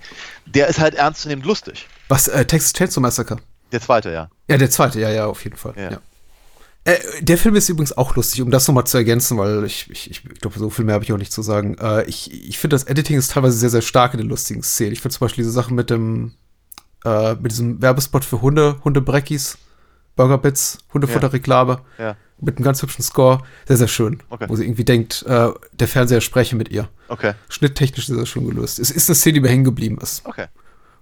[0.45, 1.88] der ist halt ernstzunehmend lustig.
[2.07, 3.38] Was, äh, Texas Chainsaw Massacre?
[3.71, 4.29] Der zweite, ja.
[4.47, 5.73] Ja, der zweite, ja, ja, auf jeden Fall.
[5.75, 5.91] Ja.
[5.91, 6.01] Ja.
[6.85, 10.11] Äh, der Film ist übrigens auch lustig, um das nochmal zu ergänzen, weil ich, ich,
[10.11, 11.75] ich glaube, so viel mehr habe ich auch nicht zu sagen.
[11.79, 14.93] Äh, ich ich finde, das Editing ist teilweise sehr, sehr stark in den lustigen Szenen.
[14.93, 16.33] Ich finde zum Beispiel diese Sache mit dem,
[17.39, 19.57] mit diesem Werbespot für Hunde, Hundebreckis,
[20.18, 22.18] Burger Bits, Hundefutterreklame, Ja.
[22.41, 24.20] mit einem ganz hübschen Score, sehr, sehr schön.
[24.30, 24.45] Okay.
[24.49, 26.89] Wo sie irgendwie denkt, äh, der Fernseher spreche mit ihr.
[27.07, 27.34] Okay.
[27.47, 28.80] Schnitttechnisch sehr, schön gelöst.
[28.80, 30.26] Es ist eine Szene, die mir hängen geblieben ist.
[30.26, 30.47] Okay.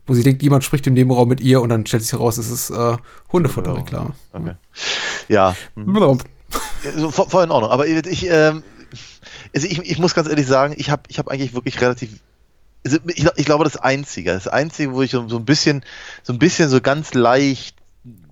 [0.05, 2.51] Wo sie denkt, jemand spricht im Nebenraum mit ihr und dann stellt sich heraus, es
[2.51, 2.97] ist äh,
[3.33, 4.11] Hundefutterreklame.
[4.33, 4.53] Okay.
[5.29, 5.55] Ja.
[5.75, 6.19] Genau.
[6.95, 7.71] So, voll, voll in Ordnung.
[7.71, 8.61] Aber ich, ähm,
[9.55, 12.11] also ich, ich muss ganz ehrlich sagen, ich habe ich hab eigentlich wirklich relativ.
[12.85, 15.83] Also ich, glaub- ich glaube, das Einzige, das Einzige, wo ich so, ein bisschen,
[16.21, 17.75] so ein bisschen so ganz leicht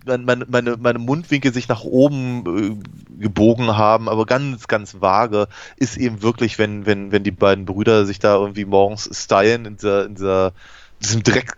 [0.06, 5.48] meine, meine, meine Mundwinkel sich nach oben äh, gebogen haben, aber ganz, ganz vage,
[5.78, 9.78] ist eben wirklich, wenn, wenn, wenn die beiden Brüder sich da irgendwie morgens stylen in
[9.78, 10.54] dieser, in dieser,
[11.02, 11.58] diesem Dreck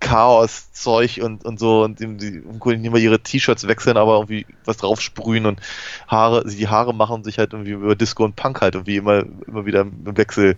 [0.00, 5.00] Chaos-Zeug und, und so und die, nicht immer ihre T-Shirts wechseln, aber irgendwie was drauf
[5.00, 5.60] sprühen und
[6.06, 9.66] Haare, die Haare machen sich halt irgendwie über Disco und Punk halt irgendwie immer, immer
[9.66, 10.56] wieder im Wechsel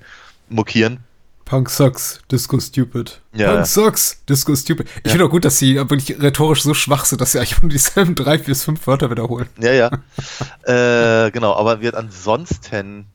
[0.49, 1.01] mokieren.
[1.51, 3.21] Punk sucks, Disco stupid.
[3.33, 3.65] Ja, Punk ja.
[3.65, 4.89] sucks, Disco stupid.
[5.03, 7.73] Ich finde auch gut, dass sie wirklich rhetorisch so schwach sind, dass sie eigentlich nur
[7.73, 9.49] dieselben drei, vier, fünf Wörter wiederholen.
[9.59, 9.91] Ja, ja.
[11.27, 13.07] äh, genau, aber wird ansonsten.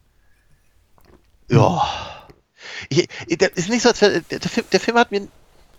[1.50, 1.88] Ja.
[2.90, 5.30] Ich, ich, der ist nicht so, als wär, der, der, Film, der Film hat mir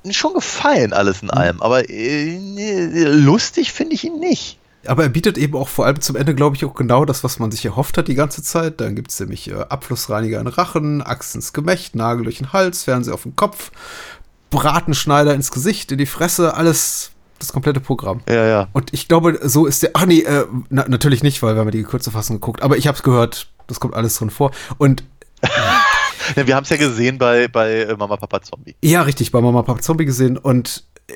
[0.08, 2.38] schon gefallen, alles in allem, aber äh,
[3.04, 4.58] lustig finde ich ihn nicht.
[4.88, 7.38] Aber er bietet eben auch vor allem zum Ende, glaube ich, auch genau das, was
[7.38, 8.80] man sich erhofft hat die ganze Zeit.
[8.80, 12.84] Dann gibt es nämlich äh, Abflussreiniger in Rachen, Axt ins Gemächt, Nagel durch den Hals,
[12.84, 13.72] Fernseher auf den Kopf,
[14.50, 18.20] Bratenschneider ins Gesicht, in die Fresse, alles das komplette Programm.
[18.28, 18.68] Ja, ja.
[18.72, 19.90] Und ich glaube, so ist der.
[19.94, 22.62] Ach nee, äh, na, natürlich nicht, weil wir haben ja die kurze Fassung geguckt.
[22.62, 24.52] Aber ich habe es gehört, das kommt alles drin vor.
[24.78, 25.04] Und
[26.36, 28.74] ja wir haben es ja gesehen bei, bei äh, Mama Papa Zombie.
[28.82, 30.38] ja, richtig, bei Mama Papa Zombie gesehen.
[30.38, 31.12] Und äh,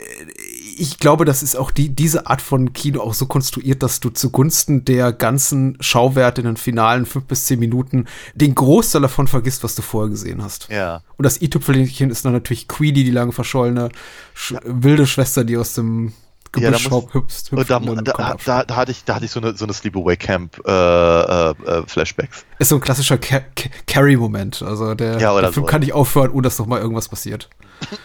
[0.80, 4.08] ich glaube, das ist auch die, diese Art von Kino auch so konstruiert, dass du
[4.10, 9.62] zugunsten der ganzen Schauwerte in den finalen fünf bis zehn Minuten den Großteil davon vergisst,
[9.62, 10.68] was du vorher gesehen hast.
[10.70, 11.02] Ja.
[11.18, 13.90] Und das i-Tüpfelchen ist dann natürlich Queenie, die lange verschollene,
[14.34, 16.12] sch wilde Schwester, die aus dem
[16.56, 17.52] Ja, da Gebüsch muss- hüpft.
[17.52, 19.64] Und da, hüpft und da, da, da, hatte ich, da hatte ich so eine, so
[19.66, 22.44] eine Sleepaway Camp äh, äh, äh, Flashbacks.
[22.58, 24.62] Ist so ein klassischer Ca Ca Carrie-Moment.
[24.62, 25.70] Also der, Ja, der Film so.
[25.70, 27.50] kann nicht aufhören, ohne dass noch mal irgendwas passiert.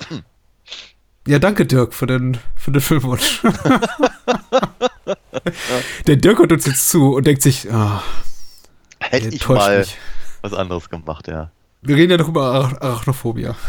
[1.27, 3.41] ja, danke Dirk für den, für den Filmwunsch.
[6.07, 8.03] der Dirk hört uns jetzt zu und denkt sich, ah,
[8.99, 9.97] Hätte ich mal mich.
[10.41, 11.51] was anderes gemacht, ja.
[11.81, 13.55] Wir reden ja noch über Arach Arachnophobia.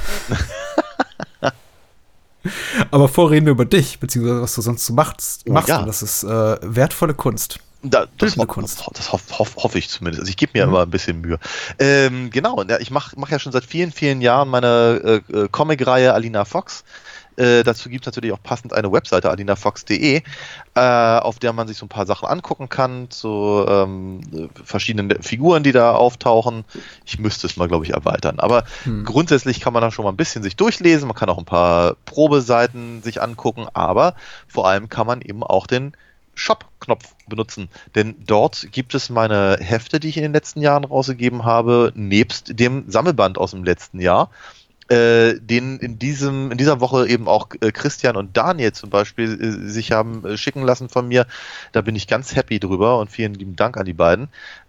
[2.91, 5.43] Aber vorher reden wir über dich, beziehungsweise was du sonst so machst.
[5.49, 5.81] Oh, machst ja.
[5.81, 7.59] Und das ist äh, wertvolle Kunst.
[7.83, 8.87] Da, das ho Kunst.
[8.87, 10.21] ho das hoff, hoff, hoffe ich zumindest.
[10.21, 11.39] Also ich gebe mir immer ein bisschen Mühe.
[11.79, 16.15] Ähm, genau, ich mache mach ja schon seit vielen, vielen Jahren meine äh, äh, Comic-Reihe
[16.15, 16.85] Alina Fox.
[17.37, 20.23] Äh, dazu gibt es natürlich auch passend eine Webseite, alinafox.de,
[20.75, 25.23] äh, auf der man sich so ein paar Sachen angucken kann, zu ähm, äh, verschiedenen
[25.23, 26.65] Figuren, die da auftauchen.
[27.05, 28.41] Ich müsste es mal, glaube ich, erweitern.
[28.41, 28.65] Aber
[29.05, 31.09] grundsätzlich kann man da schon mal ein bisschen sich durchlesen.
[31.09, 34.15] Man kann auch ein paar Probeseiten sich angucken, aber
[34.47, 35.93] vor allem kann man eben auch den
[36.37, 37.69] Shop-Knopf benutzen.
[37.95, 42.59] Denn dort gibt es meine Hefte, die ich in den letzten Jahren rausgegeben habe, nebst
[42.61, 44.31] dem Sammelband aus dem letzten Jahr.
[44.89, 49.41] Äh, den in diesem in dieser Woche eben auch äh, Christian und Daniel zum Beispiel
[49.41, 51.27] äh, sich haben äh, schicken lassen von mir.
[51.73, 54.29] Da bin ich ganz happy drüber und vielen lieben Dank an die beiden.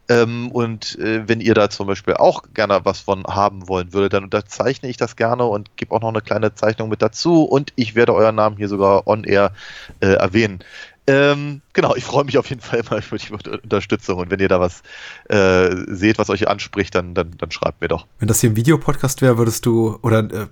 [0.09, 4.13] Ähm, und äh, wenn ihr da zum Beispiel auch gerne was von haben wollen würdet,
[4.13, 7.73] dann unterzeichne ich das gerne und gebe auch noch eine kleine Zeichnung mit dazu und
[7.75, 9.51] ich werde euren Namen hier sogar on air
[9.99, 10.63] äh, erwähnen.
[11.09, 14.39] Ähm, genau, ich freue mich auf jeden Fall immer über die Unter- Unterstützung und wenn
[14.41, 14.81] ihr da was
[15.29, 18.05] äh, seht, was euch anspricht, dann, dann, dann schreibt mir doch.
[18.19, 20.47] Wenn das hier ein Videopodcast wäre, würdest du, oder äh,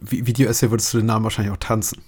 [0.00, 2.02] Vi- Video-Essay, würdest du den Namen wahrscheinlich auch tanzen.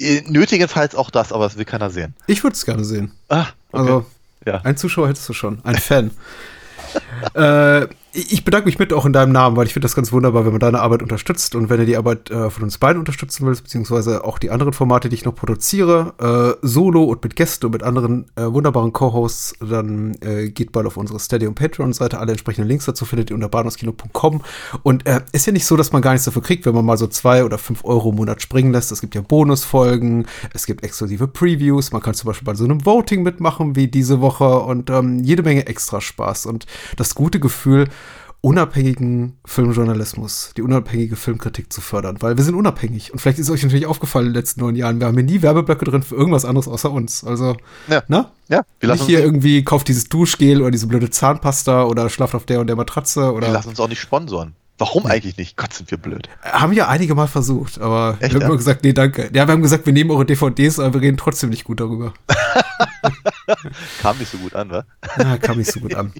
[0.00, 2.14] Äh, Nötigenfalls auch das, aber das will keiner sehen.
[2.26, 3.12] Ich würde es gerne sehen.
[3.28, 3.80] Ah, okay.
[3.80, 4.06] Also,
[4.44, 4.60] ja.
[4.62, 6.10] ein Zuschauer hättest du schon, ein Fan.
[7.34, 10.44] äh, ich bedanke mich mit auch in deinem Namen, weil ich finde das ganz wunderbar,
[10.44, 13.46] wenn man deine Arbeit unterstützt und wenn ihr die Arbeit äh, von uns beiden unterstützen
[13.46, 17.66] willst, beziehungsweise auch die anderen Formate, die ich noch produziere, äh, solo und mit Gästen
[17.66, 22.18] und mit anderen äh, wunderbaren Co-Hosts, dann äh, geht bald auf unsere Steady und Patreon-Seite.
[22.18, 24.42] Alle entsprechenden Links dazu findet ihr unter bahnhofskino.com.
[24.82, 26.98] Und äh, ist ja nicht so, dass man gar nichts dafür kriegt, wenn man mal
[26.98, 28.92] so zwei oder fünf Euro im Monat springen lässt.
[28.92, 32.84] Es gibt ja Bonusfolgen, es gibt exklusive Previews, man kann zum Beispiel bei so einem
[32.84, 36.44] Voting mitmachen wie diese Woche und ähm, jede Menge extra Spaß.
[36.44, 37.88] Und das gute Gefühl,
[38.42, 43.12] unabhängigen Filmjournalismus, die unabhängige Filmkritik zu fördern, weil wir sind unabhängig.
[43.12, 45.42] Und vielleicht ist euch natürlich aufgefallen in den letzten neun Jahren, wir haben hier nie
[45.42, 47.24] Werbeblöcke drin für irgendwas anderes außer uns.
[47.24, 47.56] Also,
[47.88, 48.02] Ja.
[48.08, 48.26] ne?
[48.48, 52.34] Ja, wir lassen, Nicht hier irgendwie kauft dieses Duschgel oder diese blöde Zahnpasta oder schlaft
[52.34, 53.48] auf der und der Matratze wir oder.
[53.52, 54.54] lassen uns auch nicht sponsoren.
[54.78, 55.56] Warum eigentlich nicht?
[55.56, 56.28] Gott, sind wir blöd.
[56.42, 58.46] Haben ja einige mal versucht, aber Echt, wir haben ja?
[58.48, 59.30] immer gesagt, nee, danke.
[59.32, 62.14] Ja, wir haben gesagt, wir nehmen eure DVDs, aber wir reden trotzdem nicht gut darüber.
[64.00, 64.84] Kam nicht so gut an, wa?
[65.18, 66.12] Ja, kam nicht so gut an.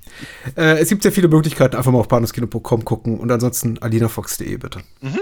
[0.57, 4.80] äh, es gibt sehr viele Möglichkeiten, einfach mal auf bahnhofskino.com gucken und ansonsten alinafox.de bitte.
[5.00, 5.20] Mhm.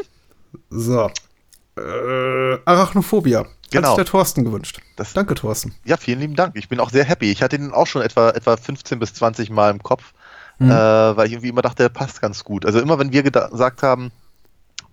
[0.70, 1.10] So.
[1.78, 3.40] Äh, Arachnophobia.
[3.40, 3.88] Hat Genau.
[3.90, 4.80] sich der Thorsten gewünscht.
[4.96, 5.74] Das- Danke, Thorsten.
[5.84, 6.56] Ja, vielen lieben Dank.
[6.56, 7.30] Ich bin auch sehr happy.
[7.30, 10.12] Ich hatte ihn auch schon etwa, etwa 15 bis 20 Mal im Kopf,
[10.60, 10.70] Mhm.
[10.70, 12.66] äh, weil ich irgendwie immer dachte, der passt ganz gut.
[12.66, 14.12] Also immer, wenn wir gesagt haben,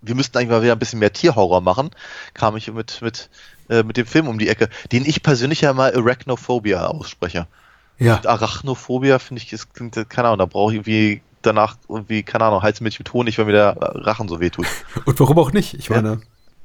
[0.02, 1.92] wir müssten eigentlich mal wieder ein bisschen mehr Tierhorror machen,
[2.34, 3.30] kam ich mit, mit,
[3.70, 7.48] äh, mit dem Film um die Ecke, den ich persönlich ja mal Arachnophobia ausspreche.
[8.00, 8.16] Ja.
[8.16, 12.46] Und Arachnophobia finde ich, das klingt, keine Ahnung, da brauche ich irgendwie danach irgendwie, keine
[12.46, 14.68] Ahnung, Halsmilch mit Honig, wenn mir der Rachen so wehtut.
[15.06, 15.74] Und warum auch nicht?
[15.74, 16.18] Ich meine, Ja,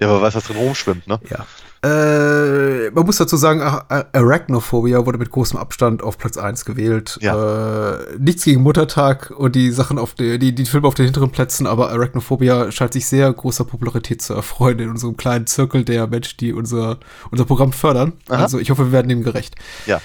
[0.08, 1.18] aber weiß, was drin rumschwimmt, ne?
[1.30, 1.46] ja.
[1.84, 6.64] Äh, man muss dazu sagen, Ar- Ar- Arachnophobia wurde mit großem Abstand auf Platz 1
[6.64, 7.18] gewählt.
[7.34, 11.30] Äh, nichts gegen Muttertag und die Sachen auf die, die, die Filme auf den hinteren
[11.30, 16.06] Plätzen, aber Arachnophobia scheint sich sehr großer Popularität zu erfreuen in unserem kleinen Zirkel der
[16.06, 16.98] Menschen, die unser,
[17.32, 18.12] unser Programm fördern.
[18.28, 18.42] Aha.
[18.42, 19.56] Also ich hoffe, wir werden dem gerecht.
[19.86, 20.00] Ja.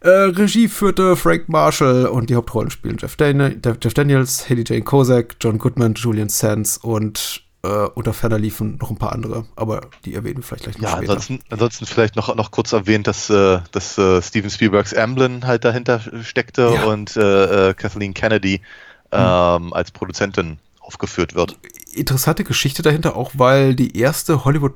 [0.00, 4.82] Äh, Regie führte Frank Marshall und die Hauptrollen spielen Jeff, Dan Jeff Daniels, Haley Jane
[4.82, 9.82] Kozak, John Goodman, Julian Sands und äh, unter ferner liefen noch ein paar andere, aber
[10.04, 11.12] die erwähnen wir vielleicht gleich noch Ja, später.
[11.12, 15.64] ansonsten, ansonsten vielleicht noch, noch kurz erwähnt, dass, äh, dass äh, Steven Spielbergs Amblin halt
[15.64, 16.82] dahinter steckte Ja.
[16.82, 16.88] Hm.
[16.88, 18.60] und äh, äh, Kathleen Kennedy
[19.12, 21.56] ähm, als Produzentin aufgeführt wird.
[21.92, 24.72] Interessante Geschichte dahinter auch, weil die erste Hollywood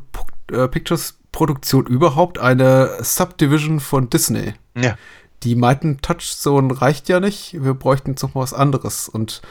[0.52, 4.54] äh, Pictures Produktion überhaupt eine Subdivision von Disney.
[4.76, 4.96] Ja.
[5.42, 9.08] Die meinten, Touchstone reicht ja nicht, wir bräuchten jetzt noch mal was anderes.
[9.08, 9.42] Und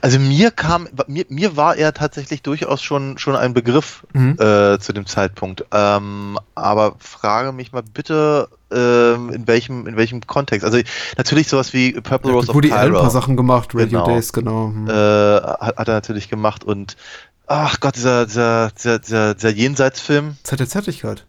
[0.00, 4.36] Also mir kam, mir, mir war er tatsächlich durchaus schon, schon ein Begriff Mhm.
[4.40, 5.64] äh, zu dem Zeitpunkt.
[5.72, 10.64] Ähm, aber frage mich mal bitte, ähm, in welchem, in welchem Kontext.
[10.64, 10.78] Also
[11.18, 14.06] natürlich sowas wie Purple Rose of Woody Allen ein Cairo paar Sachen gemacht, Radio Genau.
[14.06, 14.68] Days, genau.
[14.68, 14.88] Hm.
[14.88, 16.96] äh, hat, hat er natürlich gemacht und
[17.46, 20.36] ach Gott, dieser, dieser, dieser, dieser, dieser Jenseitsfilm.
[20.44, 21.26] Zeit der Zärtlichkeit.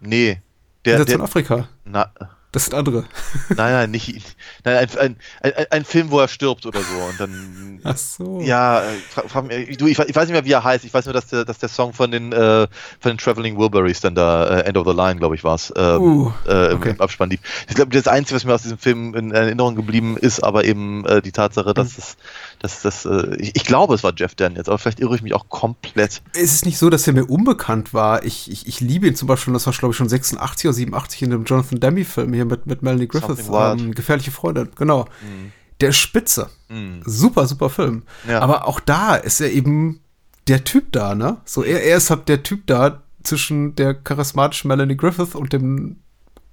[0.00, 0.42] Nee.
[0.84, 1.68] Der, Gesetz der, von Afrika.
[1.84, 2.10] na,
[2.50, 3.04] Das sind andere.
[3.48, 4.36] nein, nein, nicht.
[4.64, 5.16] Nein, ein, ein,
[5.54, 6.94] ein, ein Film, wo er stirbt oder so.
[7.08, 8.40] Und dann Ach so.
[8.42, 10.84] Ja, äh, fra frag, mich- du, ich, ich weiß nicht mehr, wie er heißt.
[10.84, 12.66] Ich weiß nur, dass der, dass der Song von den, äh,
[13.00, 15.72] von den Traveling Wilburys dann da, äh, End of the Line, glaube ich, war es,
[15.76, 16.90] ähm, Uh, äh, okay.
[16.90, 17.40] im Abspann lief.
[17.68, 21.06] Ich glaube, das Einzige, was mir aus diesem Film in Erinnerung geblieben ist, aber eben
[21.06, 21.74] äh, die Tatsache, Mhm.
[21.74, 22.16] dass
[22.62, 25.34] das, das, äh, ich, ich glaube, es war Jeff Daniels, aber vielleicht irre ich mich
[25.34, 26.22] auch komplett.
[26.32, 28.24] Es ist nicht so, dass er mir unbekannt war.
[28.24, 31.22] Ich, ich, ich liebe ihn zum Beispiel, das war glaube ich schon 86 oder 87
[31.22, 35.06] in dem Jonathan Demme-Film hier mit, mit Melanie Griffith, ähm, Gefährliche Freundin, genau.
[35.80, 36.50] Der ist spitze.
[36.68, 37.02] Mhm.
[37.04, 38.04] Super, super Film.
[38.28, 38.38] Ja.
[38.40, 40.00] Aber auch da ist er eben
[40.46, 41.38] der Typ da, ne?
[41.44, 45.96] So, er, er ist halt der Typ da zwischen der charismatischen Melanie Griffith und dem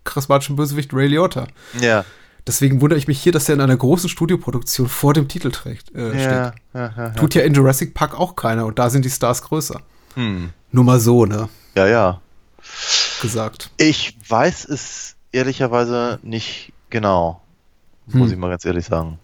[0.05, 1.45] charismatischen Bösewicht Ray Liotta.
[1.79, 2.03] Ja.
[2.47, 5.93] Deswegen wundere ich mich hier, dass er in einer großen Studioproduktion vor dem Titel trägt,
[5.95, 6.21] äh, Ja, steht.
[6.31, 7.09] ja, ja, ja.
[7.11, 9.81] Tut ja in Jurassic Park auch keiner und da sind die Stars größer.
[10.15, 10.49] Hm.
[10.71, 11.49] Nur mal so, ne?
[11.75, 12.21] ja, ja.
[13.21, 13.69] Gesagt.
[13.77, 17.41] Ich weiß es ehrlicherweise nicht genau.
[18.07, 18.33] Muss Hm.
[18.33, 19.19] ich mal ganz ehrlich sagen.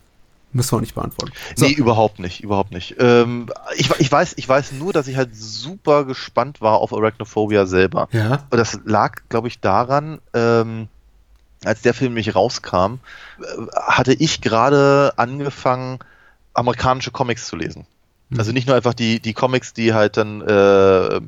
[0.51, 1.33] Müssen wir auch nicht beantworten.
[1.55, 1.65] So.
[1.65, 2.95] Nee, überhaupt nicht, überhaupt nicht.
[2.99, 7.65] Ähm, ich, ich, weiß, ich weiß nur, dass ich halt super gespannt war auf Arachnophobia
[7.65, 8.07] selber.
[8.13, 8.45] Ja.
[8.49, 10.87] Und das lag, glaube ich, daran, ähm,
[11.65, 12.95] als der Film mich rauskam,
[13.39, 13.43] äh,
[13.75, 15.99] hatte ich gerade angefangen,
[16.53, 17.85] amerikanische Comics zu lesen.
[18.29, 18.39] Mhm.
[18.39, 21.21] Also nicht nur einfach die, die Comics, die halt dann äh,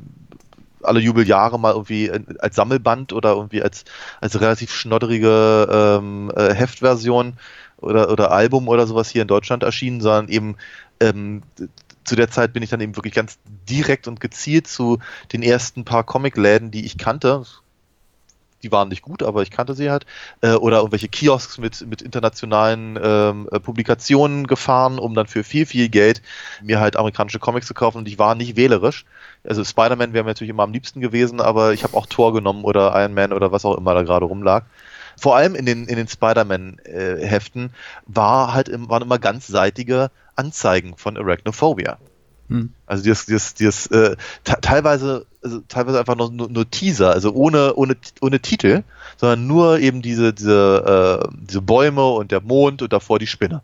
[0.82, 3.84] alle Jubeljahre mal irgendwie als Sammelband oder irgendwie als,
[4.20, 5.68] als relativ schnodderige
[6.00, 7.34] ähm, äh, Heftversion
[7.78, 10.56] oder, oder Album oder sowas hier in Deutschland erschienen, sondern eben
[11.00, 11.42] ähm,
[12.04, 14.98] zu der Zeit bin ich dann eben wirklich ganz direkt und gezielt zu
[15.32, 17.44] den ersten paar Comicläden, die ich kannte.
[18.62, 20.06] Die waren nicht gut, aber ich kannte sie halt.
[20.40, 25.66] Äh, oder irgendwelche Kiosks mit, mit internationalen ähm, äh, Publikationen gefahren, um dann für viel,
[25.66, 26.22] viel Geld
[26.62, 27.98] mir halt amerikanische Comics zu kaufen.
[27.98, 29.04] Und ich war nicht wählerisch.
[29.44, 32.64] Also Spider-Man wäre mir natürlich immer am liebsten gewesen, aber ich habe auch Thor genommen
[32.64, 34.64] oder Iron Man oder was auch immer da gerade rumlag
[35.18, 37.70] vor allem in den, in den Spider-Man-Heften,
[38.06, 41.98] war halt, waren immer ganzseitige Anzeigen von Arachnophobia.
[42.48, 42.72] Hm.
[42.86, 47.96] Also dieses, dieses, dieses äh, teilweise, also teilweise einfach nur, nur, Teaser, also ohne, ohne,
[48.20, 48.82] ohne Titel,
[49.16, 53.62] sondern nur eben diese, diese, äh, diese Bäume und der Mond und davor die Spinne.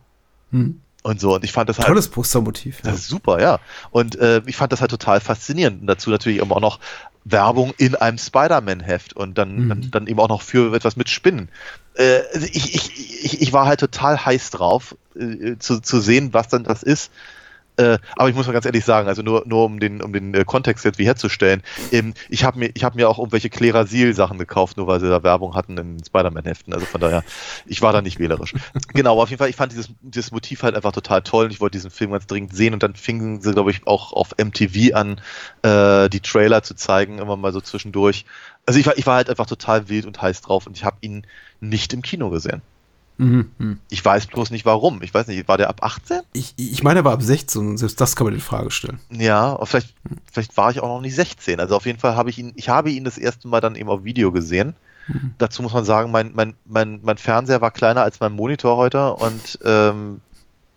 [0.51, 0.81] Hm.
[1.03, 1.89] Und so, und ich fand das halt.
[1.89, 2.79] Tolles Postermotiv.
[2.79, 2.91] Ja.
[2.91, 3.61] Das ist super, ja.
[3.91, 5.83] Und äh, ich fand das halt total faszinierend.
[5.83, 6.81] Und dazu natürlich auch noch
[7.25, 9.69] Werbung in einem Spider-Man-Heft und dann, mhm.
[9.69, 11.51] dann, dann, eben auch noch für etwas mit Spinnen.
[11.95, 16.33] Äh, also ich, ich, ich, ich war halt total heiß drauf, äh, zu, zu sehen,
[16.33, 17.11] was dann das ist.
[17.77, 20.33] Äh, aber ich muss mal ganz ehrlich sagen, also nur, nur um den, um den
[20.35, 24.77] äh, Kontext jetzt wie herzustellen, ähm, ich habe mir, hab mir auch irgendwelche Klerasil-Sachen gekauft,
[24.77, 26.73] nur weil sie da Werbung hatten in Spider-Man-Heften.
[26.73, 27.25] Also von daher,
[27.67, 28.55] ich war da nicht wählerisch.
[28.95, 31.51] genau, aber auf jeden Fall, ich fand dieses, dieses Motiv halt einfach total toll und
[31.51, 34.31] ich wollte diesen Film ganz dringend sehen und dann fingen sie, glaube ich, auch auf
[34.39, 35.21] MTV an,
[35.63, 38.25] äh, die Trailer zu zeigen, immer mal so zwischendurch.
[38.67, 40.97] Also ich war, ich war halt einfach total wild und heiß drauf und ich habe
[41.01, 41.27] ihn
[41.61, 42.63] nicht im Kino gesehen.
[43.17, 43.77] Mhm, mh.
[43.91, 45.03] Ich weiß bloß nicht warum.
[45.03, 46.23] Ich weiß nicht, war der ab 18?
[46.33, 48.99] Ich, ich meine, er war ab 16 und selbst das kann man in Frage stellen.
[49.11, 49.95] Ja, vielleicht,
[50.33, 51.61] vielleicht war ich auch noch nicht 16.
[51.61, 53.89] Also auf jeden Fall habe ich ihn, ich habe ihn das erste Mal dann eben
[53.89, 54.75] auf Video gesehen.
[55.07, 55.35] Mhm.
[55.39, 59.15] Dazu muss man sagen, mein, mein, mein, mein Fernseher war kleiner als mein Monitor heute
[59.15, 60.21] und ähm,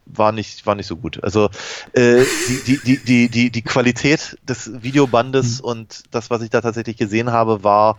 [0.05, 1.23] war nicht, war nicht so gut.
[1.23, 1.49] Also
[1.93, 5.65] äh, die, die, die, die, die, die Qualität des Videobandes mhm.
[5.65, 7.97] und das, was ich da tatsächlich gesehen habe, war,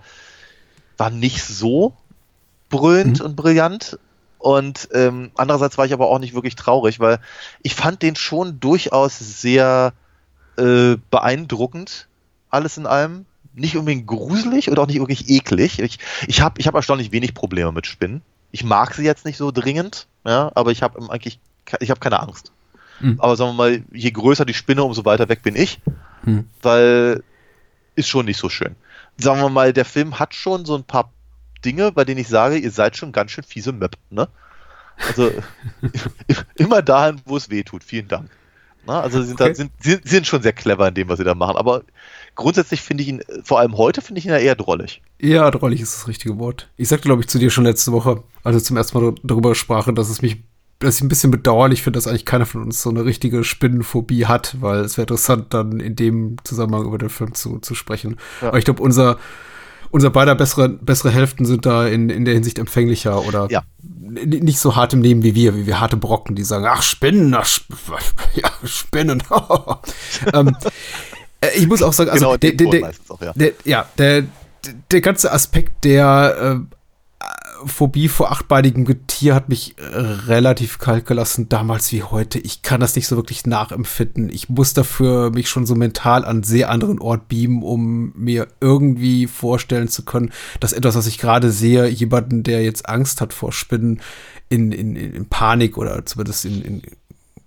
[0.97, 1.95] war nicht so
[2.70, 3.26] brüllend mhm.
[3.26, 3.99] und brillant.
[4.39, 7.18] Und ähm, andererseits war ich aber auch nicht wirklich traurig, weil
[7.62, 9.93] ich fand den schon durchaus sehr
[10.57, 12.09] äh, beeindruckend,
[12.51, 13.26] alles in allem.
[13.55, 15.80] Nicht unbedingt gruselig oder auch nicht wirklich eklig.
[15.80, 18.22] Ich, ich habe ich hab erstaunlich wenig Probleme mit Spinnen.
[18.53, 21.41] Ich mag sie jetzt nicht so dringend, ja, aber ich habe eigentlich
[21.80, 22.53] ich habe keine Angst.
[23.01, 23.16] Mhm.
[23.18, 25.80] Aber sagen wir mal, je größer die Spinne, umso weiter weg bin ich,
[26.24, 26.49] mhm.
[26.62, 27.22] weil
[27.95, 28.76] ist schon nicht so schön.
[29.16, 31.11] Sagen wir mal, der Film hat schon so ein paar
[31.65, 34.29] Dinge, bei denen ich sage, ihr seid schon ganz schön fiese Möp, ne?
[35.07, 35.31] Also
[36.57, 37.85] immer dahin, wo es weh tut.
[37.85, 38.31] Vielen Dank.
[38.87, 39.51] Na, also sie sind, okay.
[39.51, 41.57] da, sind, sie sind schon sehr clever in dem, was sie da machen.
[41.57, 41.83] Aber
[42.35, 45.03] grundsätzlich finde ich ihn, vor allem heute, finde ich ihn ja eher drollig.
[45.21, 46.71] Ja, drollig ist das richtige Wort.
[46.77, 49.55] Ich sagte, glaube ich, zu dir schon letzte Woche, als wir zum ersten Mal darüber
[49.55, 50.39] sprachen, dass es mich
[50.79, 54.27] dass ich ein bisschen bedauerlich finde, dass eigentlich keiner von uns so eine richtige Spinnenphobie
[54.27, 58.17] hat, weil es wäre interessant, dann in dem Zusammenhang über den Film zu, zu sprechen.
[58.41, 58.49] Ja.
[58.49, 59.19] Aber ich glaube, unser,
[59.91, 63.62] unser beider bessere, bessere Hälften sind da in, in der Hinsicht empfänglicher oder ja.
[63.80, 67.34] nicht so hart im Leben wie wir, wie wir harte Brocken, die sagen, ach, Spinnen,
[67.34, 67.72] ach, Sp
[68.34, 69.22] ja, Spinnen.
[70.34, 70.57] ähm,
[71.41, 73.32] äh, ich muss auch sagen, also genau, der, der, der, auch, ja.
[73.34, 74.24] der, ja, der,
[74.91, 76.76] der ganze Aspekt der äh,
[77.65, 82.39] Phobie vor achtbeinigem Getier hat mich äh, relativ kalt gelassen, damals wie heute.
[82.39, 84.31] Ich kann das nicht so wirklich nachempfinden.
[84.31, 89.27] Ich muss dafür mich schon so mental an sehr anderen Ort beamen, um mir irgendwie
[89.27, 93.53] vorstellen zu können, dass etwas, was ich gerade sehe, jemanden, der jetzt Angst hat vor
[93.53, 94.01] Spinnen,
[94.49, 96.83] in, in, in Panik oder zumindest in, in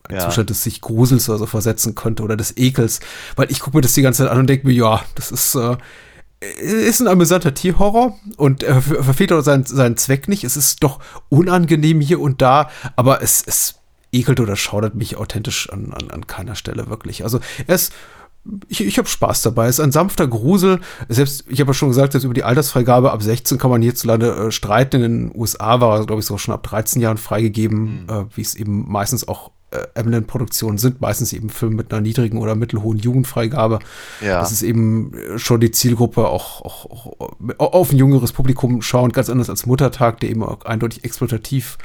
[0.09, 0.19] ja.
[0.19, 2.99] Zustand des sich Grusels oder so versetzen könnte oder des Ekels.
[3.35, 5.55] Weil ich gucke mir das die ganze Zeit an und denke mir, ja, das ist
[5.55, 5.77] äh,
[6.41, 10.43] ist ein amüsanter Tierhorror und er verfehlt auch seinen, seinen Zweck nicht.
[10.43, 13.75] Es ist doch unangenehm hier und da, aber es, es
[14.11, 17.23] ekelt oder schaudert mich authentisch an, an, an keiner Stelle wirklich.
[17.23, 17.93] Also er ist
[18.67, 19.67] ich, ich habe Spaß dabei.
[19.67, 20.79] Es ist ein sanfter Grusel.
[21.09, 24.47] Selbst, ich habe ja schon gesagt, dass über die Altersfreigabe ab 16 kann man hierzulande
[24.47, 25.03] äh, streiten.
[25.03, 28.09] In den USA war er, glaube ich, so schon ab 13 Jahren freigegeben, mhm.
[28.09, 29.51] äh, wie es eben meistens auch äh,
[29.93, 33.79] Eminem-Produktionen sind, meistens eben Filme mit einer niedrigen oder mittelhohen Jugendfreigabe.
[34.19, 34.39] Ja.
[34.39, 37.13] Das ist eben schon die Zielgruppe auch, auch,
[37.57, 41.77] auch auf ein jüngeres Publikum schauen, ganz anders als Muttertag, der eben auch eindeutig exploitativ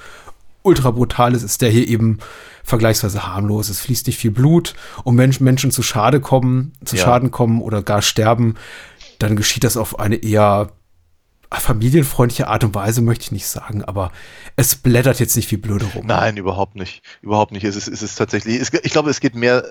[0.63, 2.19] ultra brutal ist, ist der hier eben
[2.65, 3.69] vergleichsweise harmlos.
[3.69, 4.75] Es fließt nicht viel Blut
[5.05, 7.05] und Menschen, Menschen zu Schade kommen, zu ja.
[7.05, 8.57] Schaden kommen oder gar sterben,
[9.21, 10.71] dann geschieht das auf eine eher
[11.51, 14.13] familienfreundliche Art und Weise möchte ich nicht sagen, aber
[14.57, 16.07] es blättert jetzt nicht wie blöde rum.
[16.07, 17.03] Nein, überhaupt nicht.
[17.23, 17.65] Überhaupt nicht.
[17.65, 19.65] Es ist, es ist tatsächlich, es, ich glaube, es geht mehr.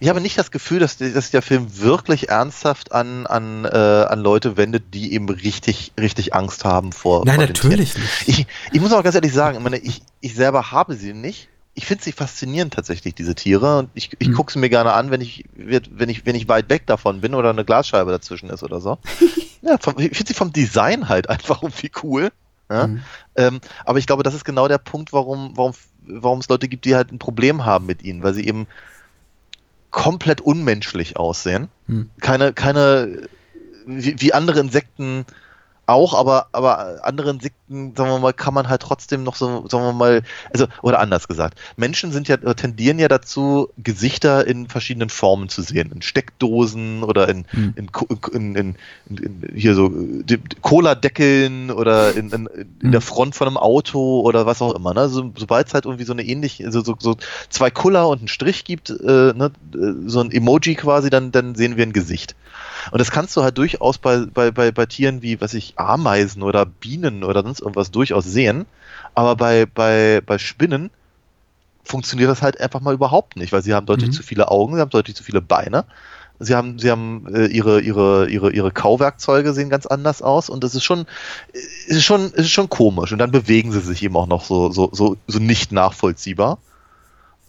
[0.00, 4.20] Ich habe nicht das Gefühl, dass, dass der Film wirklich ernsthaft an, an, äh, an
[4.20, 7.24] Leute wendet, die eben richtig, richtig Angst haben vor.
[7.24, 8.08] Nein, vor natürlich nicht.
[8.26, 11.48] Ich, ich muss auch ganz ehrlich sagen, ich, meine, ich, ich selber habe sie nicht.
[11.80, 13.78] Ich finde sie faszinierend tatsächlich, diese Tiere.
[13.78, 14.34] Und ich, ich Hm.
[14.34, 17.34] gucke sie mir gerne an, wenn ich, wenn, ich, wenn ich weit weg davon bin
[17.34, 18.98] oder eine Glasscheibe dazwischen ist oder so.
[19.62, 22.32] ja, vom, ich finde sie vom Design halt einfach irgendwie cool.
[22.70, 22.88] Ja?
[22.88, 23.02] Mhm.
[23.34, 25.72] Ähm, aber ich glaube, das ist genau der Punkt, warum, warum,
[26.02, 28.66] warum es Leute gibt, die halt ein Problem haben mit ihnen, weil sie eben
[29.90, 31.68] komplett unmenschlich aussehen.
[31.86, 32.10] Hm.
[32.20, 33.26] Keine, keine,
[33.86, 35.24] wie, wie andere Insekten
[35.86, 39.84] auch, aber, aber andere Insekten, sagen wir mal, kann man halt trotzdem noch so, sagen
[39.84, 40.22] wir mal,
[40.52, 45.62] also, oder anders gesagt, Menschen sind ja, tendieren ja dazu, Gesichter in verschiedenen Formen zu
[45.62, 45.90] sehen.
[45.92, 47.74] In Steckdosen oder in, Hm.
[47.76, 48.76] in, in,
[49.08, 52.48] in, hier so äh, Cola-Deckeln oder in, in,
[52.80, 54.94] in der Front von einem Auto oder was auch immer.
[54.94, 55.08] Ne?
[55.08, 57.16] So, Sobald es halt irgendwie so eine ähnliche, so, so, so
[57.48, 59.50] zwei Kuller und einen Strich gibt, äh, ne?
[59.74, 62.36] äh, so ein Emoji quasi, dann, dann sehen wir ein Gesicht.
[62.90, 66.42] Und das kannst du halt durchaus bei, bei, bei, bei Tieren wie, was ich, Ameisen
[66.42, 68.66] oder Bienen oder sonst irgendwas durchaus sehen.
[69.14, 70.90] Aber bei, bei, bei Spinnen
[71.84, 74.14] funktioniert das halt einfach mal überhaupt nicht, weil sie haben deutlich Mhm.
[74.14, 75.84] zu viele Augen, sie haben deutlich zu viele Beine.
[76.42, 80.64] Sie haben, sie haben äh, ihre, ihre, ihre, ihre Kauwerkzeuge sehen ganz anders aus und
[80.64, 81.04] das ist schon,
[81.52, 83.12] es ist schon, ist schon komisch.
[83.12, 86.58] Und dann bewegen sie sich eben auch noch so, so, so, so nicht nachvollziehbar.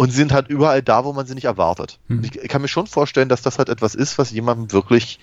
[0.01, 1.99] Und sie sind halt überall da, wo man sie nicht erwartet.
[2.07, 2.23] Hm.
[2.23, 5.19] Ich kann mir schon vorstellen, dass das halt etwas ist, was jemandem wirklich,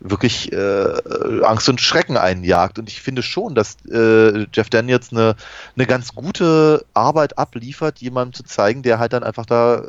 [0.00, 2.78] wirklich äh, Angst und Schrecken einjagt.
[2.78, 5.36] Und ich finde schon, dass äh, Jeff Daniels eine,
[5.76, 9.82] eine ganz gute Arbeit abliefert, jemandem zu zeigen, der halt dann einfach da äh,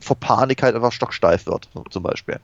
[0.00, 2.40] vor Panik halt einfach stocksteif wird, zum Beispiel.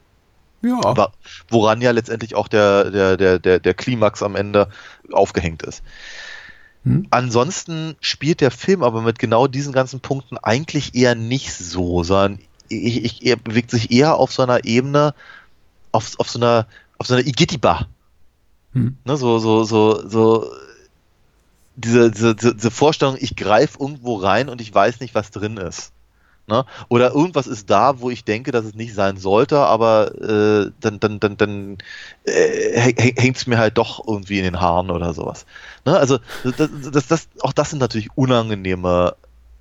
[0.62, 0.78] Ja.
[0.84, 1.10] Aber
[1.48, 4.68] woran ja letztendlich auch der, der, der, der, der Klimax am Ende
[5.10, 5.82] aufgehängt ist.
[6.84, 7.06] Hm.
[7.10, 12.38] Ansonsten spielt der Film aber mit genau diesen ganzen Punkten eigentlich eher nicht so, sondern
[12.68, 15.14] ich, ich, er bewegt sich eher auf so einer Ebene,
[15.92, 16.66] auf, auf so einer,
[16.98, 17.86] auf so einer Igitiba.
[18.72, 18.96] Hm.
[19.04, 20.50] Ne, so, so, so, so,
[21.76, 25.56] diese, diese, diese diese Vorstellung, ich greife irgendwo rein und ich weiß nicht, was drin
[25.56, 25.92] ist.
[26.48, 26.64] Ne?
[26.88, 30.98] Oder irgendwas ist da, wo ich denke, dass es nicht sein sollte, aber äh, dann,
[30.98, 31.78] dann, dann, dann
[32.24, 35.44] äh, hängt es mir halt doch irgendwie in den Haaren oder sowas.
[35.84, 35.94] Ne?
[35.98, 39.14] Also das, das, das, auch das sind natürlich unangenehme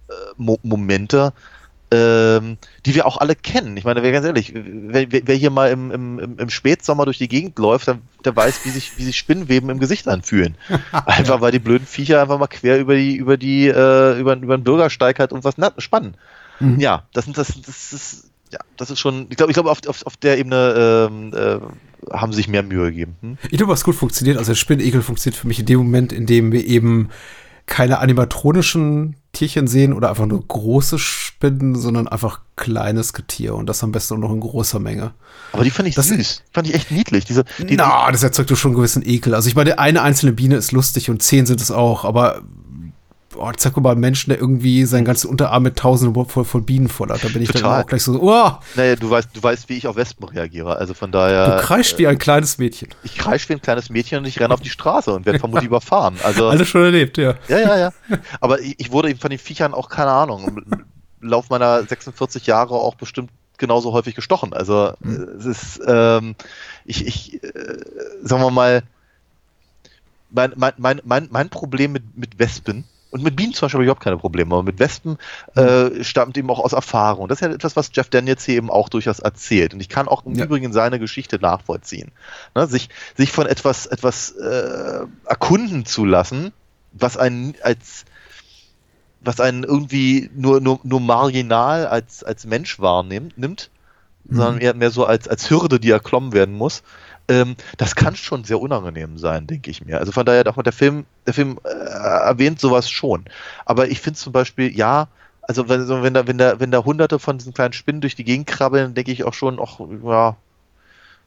[0.09, 1.33] äh, Mo Momente,
[1.91, 3.77] ähm, die wir auch alle kennen.
[3.77, 7.29] Ich meine, wer ganz ehrlich, wer, wer hier mal im, im, im- Spätsommer durch die
[7.29, 10.55] Gegend läuft, der, der weiß, wie sich, wie sich Spinnenweben im Gesicht anfühlen.
[11.05, 14.57] Einfach weil die blöden Viecher einfach mal quer über die, über die, äh, über, über
[14.57, 16.15] den Bürgersteig halt irgendwas na- spannen.
[16.60, 16.80] Mhm.
[16.80, 19.80] Ja, das sind das, das ist, ja, das ist schon, ich glaube, ich glaube, auf,
[19.88, 21.60] auf, auf der Ebene ähm, äh,
[22.16, 23.16] haben sie sich mehr Mühe gegeben.
[23.22, 23.38] Hm?
[23.51, 26.26] Ich glaube, was gut funktioniert, also der Spinnegel funktioniert für mich in dem Moment, in
[26.26, 27.10] dem wir eben
[27.66, 33.84] keine animatronischen Tierchen sehen oder einfach nur große Spinnen, sondern einfach kleines Getier und das
[33.84, 35.12] am besten auch noch in großer Menge.
[35.51, 36.43] Aber die fand ich Das- süß.
[36.53, 37.26] Fand ich echt niedlich.
[37.26, 39.36] Diese, die, Na, das erzeugt doch schon einen gewissen Ekel.
[39.36, 42.41] Also ich meine, eine einzelne Biene ist lustig und zehn sind es auch, aber
[43.57, 46.88] zeig mir mal einen Menschen, der irgendwie seinen ganzen Unterarm mit tausenden voll, voll Bienen
[46.88, 47.23] voll hat.
[47.23, 47.83] Da bin ich dann Total.
[47.83, 50.77] auch gleich so, oh, naja, du weißt, du weißt, wie ich auf Wespen reagiere.
[50.77, 51.57] Also von daher.
[51.57, 52.89] du kreischt wie ein kleines Mädchen.
[53.03, 55.67] ich kreische wie ein kleines Mädchen und ich renne auf die Straße und werde vermutlich
[55.67, 56.15] überfahren.
[56.23, 57.35] Also, Alles schon erlebt, ja.
[57.47, 57.91] ja, ja, ja.
[58.41, 60.63] Aber ich, ich wurde eben von den Viechern auch, keine Ahnung,
[61.21, 64.53] im Lauf meiner 46 Jahre auch bestimmt genauso häufig gestochen.
[64.53, 65.07] Also äh,
[65.38, 66.35] es ist, ähm,
[66.85, 67.49] ich, ich äh,
[68.23, 68.83] sagen wir mal,
[70.29, 73.84] mein, mein, mein, mein, mein Problem mit, mit Wespen, und mit Bienen zum Beispiel habe
[73.84, 75.18] ich überhaupt keine Probleme, aber mit Wespen
[75.55, 77.28] äh, stammt eben auch aus Erfahrung.
[77.28, 79.74] Das ist ja etwas, was Jeff Daniels hier eben auch durchaus erzählt.
[79.74, 80.45] Und ich kann auch im Ja.
[80.45, 82.12] Übrigen seine Geschichte nachvollziehen.
[82.53, 82.68] Ne?
[82.68, 86.51] Sich, sich von etwas, etwas äh, erkunden zu lassen,
[86.91, 88.05] was einen als
[89.22, 93.72] was einen irgendwie nur, nur, nur marginal als, als Mensch wahrnimmt, nimmt,
[94.30, 96.84] sondern eher mehr so als, als Hürde, die erklommen werden muss.
[97.30, 99.99] Ähm, das kann schon sehr unangenehm sein, denke ich mir.
[99.99, 103.25] Also von daher, auch der Film, der Film äh, erwähnt sowas schon.
[103.65, 105.09] Aber ich finde zum Beispiel, ja,
[105.41, 108.23] also wenn, wenn da, wenn da, wenn da hunderte von diesen kleinen Spinnen durch die
[108.23, 110.36] Gegend krabbeln, denke ich auch schon, ach, ja,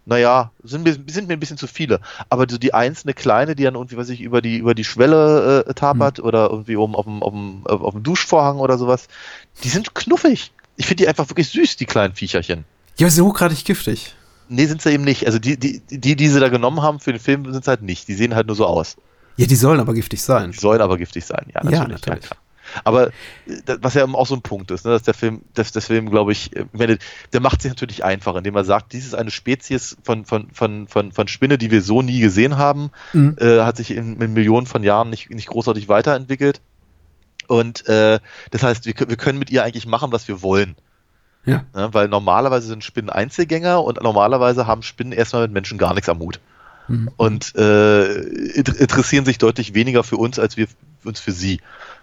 [0.07, 2.01] naja, sind mir, sind mir ein bisschen zu viele.
[2.29, 5.65] Aber so die einzelne kleine, die dann irgendwie, was ich, über die, über die Schwelle
[5.67, 9.09] äh, tapert oder irgendwie oben auf dem, auf, dem, auf dem Duschvorhang oder sowas,
[9.63, 10.53] die sind knuffig.
[10.77, 12.65] Ich finde die einfach wirklich süß, die kleinen Viecherchen.
[12.97, 14.15] Ja, sie sind hochgradig giftig.
[14.51, 15.27] Nee, sind sie eben nicht.
[15.27, 17.83] Also die, die, die, die sie da genommen haben für den Film, sind es halt
[17.83, 18.09] nicht.
[18.09, 18.97] Die sehen halt nur so aus.
[19.37, 20.51] Ja, die sollen aber giftig sein.
[20.51, 21.79] Die sollen aber giftig sein, ja, Ja, natürlich.
[21.79, 22.21] Ja, natürlich.
[22.27, 22.39] klar.
[22.85, 23.13] Aber äh,
[23.81, 26.33] was ja auch so ein Punkt ist, ne, dass der Film, dass der Film, glaube
[26.33, 26.99] ich, äh,
[27.33, 30.89] der macht sich natürlich einfach, indem er sagt, dies ist eine Spezies von, von, von,
[30.89, 33.37] von, von Spinne, die wir so nie gesehen haben, mhm.
[33.41, 36.61] äh, hat sich in, in, Millionen von Jahren nicht, nicht großartig weiterentwickelt.
[37.47, 38.21] Und äh,
[38.51, 40.77] das heißt, wir, wir können mit ihr eigentlich machen, was wir wollen.
[41.45, 41.65] Ja.
[41.75, 41.81] ja.
[41.87, 46.09] Ne, weil normalerweise sind Spinnen Einzelgänger und normalerweise haben Spinnen erstmal mit Menschen gar nichts
[46.09, 46.41] am Hut.
[46.89, 47.11] Mhm.
[47.17, 50.67] Und äh, interessieren sich deutlich weniger für uns, als wir
[51.05, 51.61] uns für sie.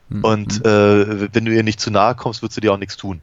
[0.10, 0.24] Mhm.
[0.24, 3.22] Und äh, wenn du ihr nicht zu nahe kommst, wird sie dir auch nichts tun.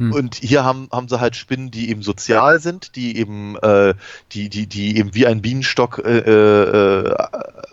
[0.00, 0.12] Mhm.
[0.12, 3.94] Und hier haben, haben sie halt Spinnen, die eben sozial sind, die eben, äh,
[4.32, 7.14] die, die, die eben wie ein Bienenstock äh, äh,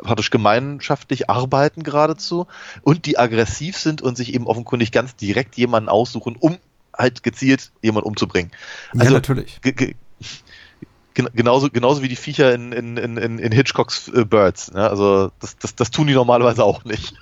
[0.03, 2.47] praktisch gemeinschaftlich arbeiten geradezu
[2.81, 6.57] und die aggressiv sind und sich eben offenkundig ganz direkt jemanden aussuchen, um
[6.97, 8.51] halt gezielt jemanden umzubringen.
[8.93, 9.59] Also, ja, natürlich.
[11.13, 14.71] genauso, genauso wie die Viecher in, in, in, in Hitchcocks äh, Birds.
[14.71, 14.89] Ne?
[14.89, 17.13] Also das, das, das tun die normalerweise auch nicht.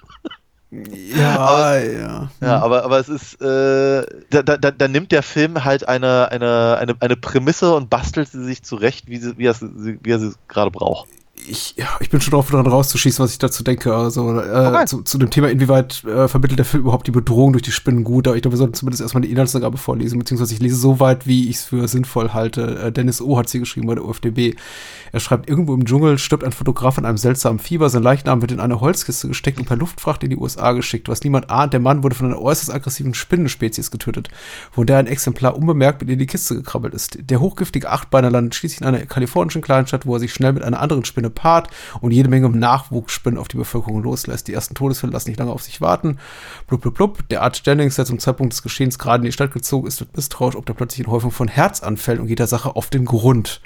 [0.72, 2.32] Ja, aber, ja.
[2.42, 6.78] Ja, aber, aber es ist, äh, da, da, da nimmt der Film halt eine, eine,
[6.80, 10.34] eine, eine Prämisse und bastelt sie sich zurecht, wie, sie, wie, er, wie er sie
[10.48, 11.08] gerade braucht
[11.50, 13.96] ich, ja, ich bin schon drauf dran rauszuschießen, was ich dazu denke.
[13.96, 14.86] Also äh, okay.
[14.86, 18.04] zu, zu dem Thema, inwieweit äh, vermittelt der Film überhaupt die Bedrohung durch die Spinnen
[18.04, 18.28] gut.
[18.28, 21.28] Aber ich glaube, wir sollten zumindest erstmal die Inhaltsangabe vorlesen, beziehungsweise ich lese so weit,
[21.28, 22.80] wie ich es für sinnvoll halte.
[22.80, 23.38] Äh, Dennis O.
[23.38, 24.56] hat sie geschrieben bei der UFDB.
[25.12, 27.90] Er schreibt, irgendwo im Dschungel stirbt ein Fotograf an einem seltsamen Fieber.
[27.90, 31.08] Sein Leichnam wird in eine Holzkiste gesteckt und per Luftfracht in die USA geschickt.
[31.08, 34.30] Was niemand ahnt, der Mann wurde von einer äußerst aggressiven Spinnenspezies getötet,
[34.72, 37.18] von der ein Exemplar unbemerkt mit in die Kiste gekrabbelt ist.
[37.30, 40.82] Der hochgiftige Achtbeiner landet schließlich in einer kalifornischen Kleinstadt, wo er sich schnell mit einer
[40.82, 41.70] anderen Spinne paart
[42.02, 44.48] und jede Menge Nachwuchsspinnen auf die Bevölkerung loslässt.
[44.48, 46.18] Die ersten Todesfälle lassen nicht lange auf sich warten.
[46.68, 47.30] Blub, blub, blub.
[47.30, 50.16] Der Arzt Jennings, der zum Zeitpunkt des Geschehens gerade in die Stadt gezogen ist, wird
[50.16, 53.62] misstrauisch ob der plötzlichen Häufung von Herzanfällen und geht der Sache auf den Grund.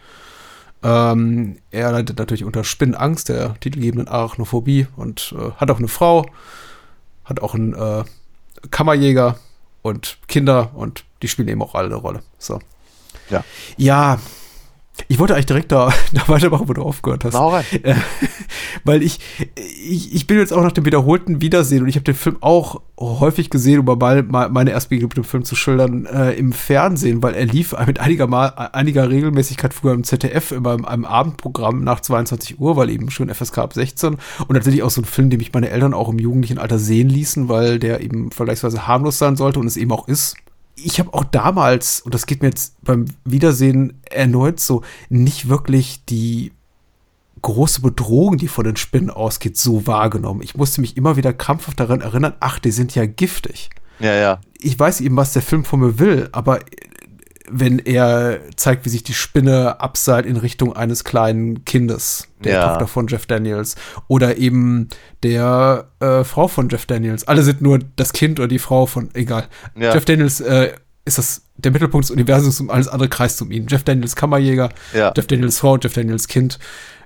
[0.81, 6.25] Ähm, er leidet natürlich unter Spinnenangst, der titelgebenden Arachnophobie und äh, hat auch eine Frau,
[7.25, 8.03] hat auch einen äh,
[8.71, 9.37] Kammerjäger
[9.81, 12.21] und Kinder und die spielen eben auch alle eine Rolle.
[12.37, 12.59] So.
[13.29, 13.43] Ja.
[13.77, 14.19] Ja,
[15.07, 17.35] ich wollte eigentlich direkt da, da weitermachen, wo du aufgehört hast.
[17.35, 17.65] Hau rein.
[17.83, 17.95] Äh,
[18.83, 19.19] weil ich,
[19.55, 22.81] ich, ich bin jetzt auch nach dem wiederholten Wiedersehen und ich habe den Film auch
[22.99, 27.33] häufig gesehen, um mal meine Erstbegegnung mit dem Film zu schildern, äh, im Fernsehen, weil
[27.33, 32.01] er lief mit einiger, mal, einiger Regelmäßigkeit früher im ZDF, immer im, einem Abendprogramm nach
[32.01, 35.39] 22 Uhr, weil eben schon FSK ab 16 und tatsächlich auch so ein Film, den
[35.39, 39.35] mich meine Eltern auch im jugendlichen Alter sehen ließen, weil der eben vergleichsweise harmlos sein
[39.35, 40.35] sollte und es eben auch ist
[40.83, 46.03] ich habe auch damals, und das geht mir jetzt beim Wiedersehen erneut so, nicht wirklich
[46.05, 46.51] die
[47.41, 50.41] große Bedrohung, die von den Spinnen ausgeht, so wahrgenommen.
[50.41, 53.69] Ich musste mich immer wieder krampfhaft daran erinnern, ach, die sind ja giftig.
[53.99, 54.41] Ja, ja.
[54.59, 56.59] Ich weiß eben, was der Film von mir will, aber
[57.51, 62.67] wenn er zeigt, wie sich die Spinne abseilt in Richtung eines kleinen Kindes, der ja.
[62.69, 63.75] Tochter von Jeff Daniels,
[64.07, 64.87] oder eben
[65.23, 67.27] der äh, Frau von Jeff Daniels.
[67.27, 69.47] Alle sind nur das Kind oder die Frau von, egal.
[69.75, 69.93] Ja.
[69.93, 70.73] Jeff Daniels äh,
[71.05, 73.67] ist das der Mittelpunkt des Universums und alles andere kreist um ihn.
[73.67, 75.13] Jeff Daniels Kammerjäger, ja.
[75.15, 76.59] Jeff Daniels Frau, Jeff Daniels Kind.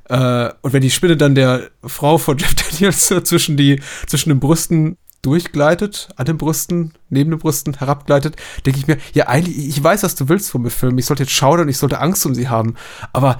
[0.10, 4.40] Äh, und wenn die Spinne dann der Frau von Jeff Daniels zwischen die zwischen den
[4.40, 9.84] Brüsten durchgleitet, an den Brüsten, neben den Brüsten herabgleitet, denke ich mir, ja, eigentlich, ich
[9.84, 10.98] weiß, was du willst von mir filmen.
[11.00, 12.76] Ich sollte jetzt schaudern, ich sollte Angst um sie haben.
[13.12, 13.40] Aber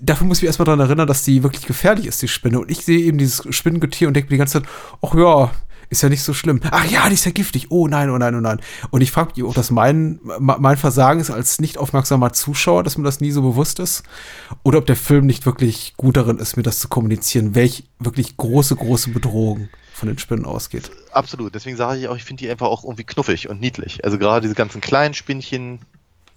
[0.00, 2.60] dafür muss ich mich erstmal daran erinnern, dass die wirklich gefährlich ist, die Spinne.
[2.60, 4.70] Und ich sehe eben dieses Spinnengetier und denke mir die ganze Zeit,
[5.02, 5.50] ach ja,
[5.90, 6.60] ist ja nicht so schlimm.
[6.70, 7.70] Ach ja, die ist ja giftig.
[7.70, 8.60] Oh nein, oh nein, oh nein.
[8.90, 12.98] Und ich frage mich, ob das mein, mein Versagen ist als nicht aufmerksamer Zuschauer, dass
[12.98, 14.02] mir das nie so bewusst ist.
[14.62, 18.36] Oder ob der Film nicht wirklich gut darin ist, mir das zu kommunizieren, welch wirklich
[18.36, 20.90] große, große Bedrohung von den Spinnen ausgeht.
[21.12, 21.54] Absolut.
[21.54, 24.04] Deswegen sage ich auch, ich finde die einfach auch irgendwie knuffig und niedlich.
[24.04, 25.80] Also gerade diese ganzen kleinen Spinnchen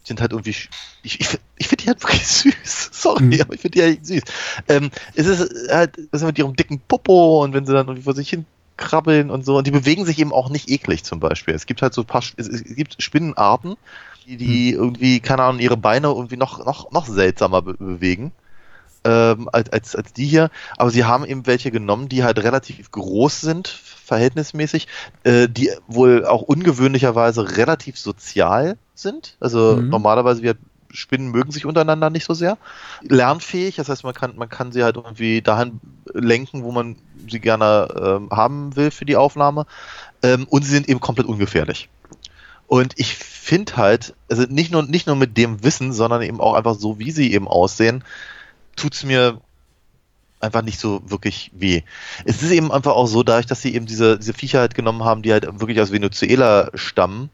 [0.04, 0.70] sind halt irgendwie, ich,
[1.04, 1.20] ich,
[1.58, 2.90] ich finde die halt wirklich süß.
[2.92, 3.42] Sorry, mhm.
[3.42, 4.24] aber ich finde die halt süß.
[4.68, 8.16] Ähm, es ist halt, was mit ihrem dicken Popo und wenn sie dann irgendwie vor
[8.16, 8.46] sich hin
[8.78, 9.58] krabbeln und so.
[9.58, 11.54] Und die bewegen sich eben auch nicht eklig zum Beispiel.
[11.54, 13.76] Es gibt halt so ein paar, es, gibt Spinnenarten,
[14.26, 14.80] die, die hm.
[14.80, 18.32] irgendwie, keine Ahnung, ihre Beine irgendwie noch, noch, noch seltsamer be bewegen.
[19.04, 20.52] Ähm, als, als, als die hier.
[20.78, 24.88] Aber sie haben eben welche genommen, die halt relativ groß sind, verhältnismäßig,
[25.24, 29.38] äh, die wohl auch ungewöhnlicherweise relativ sozial sind.
[29.40, 29.90] Also mhm.
[29.90, 30.58] normalerweise wird
[30.94, 32.58] Spinnen mögen sich untereinander nicht so sehr.
[33.02, 35.80] Lernfähig, das heißt, man kann, man kann sie halt irgendwie dahin
[36.14, 36.98] lenken, wo man
[37.30, 39.66] sie gerne ähm, haben will für die Aufnahme.
[40.24, 41.90] Ähm, und sie sind eben komplett ungefährlich.
[42.68, 46.54] Und ich finde halt, also nicht nur, nicht nur mit dem Wissen, sondern eben auch
[46.54, 48.04] einfach so, wie sie eben aussehen,
[48.76, 49.40] tut es mir
[50.40, 51.84] einfach nicht so wirklich weh.
[52.26, 55.04] Es ist eben einfach auch so, dadurch, dass sie eben diese, diese Viecher halt genommen
[55.04, 57.30] haben, die halt wirklich aus Venezuela stammen,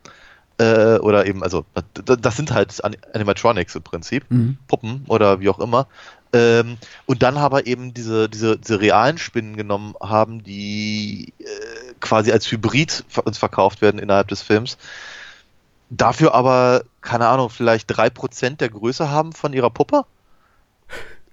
[0.59, 1.65] äh, oder eben, also
[2.03, 2.83] das sind halt
[3.13, 4.57] Animatronics im Prinzip, mhm.
[4.67, 5.88] Puppen oder wie auch immer.
[6.33, 12.31] Ähm, und dann aber eben diese, diese, diese realen Spinnen genommen haben, die äh, quasi
[12.31, 14.77] als Hybrid uns verkauft werden innerhalb des Films.
[15.89, 20.03] Dafür aber, keine Ahnung, vielleicht drei Prozent der Größe haben von ihrer Puppe?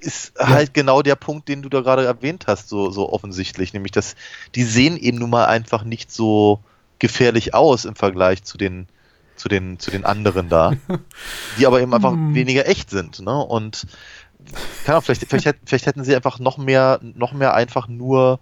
[0.04, 0.48] Ist ja.
[0.48, 3.72] halt genau der Punkt, den du da gerade erwähnt hast, so, so offensichtlich.
[3.72, 4.16] Nämlich, dass
[4.54, 6.60] die sehen eben nun mal einfach nicht so
[6.98, 8.86] gefährlich aus im Vergleich zu den,
[9.36, 10.72] zu den, zu den anderen da,
[11.58, 12.34] die aber eben einfach hm.
[12.34, 13.20] weniger echt sind.
[13.20, 13.36] Ne?
[13.36, 13.86] Und
[14.84, 18.40] kann auch, vielleicht, vielleicht, vielleicht hätten sie einfach noch mehr, noch mehr einfach nur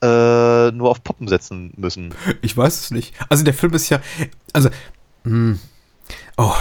[0.00, 2.14] äh, nur auf Puppen setzen müssen.
[2.40, 3.14] Ich weiß es nicht.
[3.28, 4.00] Also der Film ist ja,
[4.52, 4.68] also,
[5.24, 5.58] mh, hm,
[6.36, 6.54] oh,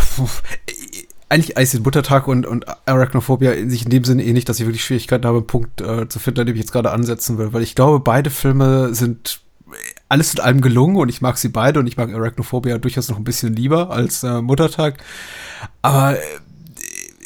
[1.30, 4.65] eigentlich Eis in Muttertag und, und Arachnophobia in sich in dem Sinne ähnlich, dass ich
[4.65, 7.53] wirklich Schwierigkeiten habe, einen Punkt äh, zu finden, an dem ich jetzt gerade ansetzen will,
[7.53, 9.41] weil ich glaube, beide Filme sind
[10.09, 13.17] alles in allem gelungen und ich mag sie beide und ich mag Arachnophobia durchaus noch
[13.17, 15.03] ein bisschen lieber als äh, Muttertag.
[15.82, 16.21] Aber äh,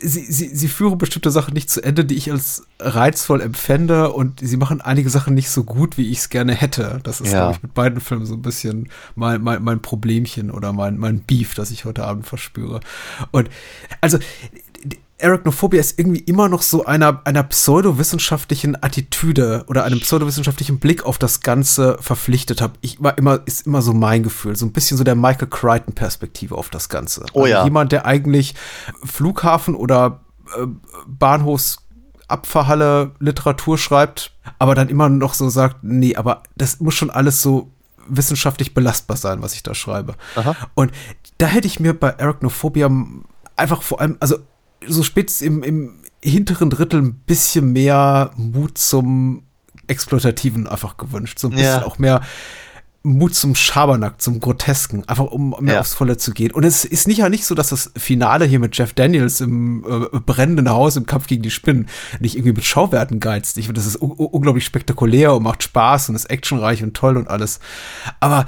[0.02, 4.40] sie, sie, sie führen bestimmte Sachen nicht zu Ende, die ich als reizvoll empfände und
[4.40, 7.00] sie machen einige Sachen nicht so gut, wie ich es gerne hätte.
[7.04, 7.40] Das ist, ja.
[7.40, 11.22] glaube ich, mit beiden Filmen so ein bisschen mein, mein, mein Problemchen oder mein, mein
[11.22, 12.80] Beef, das ich heute Abend verspüre.
[13.32, 13.50] Und
[14.02, 14.18] also
[15.24, 21.18] Arachnophobia ist irgendwie immer noch so einer, einer pseudowissenschaftlichen Attitüde oder einem pseudowissenschaftlichen Blick auf
[21.18, 22.74] das Ganze verpflichtet habe.
[22.82, 24.56] Ich war immer, ist immer so mein Gefühl.
[24.56, 27.26] So ein bisschen so der Michael Crichton-Perspektive auf das Ganze.
[27.34, 27.58] Oh ja.
[27.58, 28.56] Also jemand, der eigentlich
[29.04, 30.22] Flughafen oder
[30.58, 30.68] äh,
[31.08, 37.42] Bahnhofsabfahrhalle Literatur schreibt, aber dann immer noch so sagt, nee, aber das muss schon alles
[37.42, 37.72] so
[38.08, 40.16] wissenschaftlich belastbar sein, was ich da schreibe.
[40.36, 40.56] Aha.
[40.74, 40.92] Und
[41.38, 42.90] da hätte ich mir bei Arachnophobia
[43.56, 44.40] einfach vor allem, also
[44.88, 49.44] so spitz im, im hinteren Drittel ein bisschen mehr Mut zum
[49.88, 51.40] Exploitativen einfach gewünscht.
[51.40, 51.86] So ein bisschen ja.
[51.86, 52.22] auch mehr
[53.04, 55.80] Mut zum Schabernack, zum Grotesken, einfach um mehr ja.
[55.80, 56.52] aufs Volle zu gehen.
[56.52, 59.84] Und es ist nicht ja nicht so, dass das Finale hier mit Jeff Daniels im
[59.84, 61.88] äh, brennenden Haus im Kampf gegen die Spinnen
[62.20, 63.58] nicht irgendwie mit Schauwerten geizt.
[63.58, 67.28] Ich finde, das ist unglaublich spektakulär und macht Spaß und ist actionreich und toll und
[67.28, 67.60] alles.
[68.20, 68.46] Aber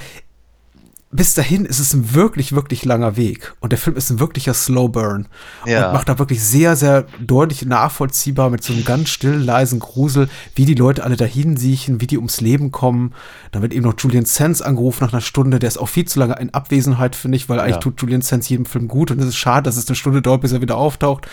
[1.14, 3.54] bis dahin ist es ein wirklich, wirklich langer Weg.
[3.60, 5.28] Und der Film ist ein wirklicher Slow Burn.
[5.66, 5.88] Ja.
[5.88, 10.28] Und macht da wirklich sehr, sehr deutlich nachvollziehbar mit so einem ganz stillen, leisen Grusel,
[10.56, 13.14] wie die Leute alle dahin siechen, wie die ums Leben kommen.
[13.52, 15.60] Dann wird eben noch Julian Sands angerufen nach einer Stunde.
[15.60, 17.82] Der ist auch viel zu lange in Abwesenheit, finde ich, weil eigentlich ja.
[17.82, 19.12] tut Julian Sands jedem Film gut.
[19.12, 21.28] Und es ist schade, dass es eine Stunde dauert, bis er wieder auftaucht.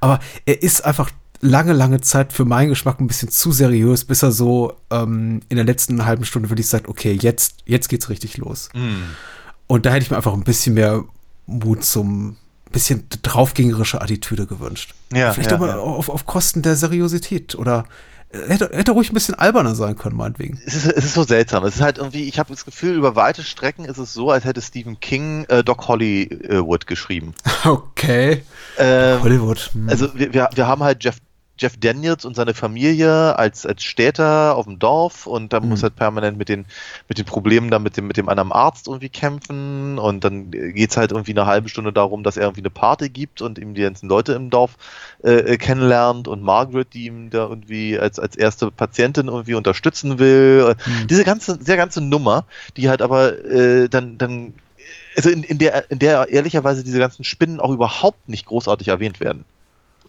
[0.00, 1.10] Aber er ist einfach
[1.40, 5.56] lange, lange Zeit für meinen Geschmack ein bisschen zu seriös, bis er so ähm, in
[5.56, 8.68] der letzten halben Stunde wirklich sagt, okay, jetzt, jetzt geht's richtig los.
[8.74, 8.94] Mm.
[9.66, 11.04] Und da hätte ich mir einfach ein bisschen mehr
[11.46, 12.36] Mut zum
[12.74, 14.94] bisschen draufgängerische Attitüde gewünscht.
[15.12, 15.78] Ja, Vielleicht ja, aber ja.
[15.78, 17.84] Auf, auf Kosten der Seriosität oder
[18.48, 20.60] hätte, hätte ruhig ein bisschen alberner sein können, meinetwegen.
[20.64, 21.64] Es ist, es ist so seltsam.
[21.64, 24.44] Es ist halt irgendwie, ich habe das Gefühl, über weite Strecken ist es so, als
[24.44, 27.34] hätte Stephen King äh, Doc Hollywood geschrieben.
[27.64, 28.42] Okay.
[28.76, 29.70] Ähm, Hollywood.
[29.72, 29.88] Hm.
[29.88, 31.16] Also wir, wir, wir haben halt Jeff
[31.58, 35.68] Jeff Daniels und seine Familie als, als Städter auf dem Dorf und da mhm.
[35.68, 36.66] muss halt permanent mit den,
[37.08, 40.96] mit den Problemen da mit dem, mit dem anderen Arzt irgendwie kämpfen und dann geht's
[40.96, 43.82] halt irgendwie eine halbe Stunde darum, dass er irgendwie eine Party gibt und ihm die
[43.82, 44.76] ganzen Leute im Dorf
[45.22, 50.18] äh, äh kennenlernt und Margaret, die ihm da irgendwie als, als erste Patientin irgendwie unterstützen
[50.18, 50.74] will.
[50.86, 51.06] Mhm.
[51.06, 52.46] Diese ganze, sehr ganze Nummer,
[52.76, 54.54] die halt aber äh, dann, dann
[55.16, 59.20] also in, in der, in der ehrlicherweise diese ganzen Spinnen auch überhaupt nicht großartig erwähnt
[59.20, 59.44] werden.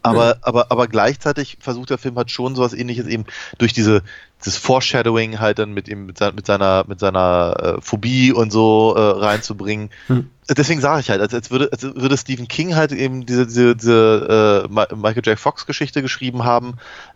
[0.06, 0.36] Aber, ja.
[0.42, 3.26] aber, aber gleichzeitig versucht der Film halt schon sowas ähnliches eben
[3.58, 4.04] durch diese,
[4.40, 8.52] dieses Foreshadowing halt dann mit ihm, mit, seiner, mit seiner, mit seiner äh, Phobie und
[8.52, 9.90] so äh, reinzubringen.
[10.08, 10.30] Hm.
[10.48, 13.76] Deswegen sage ich halt, als, als, würde, als würde Stephen King halt eben diese, diese,
[13.76, 15.40] diese äh, Michael J.
[15.40, 16.76] Fox Geschichte geschrieben haben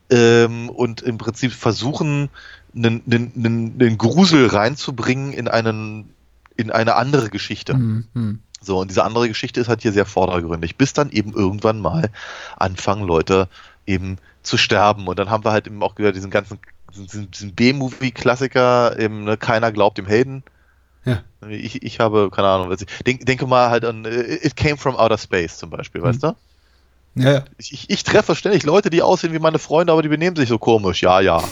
[0.09, 2.29] ähm, und im Prinzip versuchen,
[2.75, 6.09] einen, einen, einen, einen Grusel reinzubringen in einen,
[6.55, 7.73] in eine andere Geschichte.
[7.73, 8.39] Hm, hm.
[8.61, 12.09] So, und diese andere Geschichte ist halt hier sehr vordergründig, bis dann eben irgendwann mal
[12.57, 13.47] anfangen Leute
[13.85, 15.07] eben zu sterben.
[15.07, 16.59] Und dann haben wir halt eben auch wieder diesen ganzen,
[16.93, 20.43] diesen, diesen B-Movie-Klassiker, eben, ne, keiner glaubt dem Helden.
[21.05, 21.23] Ja.
[21.47, 24.95] Ich, ich habe, keine Ahnung, ich denk, denke mal halt an äh, It Came from
[24.95, 26.05] Outer Space zum Beispiel, mhm.
[26.05, 26.35] weißt du?
[27.15, 27.45] Ja, ja.
[27.57, 30.57] Ich, ich, treffe ständig Leute, die aussehen wie meine Freunde, aber die benehmen sich so
[30.57, 31.01] komisch.
[31.01, 31.43] Ja, ja.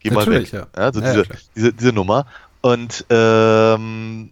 [0.00, 0.50] Geh mal weg.
[0.50, 0.66] Ja.
[0.76, 2.26] ja, so ja diese, diese, diese Nummer.
[2.62, 4.30] Und ähm,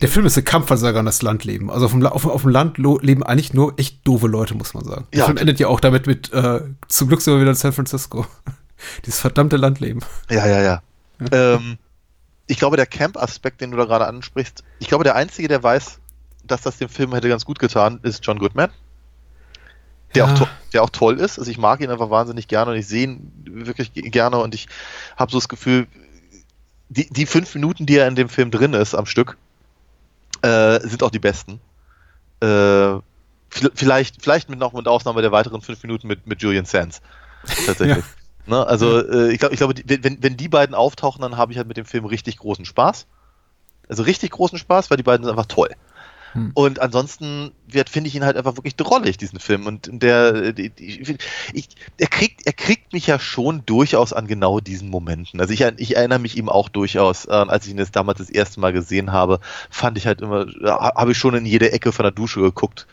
[0.00, 1.70] der Film ist ein Kampfversager an das Landleben.
[1.70, 4.84] Also auf dem, auf, auf dem Land leben eigentlich nur echt doofe Leute, muss man
[4.84, 5.06] sagen.
[5.12, 7.56] Der ja, Film endet ja auch damit mit, äh, zum Glück sind wir wieder in
[7.56, 8.26] San Francisco.
[9.06, 10.00] Dieses verdammte Landleben.
[10.30, 10.82] Ja, ja, ja.
[11.30, 11.78] ähm,
[12.46, 16.00] ich glaube, der Camp-Aspekt, den du da gerade ansprichst, ich glaube, der Einzige, der weiß,
[16.44, 18.70] dass das dem Film hätte ganz gut getan, ist John Goodman.
[20.14, 20.34] Der, ja.
[20.34, 21.38] auch, der auch toll ist.
[21.38, 24.68] Also ich mag ihn einfach wahnsinnig gerne und ich sehe ihn wirklich gerne und ich
[25.16, 25.86] habe so das Gefühl,
[26.88, 29.36] die, die fünf Minuten, die er in dem Film drin ist am Stück,
[30.44, 31.60] äh, sind auch die besten.
[32.40, 32.98] Äh,
[33.48, 37.00] vielleicht, vielleicht mit noch mit Ausnahme der weiteren fünf Minuten mit, mit Julian Sands.
[37.66, 38.04] Tatsächlich.
[38.46, 38.66] Ne?
[38.66, 41.56] Also äh, ich glaube, ich glaube, die- wenn, wenn die beiden auftauchen, dann habe ich
[41.56, 43.06] halt mit dem Film richtig großen Spaß.
[43.88, 45.70] Also richtig großen Spaß, weil die beiden sind einfach toll.
[46.34, 46.50] Hm.
[46.54, 49.66] Und ansonsten wird- finde ich ihn halt einfach wirklich drollig, diesen Film.
[49.66, 55.40] Und der, ich, er, kriegt, er kriegt mich ja schon durchaus an genau diesen Momenten.
[55.40, 58.30] Also ich, ich erinnere mich ihm auch durchaus, äh, als ich ihn jetzt damals das
[58.30, 59.38] erste Mal gesehen habe,
[59.70, 62.86] fand ich halt immer, habe ich schon in jede Ecke von der Dusche geguckt.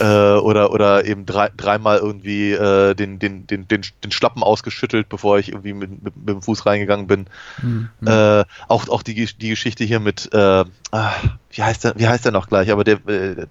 [0.00, 5.08] Äh, oder, oder eben drei, dreimal irgendwie äh, den, den, den, den, den Schlappen ausgeschüttelt,
[5.08, 7.26] bevor ich irgendwie mit, mit, mit dem Fuß reingegangen bin.
[7.60, 7.88] Hm.
[8.06, 11.12] Äh, auch auch die, die Geschichte hier mit, äh, ah,
[11.50, 13.46] wie heißt der, wie heißt der noch gleich, aber der, äh,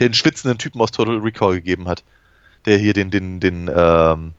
[0.00, 2.02] den schwitzenden Typen aus Total Recall gegeben hat,
[2.64, 4.32] der hier den, den, den ähm,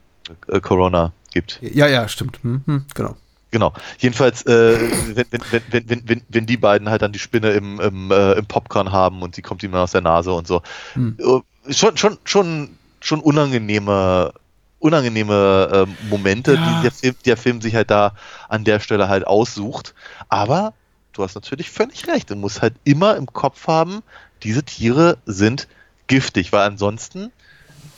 [0.48, 1.58] äh, Corona gibt.
[1.62, 2.40] Ja, ja, stimmt.
[2.42, 3.16] Hm, hm, genau.
[3.50, 3.72] Genau.
[3.98, 4.78] Jedenfalls, äh,
[5.14, 8.32] wenn, wenn, wenn, wenn, wenn, wenn, die beiden halt dann die Spinne im, im, äh,
[8.34, 10.62] im Popcorn haben und sie kommt ihm aus der Nase und so.
[10.94, 11.16] Hm.
[11.18, 12.70] Äh, schon, schon, schon,
[13.00, 14.32] schon unangenehme,
[14.78, 16.78] unangenehme äh, Momente, Ja.
[16.78, 18.14] die der Film, der Film sich halt da
[18.48, 19.94] an der Stelle halt aussucht.
[20.28, 20.72] Aber
[21.12, 22.30] du hast natürlich völlig recht.
[22.30, 24.02] Du musst halt immer im Kopf haben,
[24.44, 25.66] diese Tiere sind
[26.06, 27.32] giftig, weil ansonsten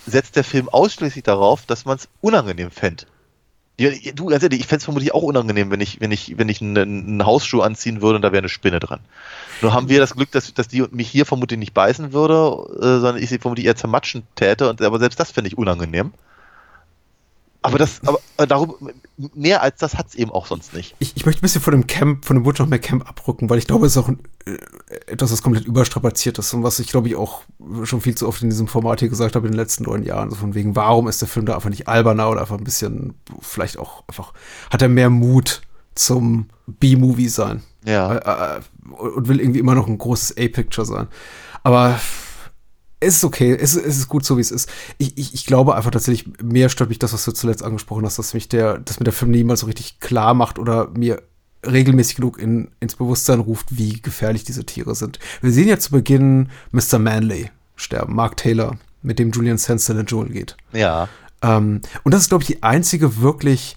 [0.06, 3.04] setzt der Film ausschließlich darauf, dass man es unangenehm fände.
[3.80, 6.48] Ja, du, ganz ehrlich, ich fände es vermutlich auch unangenehm, wenn ich, wenn ich, wenn
[6.48, 9.00] ich einen, einen Hausschuh anziehen würde und da wäre eine Spinne dran.
[9.62, 12.34] Nur haben wir das Glück, dass, dass die mich hier vermutlich nicht beißen würde,
[12.76, 16.12] äh, sondern ich sie vermutlich eher zermatschen täte, und, aber selbst das fände ich unangenehm.
[17.62, 18.74] Aber das, aber äh, darüber,
[19.34, 20.97] mehr als das hat's eben auch sonst nicht.
[20.98, 23.48] Ich, ich möchte ein bisschen von dem Camp, von dem Wunsch nach mehr Camp abrücken,
[23.48, 24.56] weil ich glaube, es ist auch ein, äh,
[25.06, 27.43] etwas, was komplett überstrapaziert ist und was ich, glaube ich, auch
[27.84, 30.30] schon viel zu oft in diesem Format hier gesagt habe in den letzten neun Jahren.
[30.30, 33.14] So von wegen, warum ist der Film da einfach nicht alberner oder einfach ein bisschen,
[33.40, 34.32] vielleicht auch einfach,
[34.70, 35.62] hat er mehr Mut
[35.94, 37.62] zum B-Movie sein.
[37.84, 38.16] Ja.
[38.16, 38.60] Äh, äh,
[38.93, 41.06] und will irgendwie immer noch ein großes A-Picture sein.
[41.62, 42.01] Aber
[43.02, 44.68] es ist okay, es, ist- es ist gut so, wie es ist.
[44.98, 48.18] Ich, ich, ich glaube einfach tatsächlich, mehr stört mich das, was du zuletzt angesprochen hast,
[48.18, 51.22] dass mich der, dass mir der Film niemals so richtig klar macht oder mir
[51.66, 55.18] regelmäßig genug in, ins Bewusstsein ruft, wie gefährlich diese Tiere sind.
[55.40, 56.98] Wir sehen ja zu Beginn Mr.
[56.98, 60.56] Manley sterben, Mark Taylor, mit dem Julian Sands in den Dschungel geht.
[60.72, 61.08] Ja.
[61.42, 63.76] Ähm, und das ist, glaube ich, die einzige wirklich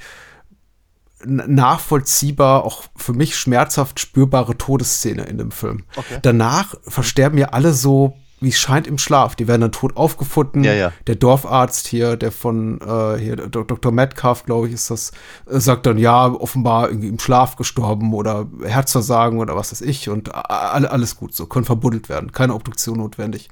[1.26, 5.84] nachvollziehbar, auch für mich schmerzhaft spürbare Todesszene in dem Film.
[5.96, 6.20] Okay.
[6.22, 8.16] Danach versterben ja alle so,
[8.46, 9.36] wie es scheint, im Schlaf.
[9.36, 10.64] Die werden dann tot aufgefunden.
[10.64, 10.94] Ja, ja.
[11.08, 13.92] Der Dorfarzt hier, der von äh, hier, Dr.
[13.92, 15.12] Metcalf, glaube ich, ist das,
[15.50, 20.08] äh, sagt dann, ja, offenbar irgendwie im Schlaf gestorben oder Herzversagen oder was weiß ich.
[20.08, 22.32] Und alle, alles gut, so können verbuddelt werden.
[22.32, 23.50] Keine Obduktion notwendig.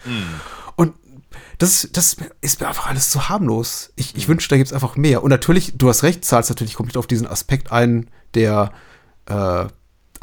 [0.76, 0.94] Und
[1.58, 3.92] das, das ist mir einfach alles zu harmlos.
[3.96, 5.24] Ich, ich wünschte, da gibt es einfach mehr.
[5.24, 8.72] Und natürlich, du hast recht, zahlst natürlich komplett auf diesen Aspekt ein, der,
[9.26, 9.66] äh,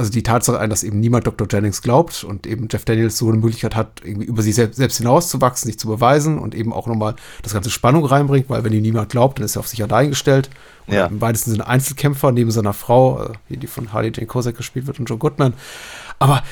[0.01, 1.47] also die Tatsache ein, dass eben niemand Dr.
[1.49, 4.97] Jennings glaubt und eben Jeff Daniels so eine Möglichkeit hat, irgendwie über sich selbst, selbst
[4.97, 8.83] hinauszuwachsen, sich zu beweisen und eben auch nochmal das ganze Spannung reinbringt, weil wenn ihm
[8.83, 10.51] niemand glaubt, dann ist er auf sich allein gestellt.
[10.87, 11.07] Und Ja.
[11.07, 14.99] Im weitesten Sinne Einzelkämpfer neben seiner Frau, äh, die von Harley Jane Kosek gespielt wird
[14.99, 15.55] und Joe Goodman.
[16.19, 16.43] Aber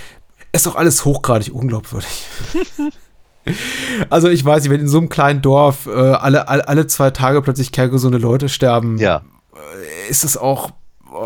[0.53, 2.25] es ist doch alles hochgradig unglaubwürdig.
[4.11, 7.11] Also ich weiß nicht, wenn in so einem kleinen Dorf äh, alle, alle, alle zwei
[7.11, 9.23] Tage plötzlich kerngesunde Leute sterben, Ja.
[10.11, 10.71] ist es auch,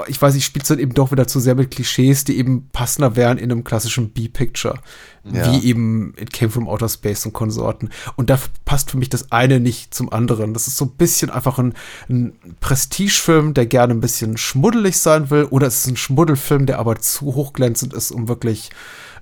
[0.07, 2.69] ich weiß nicht, spielt es dann eben doch wieder zu sehr mit Klischees, die eben
[2.69, 4.79] passender wären in einem klassischen B-Picture.
[5.25, 5.53] Ja.
[5.53, 7.91] Wie eben It Came from Outer Space und Konsorten.
[8.17, 10.53] Und da passt für mich das eine nicht zum anderen.
[10.53, 11.75] Das ist so ein bisschen einfach ein,
[12.09, 16.79] ein Prestigefilm, der gerne ein bisschen schmuddelig sein will, oder es ist ein Schmuddelfilm, der
[16.79, 18.71] aber zu hochglänzend ist, um wirklich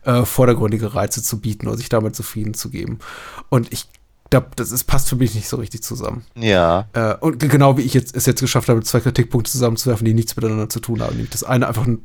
[0.05, 2.99] äh, vordergründige Reize zu bieten oder sich damit zufrieden zu geben.
[3.49, 3.87] Und ich
[4.31, 6.25] das ist, passt für mich nicht so richtig zusammen.
[6.37, 6.89] Ja.
[6.93, 10.15] Äh, und ge- genau wie ich jetzt, es jetzt geschafft habe, zwei Kritikpunkte zusammenzuwerfen, die
[10.15, 11.15] nichts miteinander zu tun haben.
[11.17, 12.01] Nämlich das eine einfach ein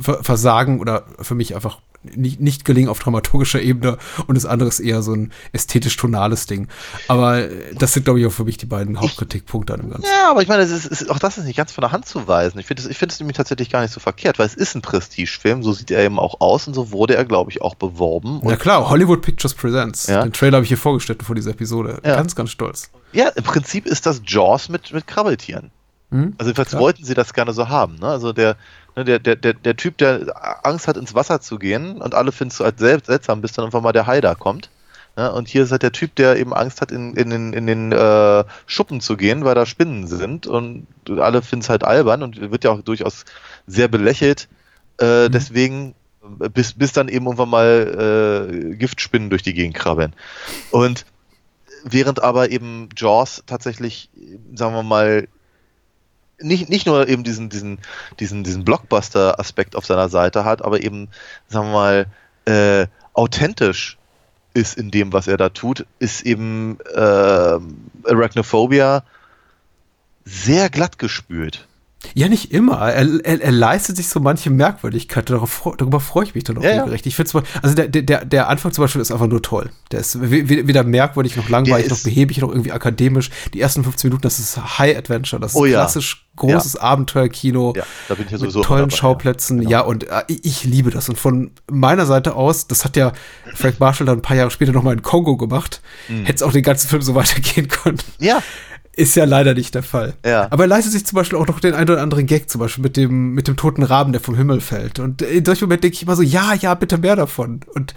[0.00, 4.68] Ver- Versagen oder für mich einfach nicht, nicht gelingen auf dramaturgischer Ebene und das andere
[4.68, 6.68] ist eher so ein ästhetisch-tonales Ding.
[7.08, 10.06] Aber das sind, glaube ich, auch für mich die beiden Hauptkritikpunkte an dem Ganzen.
[10.06, 12.06] Ja, aber ich meine, es ist, ist, auch das ist nicht ganz von der Hand
[12.06, 12.58] zu weisen.
[12.58, 15.62] Ich finde es es nämlich tatsächlich gar nicht so verkehrt, weil es ist ein Prestigefilm,
[15.62, 18.40] so sieht er eben auch aus und so wurde er, glaube ich, auch beworben.
[18.44, 20.06] Ja klar, Hollywood Pictures Presents.
[20.06, 20.22] Ja.
[20.22, 22.00] Den Trailer habe ich hier vorgestellt vor dieser Episode.
[22.04, 22.16] Ja.
[22.16, 22.90] Ganz, ganz stolz.
[23.12, 25.70] ja, im Prinzip ist das Jaws mit, mit Krabbeltieren.
[26.10, 26.34] Hm?
[26.38, 26.82] Also jedenfalls Klar.
[26.82, 27.96] wollten sie das gerne so haben.
[27.96, 28.06] Ne?
[28.06, 28.56] Also der,
[29.04, 32.52] der, der, der, der Typ, der Angst hat, ins Wasser zu gehen und alle finden
[32.52, 34.70] es sel- seltsam, bis dann einfach mal der Hai da kommt.
[35.16, 35.32] Ne?
[35.32, 37.92] Und hier ist halt der Typ, der eben Angst hat, in, in, den- in den
[37.92, 42.50] äh, Schuppen zu gehen, weil da Spinnen sind und alle finden es halt albern und
[42.50, 43.24] wird ja auch durchaus
[43.66, 44.48] sehr belächelt.
[44.98, 45.94] Äh, Deswegen,
[46.40, 50.12] äh, bis, bis dann eben irgendwann mal äh, Giftspinnen durch die Gegend krabbeln.
[50.70, 51.04] Und
[51.84, 54.10] während aber eben Jaws tatsächlich,
[54.54, 55.28] sagen wir mal,
[56.40, 57.78] nicht, nicht nur eben diesen, diesen,
[58.20, 61.08] diesen, diesen Blockbuster-Aspekt auf seiner Seite hat, aber eben,
[61.48, 62.06] sagen wir mal,
[62.44, 63.98] äh, authentisch
[64.54, 67.58] ist in dem, was er da tut, ist eben äh,
[68.04, 69.02] Arachnophobia
[70.24, 71.66] sehr glatt gespült.
[72.18, 72.78] Ja, nicht immer.
[72.78, 75.30] Er, er, er leistet sich so manche Merkwürdigkeit.
[75.30, 76.76] Darauf, darüber freue ich mich dann auch Ja, ja.
[76.82, 77.06] regelrecht.
[77.06, 79.70] Ich finde also der, der, der Anfang zum Beispiel ist einfach nur toll.
[79.92, 83.30] Der ist we- weder merkwürdig noch langweilig, noch behäbig, noch irgendwie akademisch.
[83.54, 85.78] Die ersten 15 Minuten, das ist High Adventure, das ist Oh ja.
[85.80, 87.72] klassisch großes Abenteuerkino.
[87.76, 89.62] Ja, da bin ich ja mit sowieso tollen immer dabei, Schauplätzen.
[89.62, 89.68] ja.
[89.70, 91.08] Ja, und äh, ich, ich liebe das.
[91.08, 93.12] Und von meiner Seite aus, das hat ja
[93.54, 96.24] Frank Marshall dann ein paar Jahre später nochmal in Kongo gemacht, Mhm.
[96.24, 97.98] hätte es auch den ganzen Film so weitergehen können.
[98.18, 98.40] Ja,
[98.98, 100.14] Ist ja leider nicht der Fall.
[100.26, 100.48] Ja.
[100.50, 102.82] Aber er leistet sich zum Beispiel auch noch den einen oder anderen Gag, zum Beispiel
[102.82, 104.98] mit dem, mit dem toten Raben, der vom Himmel fällt.
[104.98, 107.60] Und in solchen Momenten denke ich immer so, ja, ja, bitte mehr davon.
[107.74, 107.94] Und,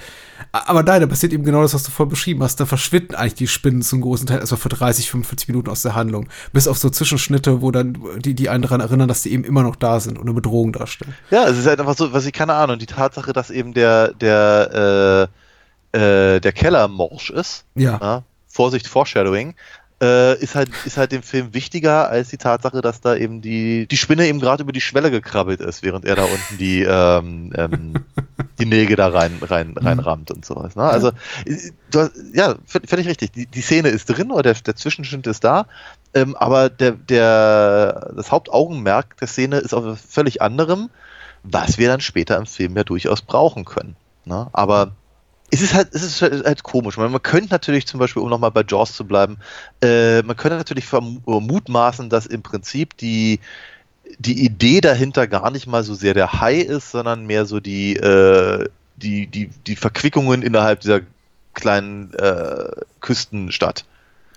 [0.52, 2.60] aber nein, da passiert eben genau das, was du vorhin beschrieben hast.
[2.60, 5.96] Da verschwinden eigentlich die Spinnen zum großen Teil erstmal für 30, 45 Minuten aus der
[5.96, 6.30] Handlung.
[6.54, 9.64] Bis auf so Zwischenschnitte, wo dann die, die einen daran erinnern, dass die eben immer
[9.64, 11.16] noch da sind und eine Bedrohung darstellen.
[11.32, 14.14] Ja, es ist halt einfach so, was ich keine Ahnung, die Tatsache, dass eben der,
[14.14, 15.30] der,
[15.94, 18.24] äh, äh, der Keller morsch ist, Ja.
[18.54, 19.56] Vorsicht, Foreshadowing,
[20.02, 23.86] äh, ist halt, ist halt dem Film wichtiger als die Tatsache, dass da eben die,
[23.88, 27.54] die Spinne eben gerade über die Schwelle gekrabbelt ist, während er da unten die, ähm,
[27.56, 27.94] ähm,
[28.60, 30.76] die Nägel da rein, rein, reinrammt und sowas.
[30.76, 30.84] Ne?
[30.84, 31.10] Also,
[31.46, 33.32] äh, du hast, ja, völlig richtig.
[33.32, 35.68] Die, die Szene ist drin oder der, der Zwischenschnitt ist da,
[36.16, 40.90] ähm, aber der, der, das Hauptaugenmerk der Szene ist auf völlig anderem,
[41.44, 43.96] was wir dann später im Film ja durchaus brauchen können.
[44.26, 44.48] Ne?
[44.52, 44.94] Aber
[45.52, 46.98] es ist halt, es ist halt, halt komisch.
[46.98, 49.38] Man, man könnte natürlich zum Beispiel, um nochmal bei Jaws zu bleiben,
[49.82, 53.40] äh, man könnte natürlich verm- mutmaßen, dass im Prinzip die,
[54.18, 57.96] die Idee dahinter gar nicht mal so sehr der Hai ist, sondern mehr so die,
[57.98, 61.02] äh, die, die, die Verquickungen innerhalb dieser
[61.54, 62.72] kleinen äh,
[63.02, 63.86] Küstenstadt.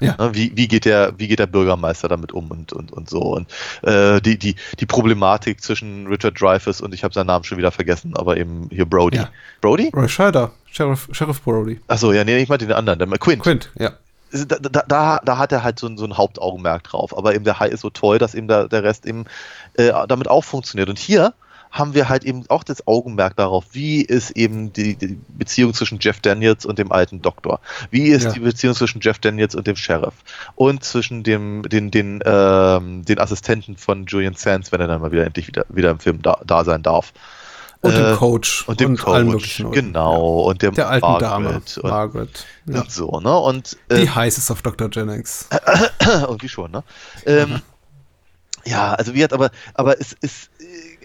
[0.00, 0.16] Ja.
[0.18, 3.20] Ne, Wie, wie, geht der, wie geht der Bürgermeister damit um und, und, und so.
[3.20, 3.50] Und
[3.82, 7.70] äh, die, die, die Problematik zwischen Richard Dreyfuss und ich habe seinen Namen schon wieder
[7.70, 9.18] vergessen, aber eben hier Brody.
[9.18, 9.30] Ja.
[9.60, 9.90] Brody?
[9.94, 11.80] Roy Scheider, Sheriff, Sheriff Brody.
[11.88, 13.42] Achso, ja, nee, ich meinte den anderen, der Quint.
[13.42, 13.92] Quint, ja.
[14.32, 14.58] Da,
[14.88, 17.16] da, da, hat er halt so ein, so ein Hauptaugenmerk drauf.
[17.16, 19.26] Aber eben der Hai ist so toll, dass eben da, der Rest eben
[19.74, 20.88] äh, damit auch funktioniert.
[20.88, 21.34] Und hier
[21.74, 25.98] haben wir halt eben auch das Augenmerk darauf, wie ist eben die, die Beziehung zwischen
[26.01, 27.59] Jeff Daniels und dem alten Doktor?
[27.90, 28.32] Wie ist Ja.
[28.32, 30.14] die Beziehung zwischen Jeff Daniels und dem Sheriff?
[30.55, 35.10] Und zwischen dem, den, den, ähm, den Assistenten von Julian Sands, wenn er dann mal
[35.10, 37.12] wieder endlich wieder, wieder im Film da, da sein darf.
[37.80, 38.68] Und dem Coach.
[38.68, 40.42] Und dem allen Coach, genau.
[40.44, 42.46] Und dem Der alten Dame, Margaret und, Margaret.
[42.66, 42.80] Ja.
[42.82, 43.36] und so, ne?
[43.36, 44.88] Und, äh, Die heiß ist auf Dr.
[44.92, 45.48] Jennings.
[46.01, 46.84] Irgendwie schon, ne?
[47.26, 47.60] Ähm,
[48.64, 50.48] ja, also wie hat aber, aber es ist,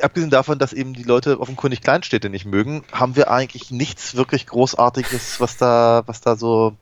[0.04, 4.46] abgesehen davon, dass eben die Leute offenkundig Kleinstädte nicht mögen, haben wir eigentlich nichts wirklich
[4.48, 6.76] Großartiges, was da, was da so,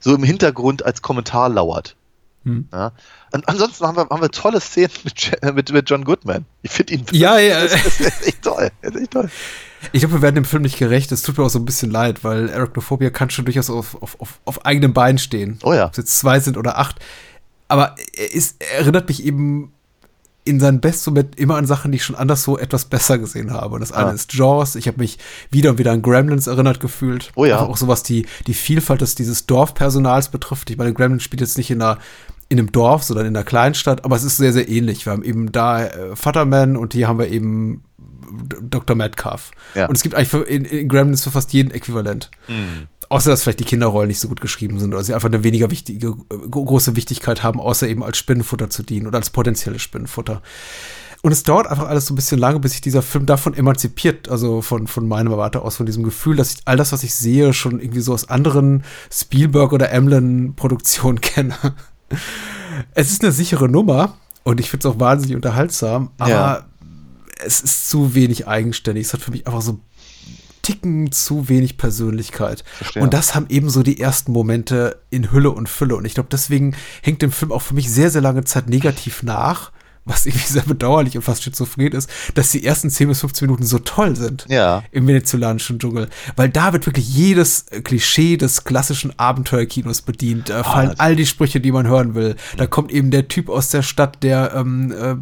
[0.00, 1.96] so im Hintergrund als Kommentar lauert.
[2.44, 2.68] Hm.
[2.72, 2.92] Ja?
[3.46, 6.44] Ansonsten haben wir, haben wir tolle Szenen mit, Je- mit, mit John Goodman.
[6.62, 7.60] Ich finde ihn Ja, ja.
[7.62, 8.70] Das, das ist echt toll.
[8.82, 9.28] Das ist echt toll.
[9.92, 11.12] Ich glaube, wir werden dem Film nicht gerecht.
[11.12, 14.20] Es tut mir auch so ein bisschen leid, weil Arachnophobia kann schon durchaus auf, auf,
[14.20, 15.58] auf, auf eigenen Beinen stehen.
[15.62, 15.86] Oh ja.
[15.86, 16.96] Ob es jetzt zwei sind oder acht.
[17.68, 19.72] Aber er, ist, er erinnert mich eben
[20.48, 23.74] in seinen Bestmoment immer an Sachen, die ich schon anders so etwas besser gesehen habe.
[23.74, 24.76] Und das eine ist Jaws.
[24.76, 25.18] Ich habe mich
[25.50, 27.30] wieder und wieder an Gremlins erinnert gefühlt.
[27.34, 27.58] Oh ja.
[27.58, 30.70] Einfach auch so was die, die Vielfalt des, dieses Dorfpersonals betrifft.
[30.70, 31.98] Ich meine, Gremlins spielt jetzt nicht in einer
[32.50, 35.04] in einem Dorf, sondern in einer Kleinstadt, aber es ist sehr, sehr ähnlich.
[35.04, 37.84] Wir haben eben da äh, Futterman und hier haben wir eben
[38.62, 38.96] Dr.
[38.96, 39.50] Metcalf.
[39.74, 39.86] Ja.
[39.86, 42.30] Und es gibt eigentlich für, in, in Gremlins für fast jeden Äquivalent.
[43.10, 45.70] Außer, dass vielleicht die Kinderrollen nicht so gut geschrieben sind oder sie einfach eine weniger
[45.70, 49.80] wichtige, äh, gro- große Wichtigkeit haben, außer eben als Spinnenfutter zu dienen oder als potenzielles
[49.82, 50.42] Spinnenfutter.
[51.22, 54.28] Und es dauert einfach alles so ein bisschen lange, bis sich dieser Film davon emanzipiert,
[54.28, 57.12] also von, von meiner Warte aus, von diesem Gefühl, dass ich all das, was ich
[57.14, 61.56] sehe, schon irgendwie so aus anderen Spielberg- oder Emlyn-Produktionen kenne.
[62.94, 66.66] Es ist eine sichere Nummer und ich finde es auch wahnsinnig unterhaltsam, aber Ja.
[67.44, 69.06] es ist zu wenig eigenständig.
[69.06, 69.80] Es hat für mich einfach so
[70.62, 72.64] Ticken zu wenig Persönlichkeit.
[72.76, 73.02] Verstehe.
[73.02, 75.96] Und das haben eben so die ersten Momente in Hülle und Fülle.
[75.96, 79.22] Und ich glaube, deswegen hängt dem Film auch für mich sehr, sehr lange Zeit negativ
[79.22, 79.72] nach,
[80.04, 83.64] was irgendwie sehr bedauerlich und fast schizophren ist, dass die ersten 10 bis 15 Minuten
[83.66, 84.82] so toll sind Ja.
[84.90, 86.08] im venezolanischen Dschungel.
[86.34, 90.48] Weil da wird wirklich jedes äh, Klischee des klassischen Abenteuerkinos bedient.
[90.48, 92.36] Da fallen all die Sprüche, die man hören will.
[92.56, 95.16] Da kommt eben der Typ aus der Stadt, der ähm, äh,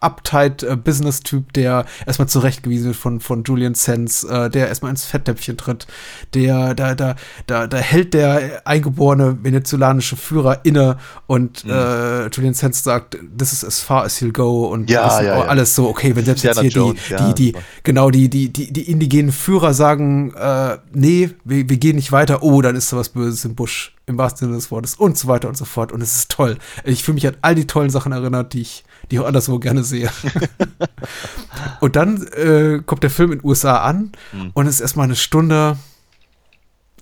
[0.00, 5.04] uptight äh, Business-Typ, der erstmal zurechtgewiesen wird von, von Julian Sands, äh, der erstmal ins
[5.04, 5.86] Fetttöpfchen tritt.
[6.34, 7.16] Der, da, da,
[7.46, 13.64] da, da hält der eingeborene venezolanische Führer inne und äh, Julian Sands sagt, this is
[13.64, 15.44] as far as he'll go und Ja, das ist ja, ja.
[15.44, 18.72] alles so, okay, wenn selbst jetzt hier Jones, die, die, die, genau, die, die, die,
[18.72, 22.96] die indigenen Führer sagen, äh, nee, wir, wir gehen nicht weiter, oh, dann ist da
[22.96, 25.92] was Böses im Busch, im wahrsten Sinne des Wortes und so weiter und so fort.
[25.92, 26.58] Und es ist toll.
[26.84, 29.58] Ich fühle mich an all die tollen Sachen erinnert, die ich, die ich auch anderswo
[29.58, 30.10] gerne sehe.
[31.80, 34.50] und dann äh, kommt der Film in den USA an Hm.
[34.54, 35.76] und es ist erstmal eine Stunde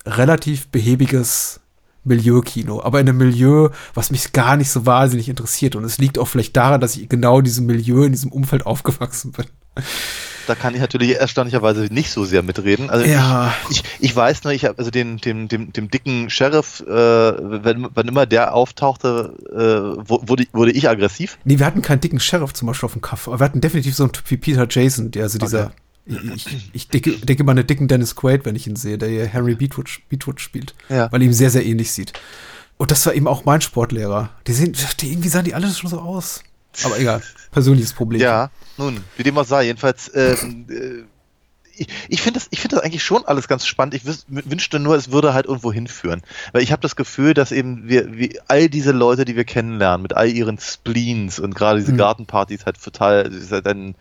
[0.05, 1.61] relativ behäbiges
[2.03, 5.75] Milieu-Kino, aber in einem Milieu, was mich gar nicht so wahnsinnig interessiert.
[5.75, 8.65] Und es liegt auch vielleicht daran, dass ich genau in diesem Milieu, in diesem Umfeld
[8.65, 9.45] aufgewachsen bin.
[10.47, 12.89] Da kann ich natürlich erstaunlicherweise nicht so sehr mitreden.
[12.89, 13.53] Also Ja.
[13.69, 16.91] ich, ich, ich weiß nur, ich habe also den, dem, dem, dem dicken Sheriff, äh,
[16.91, 21.37] wenn, wenn immer der auftauchte, äh, wu- wurde, wurde ich aggressiv.
[21.43, 23.95] Nee, wir hatten keinen dicken Sheriff zum Beispiel auf dem Kaff, aber wir hatten definitiv
[23.95, 25.71] so einen Typ wie Peter Jason, der also dieser,
[26.05, 29.09] ich, ich, denke, denke mal an den dicken Dennis Quaid, wenn ich ihn sehe, der
[29.09, 31.11] hier Henry Beatwood, Beatwood spielt, Ja.
[31.11, 32.13] weil er ihm sehr, sehr ähnlich sieht.
[32.77, 34.29] Und das war eben auch mein Sportlehrer.
[34.47, 36.41] Die sehen, die, irgendwie sahen die alle schon so aus.
[36.83, 37.21] Aber egal,
[37.51, 38.21] persönliches Problem.
[38.21, 41.03] Ja, nun, wie dem auch sei, jedenfalls, ähm, äh,
[41.73, 43.93] ich, ich finde das, ich finde das eigentlich schon alles ganz spannend.
[43.93, 46.21] Ich wünschte nur, es würde halt irgendwo hinführen.
[46.51, 50.01] Weil ich habe das Gefühl, dass eben wir, wie all diese Leute, die wir kennenlernen,
[50.01, 51.97] mit all ihren Spleens und gerade diese Mhm.
[51.97, 53.95] Gartenpartys halt total, ist halt ein,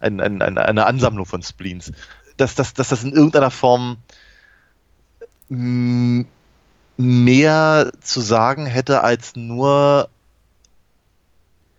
[0.00, 1.92] ein, ein, ein, eine Ansammlung von Spleens,
[2.36, 3.96] dass, dass, dass das in irgendeiner Form
[6.96, 10.08] mehr zu sagen hätte als nur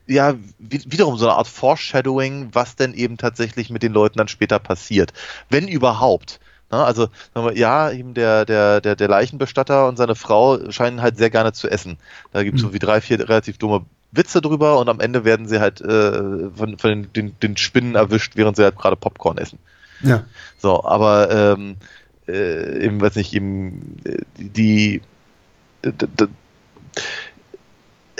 [0.08, 4.28] ja, wie, wiederum so eine Art Foreshadowing, was denn eben tatsächlich mit den Leuten dann
[4.28, 5.14] später passiert.
[5.50, 6.40] Wenn überhaupt.
[6.72, 6.84] Ne?
[6.84, 11.18] Also, sagen wir, ja, eben der, der, der, der Leichenbestatter und seine Frau scheinen halt
[11.18, 11.98] sehr gerne zu essen.
[12.34, 15.48] Da gibt es so wie drei, vier relativ dumme Witze drüber und am Ende werden
[15.48, 19.38] sie halt äh, von, von den, den, den Spinnen erwischt, während sie halt gerade Popcorn
[19.38, 19.60] essen.
[20.02, 20.24] Ja.
[20.58, 21.76] So, aber ähm,
[22.28, 25.02] äh, eben, weiß nicht, eben äh, die,
[25.84, 26.28] d- d-
[27.04, 27.35] a-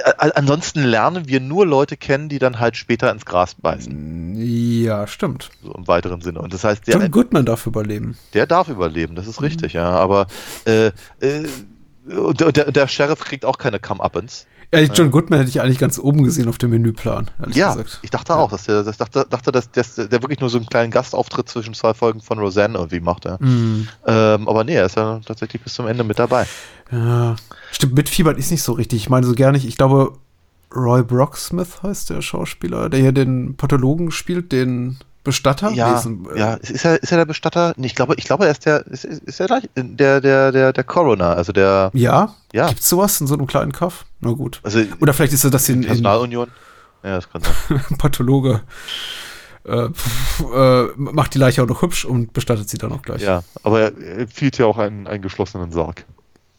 [0.04, 5.50] ansonsten lernen wir nur Leute kennen, die dann halt später ins Gras beißen, Ja, stimmt.
[5.64, 6.40] so im weiteren Sinne.
[6.42, 8.18] Und das heißt, der, John Goodman darf überleben.
[8.34, 9.90] der darf überleben, das ist richtig, ja.
[9.90, 10.28] Aber
[10.66, 10.88] äh,
[11.20, 11.48] äh,
[12.08, 14.46] der, der Sheriff kriegt auch keine Come-Uppens.
[14.82, 18.00] Ja, John Goodman hätte ich eigentlich ganz oben gesehen auf dem Menüplan, Ja, gesagt.
[18.02, 20.68] ich dachte auch, dass der, das dachte, dachte dass, dass der wirklich nur so einen
[20.68, 23.26] kleinen Gastauftritt zwischen zwei Folgen von Roseanne irgendwie macht.
[23.26, 23.38] Ja.
[23.40, 23.88] Mhm.
[24.06, 26.46] Ähm, aber nee, er ist ja tatsächlich bis zum Ende mit dabei.
[26.92, 27.36] Ja,
[27.72, 29.02] stimmt, mitfiebern ist nicht so richtig.
[29.02, 30.14] Ich meine so gar nicht, ich glaube,
[30.76, 35.72] Roy Brocksmith heißt der Schauspieler, der hier den Pathologen spielt, den Bestatter.
[35.72, 37.74] Ja, ein- äh, ja, ist, er, ist er der Bestatter?
[37.78, 40.72] Ich glaube, ich glaube, er ist der, ist, ist ist er gleich, der, der, der,
[40.74, 42.36] der Coroner, also der, Ja?
[42.54, 42.68] Ja.
[42.68, 44.06] Gibt's sowas in so einem kleinen Kaff?
[44.26, 44.60] Na gut.
[44.64, 46.50] also Oder vielleicht ist er das in, in Personalunion.
[47.04, 47.82] Ja, das kann sein.
[47.98, 48.62] Pathologe.
[49.64, 53.22] Äh, pf, äh, macht die Leiche auch noch hübsch und bestattet sie dann auch gleich.
[53.22, 56.06] ja, aber er empfiehlt ja auch einen, einen geschlossenen Sarg.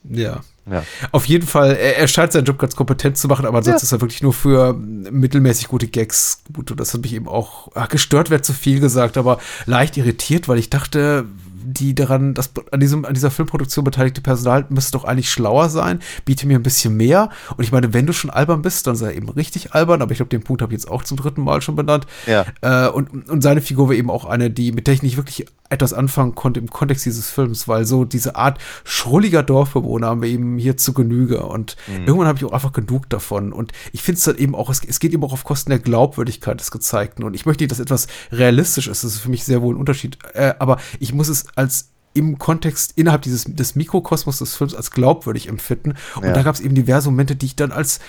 [0.08, 0.40] Ja.
[0.68, 0.82] Ja.
[1.12, 3.86] Auf jeden Fall, er, er scheint seinen Job ganz kompetent zu machen, aber ansonsten Ja.
[3.86, 6.72] ist er wirklich nur für mittelmäßig gute Gags gut.
[6.72, 10.48] Und das hat mich eben auch, ah, gestört wäre zu viel gesagt, aber leicht irritiert,
[10.48, 11.24] weil ich dachte,
[11.72, 16.00] die daran, das an diesem, an dieser Filmproduktion beteiligte Personal müsste doch eigentlich schlauer sein,
[16.24, 17.30] biete mir ein bisschen mehr.
[17.56, 20.12] Und ich meine, wenn du schon albern bist, dann sei er eben richtig albern, aber
[20.12, 22.06] ich glaube, den Punkt habe ich jetzt auch zum dritten Mal schon benannt.
[22.26, 22.46] Ja.
[22.60, 25.46] Äh, und, und seine Figur war eben auch eine, die, mit der ich nicht wirklich
[25.68, 30.28] etwas anfangen konnte im Kontext dieses Films, weil so diese Art schrulliger Dorfbewohner haben wir
[30.28, 31.44] eben hier zu Genüge.
[31.44, 33.52] Und irgendwann habe ich auch einfach genug davon.
[33.52, 35.78] Und ich finde es dann eben auch, es, es geht eben auch auf Kosten der
[35.78, 37.24] Glaubwürdigkeit des Gezeigten.
[37.24, 39.78] Und ich möchte nicht, dass etwas realistisch ist, das ist für mich sehr wohl ein
[39.78, 44.74] Unterschied, äh, aber ich muss es als im Kontext innerhalb dieses des Mikrokosmos des Films
[44.74, 45.94] als glaubwürdig empfinden.
[46.16, 46.32] Und Ja.
[46.32, 48.00] da gab es eben diverse Momente, die ich dann als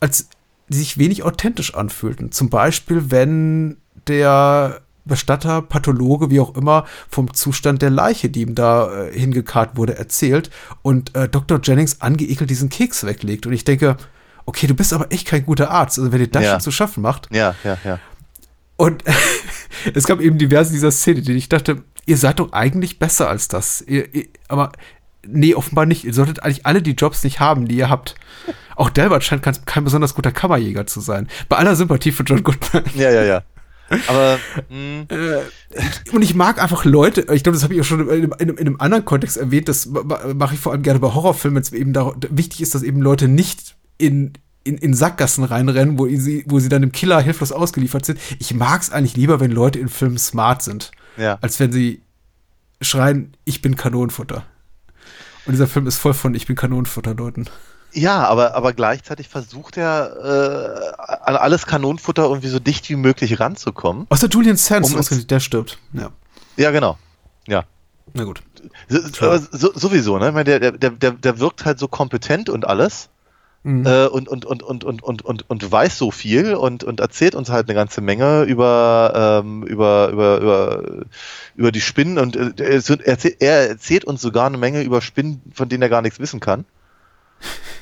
[0.00, 0.28] als
[0.68, 2.30] die sich wenig authentisch anfühlten.
[2.32, 8.54] Zum Beispiel, wenn der Bestatter, Pathologe, wie auch immer, vom Zustand der Leiche, die ihm
[8.54, 10.50] da äh, hingekarrt wurde, erzählt
[10.82, 11.60] und äh, Dr.
[11.62, 13.46] Jennings angeekelt diesen Keks weglegt.
[13.46, 13.96] Und ich denke,
[14.46, 15.98] okay, du bist aber echt kein guter Arzt.
[15.98, 16.50] Also wenn dir das Ja.
[16.52, 17.28] schon zu schaffen macht.
[17.32, 17.98] Ja, ja, ja.
[18.76, 19.04] Und
[19.94, 23.48] es gab eben diverse dieser Szene, die ich dachte, ihr seid doch eigentlich besser als
[23.48, 23.80] das.
[23.82, 24.72] Ihr, ihr, aber
[25.26, 26.04] nee, offenbar nicht.
[26.04, 28.14] Ihr solltet eigentlich alle die Jobs nicht haben, die ihr habt.
[28.74, 31.28] Auch Delbert scheint kein, kein besonders guter Kammerjäger zu sein.
[31.48, 32.84] Bei aller Sympathie für John Goodman.
[32.94, 33.42] Ja, ja, ja.
[34.08, 34.38] Aber,
[34.68, 35.38] hm, mh,
[36.12, 38.48] Und ich mag einfach Leute, ich glaube, das habe ich auch schon in, einem- in,
[38.50, 41.56] in einem anderen Kontext erwähnt, das ma- ma- mache ich vor allem gerne bei Horrorfilmen,
[41.56, 44.32] wenn es eben da, wichtig ist, dass eben Leute nicht in,
[44.64, 48.18] in, in Sackgassen reinrennen, wo sie, wo sie dann dem Killer hilflos ausgeliefert sind.
[48.38, 51.38] Ich mag es eigentlich lieber, wenn Leute in Filmen smart sind, ja.
[51.40, 52.02] als wenn sie
[52.80, 54.44] schreien, ich bin Kanonenfutter.
[55.46, 57.46] Und dieser Film ist voll von Ich bin Kanonenfutter Leuten.
[57.94, 63.38] Ja, aber, aber gleichzeitig versucht er, äh, an alles Kanonenfutter irgendwie so dicht wie möglich
[63.38, 64.06] ranzukommen.
[64.08, 65.78] Außer Julian Sands, Um der stirbt.
[65.92, 66.10] Ja,
[66.56, 66.98] Ja, genau.
[67.46, 67.64] Ja.
[68.14, 68.42] na gut.
[68.88, 70.28] So, aber so, sowieso, ne?
[70.28, 73.08] Ich meine, der, der, der, der wirkt halt so kompetent und alles.
[73.64, 73.86] Mhm.
[73.86, 77.34] Äh, und, und, und, und, und, und, und, und weiß so viel und, und erzählt
[77.36, 80.82] uns halt eine ganze Menge über, ähm, über, über, über,
[81.54, 82.70] über die Spinnen und äh, er,
[83.06, 86.40] erzählt, er erzählt uns sogar eine Menge über Spinnen, von denen er gar nichts wissen
[86.40, 86.64] kann.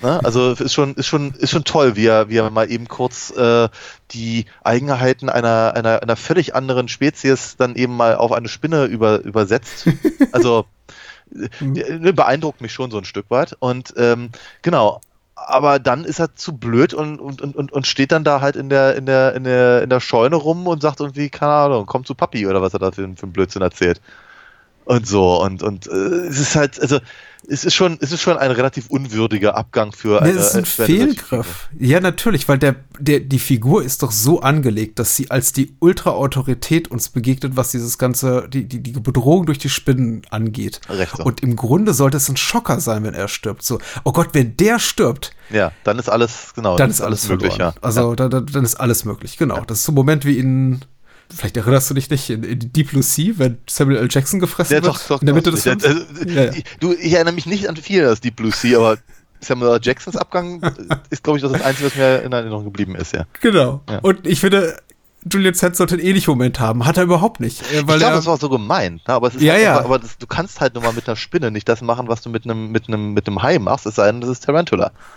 [0.03, 0.21] Ne?
[0.25, 3.31] Also ist schon, ist schon, ist schon toll, wie er, wie er mal eben kurz
[3.33, 3.69] äh,
[4.13, 9.21] die Eigenheiten einer, einer, einer völlig anderen Spezies dann eben mal auf eine Spinne über,
[9.21, 9.89] übersetzt.
[10.33, 10.67] Also
[11.61, 13.57] ne, beeindruckt mich schon so ein Stück weit.
[13.59, 14.31] Und ähm,
[14.63, 15.01] genau,
[15.35, 18.69] aber dann ist er zu blöd und, und, und, und steht dann da halt in
[18.69, 22.05] der, in der, in der, in der Scheune rum und sagt irgendwie, keine Ahnung, komm
[22.05, 24.01] zu Papi oder was er da für, für einen Blödsinn erzählt.
[24.91, 26.99] Und so, und, und äh, es ist halt, also
[27.49, 30.33] es ist schon, es ist schon ein relativ unwürdiger Abgang für eine.
[30.33, 31.69] Das ist ein Fehlgriff.
[31.79, 35.77] Ja, natürlich, weil der, der, die Figur ist doch so angelegt, dass sie als die
[35.79, 40.81] Ultra-Autorität uns begegnet, was dieses ganze, die, die, die Bedrohung durch die Spinnen angeht.
[40.89, 41.23] Recht so.
[41.23, 43.63] Und im Grunde sollte es ein Schocker sein, wenn er stirbt.
[43.63, 45.37] So, oh Gott, wenn der stirbt.
[45.51, 46.77] Ja, dann ist alles, genau.
[46.77, 47.75] Dann ist alles möglich, ja.
[47.81, 48.17] Also, ja.
[48.17, 49.59] Dann, dann ist alles möglich, genau.
[49.59, 49.65] Ja.
[49.67, 50.81] Das ist so ein Moment wie in
[51.35, 54.09] vielleicht erinnerst du dich nicht, in, in Deep Blue Sea, wenn Samuel L.
[54.11, 54.95] Jackson gefressen ja, wird?
[54.95, 55.85] Doch, doch, in der Mitte des Films?
[55.85, 56.53] Ja, ja.
[56.81, 58.99] Du, ich erinnere mich nicht an viel aus Deep Blue Sea, aber
[59.41, 59.81] Samuel L.
[59.83, 60.61] Jacksons Abgang
[61.11, 63.27] ist, glaube ich, das Einzige, was mir in Erinnerung geblieben ist, ja.
[63.41, 63.83] Genau.
[64.03, 64.77] Und ich finde,
[65.31, 66.87] Julian Sands sollte einen ähnlichen Moment haben.
[66.87, 67.63] Hat er überhaupt nicht.
[67.73, 69.07] Äh, ich glaube, das war so gemeint.
[69.07, 69.15] Ne?
[69.15, 69.75] Aber, es ist ja, halt, ja.
[69.77, 72.23] aber, aber das, du kannst halt nur mal mit einer Spinne nicht das machen, was
[72.23, 74.93] du mit einem, mit einem, mit einem Hai machst, es sei denn, das ist Tarantula.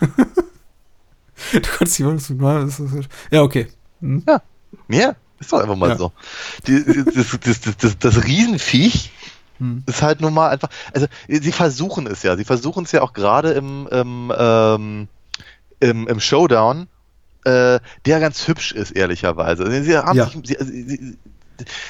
[1.52, 2.00] du kannst
[2.30, 2.68] mal.
[3.30, 3.68] Ja, okay.
[4.00, 4.22] Hm.
[4.26, 4.42] Ja.
[4.88, 5.16] Ja.
[5.44, 5.96] Ist doch einfach mal ja.
[5.96, 6.12] so.
[6.66, 9.12] Die, das, das, das, das, das Riesenviech
[9.58, 9.82] hm.
[9.86, 10.70] ist halt nun mal einfach.
[10.94, 12.36] Also, sie versuchen es ja.
[12.36, 15.08] Sie versuchen es ja auch gerade im, im, ähm,
[15.80, 16.88] im, im Showdown,
[17.44, 19.70] äh, der ganz hübsch ist, ehrlicherweise.
[19.82, 20.26] Sie haben ja.
[20.26, 21.18] sich, sie, sie,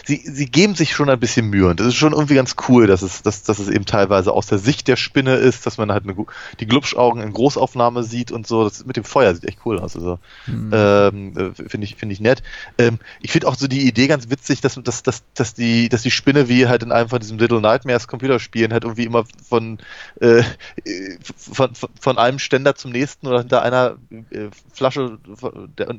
[0.05, 2.86] sie, sie geben sich schon ein bisschen Mühe und das ist schon irgendwie ganz cool,
[2.86, 5.91] dass es, dass, dass es eben teilweise aus der Sicht der Spinne ist, dass man
[5.91, 6.15] halt eine,
[6.61, 8.65] die Glubschaugen in Großaufnahme sieht und so.
[8.65, 9.97] Das mit dem Feuer sieht echt cool aus.
[9.97, 10.70] Also mhm.
[10.73, 12.43] ähm, äh, finde ich, finde ich nett.
[12.78, 16.03] Ähm, ich finde auch so die Idee ganz witzig, dass, dass, dass, dass, die, dass
[16.03, 19.78] die Spinne wie halt in einem von diesen Little Nightmares Computerspielen halt irgendwie immer von,
[20.20, 20.43] äh,
[21.36, 23.97] von, von, von einem Ständer zum nächsten oder hinter einer
[24.31, 25.19] äh, Flasche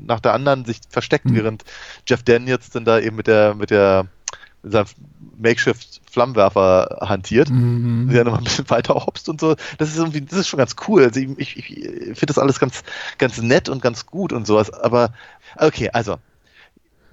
[0.06, 1.36] nach der anderen sich versteckt, mhm.
[1.36, 1.64] während
[2.08, 4.08] Jeff Daniels dann da eben mit der mit der
[4.64, 4.88] mit seinem
[5.38, 8.10] Makeshift Flammenwerfer hantiert, mhm.
[8.10, 9.56] der noch ein bisschen weiter hopst und so.
[9.78, 11.04] Das ist irgendwie, das ist schon ganz cool.
[11.04, 11.74] Also ich, ich, ich
[12.18, 12.84] finde das alles ganz,
[13.18, 14.72] ganz nett und ganz gut und sowas.
[14.72, 15.14] Aber
[15.58, 16.18] okay, also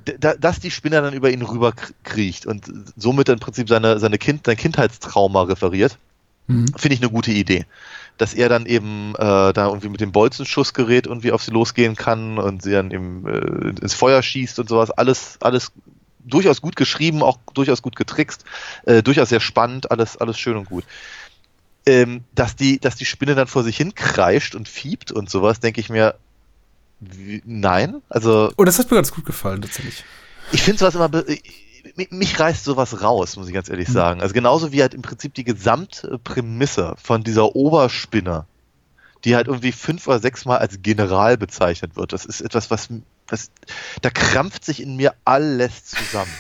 [0.05, 2.65] dass die Spinner dann über ihn rüber kriecht und
[2.97, 5.99] somit im Prinzip seine, seine kind, sein Kindheitstrauma referiert,
[6.49, 6.67] mhm.
[6.77, 7.67] finde ich eine gute Idee.
[8.19, 12.39] Dass er dann eben äh, da irgendwie mit dem Bolzenschussgerät irgendwie auf sie losgehen kann
[12.39, 15.73] und sie dann eben äh, ins Feuer schießt und sowas, alles, alles
[16.25, 18.45] durchaus gut geschrieben, auch durchaus gut getrickst,
[18.85, 20.85] äh, durchaus sehr spannend, alles, alles schön und gut.
[21.85, 25.59] Ähm, dass, die, dass die Spinne dann vor sich hin kreischt und fiebt und sowas,
[25.59, 26.15] denke ich mir,
[27.01, 28.03] wie, nein.
[28.09, 28.53] Also.
[28.57, 30.05] Oh, das hat mir ganz gut gefallen, tatsächlich.
[30.53, 31.11] Ich finde sowas immer.
[32.11, 33.93] Mich reißt sowas raus, muss ich ganz ehrlich mhm.
[33.93, 34.21] sagen.
[34.23, 38.47] Also genauso wie halt im Prinzip die gesamte Prämisse von dieser Oberspinne,
[39.25, 42.13] die halt irgendwie fünf oder sechs Mal als General bezeichnet wird.
[42.13, 42.89] Das ist etwas, was
[43.27, 43.51] das,
[44.01, 46.33] da krampft sich in mir alles zusammen.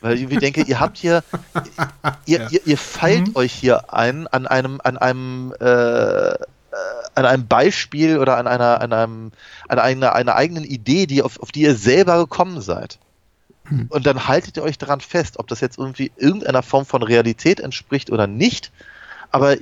[0.00, 1.24] Weil ich irgendwie denke, ihr habt hier,
[2.24, 2.48] ihr, ja.
[2.50, 3.36] ihr, ihr feilt mhm.
[3.36, 6.36] euch hier ein an einem, an einem, äh, äh,
[7.14, 9.32] an einem Beispiel oder an einer, an einem,
[9.68, 12.98] an einer, einer eigenen Idee, die auf, auf die ihr selber gekommen seid.
[13.68, 13.86] Mhm.
[13.88, 17.58] Und dann haltet ihr euch daran fest, ob das jetzt irgendwie irgendeiner Form von Realität
[17.58, 18.70] entspricht oder nicht.
[19.30, 19.56] Aber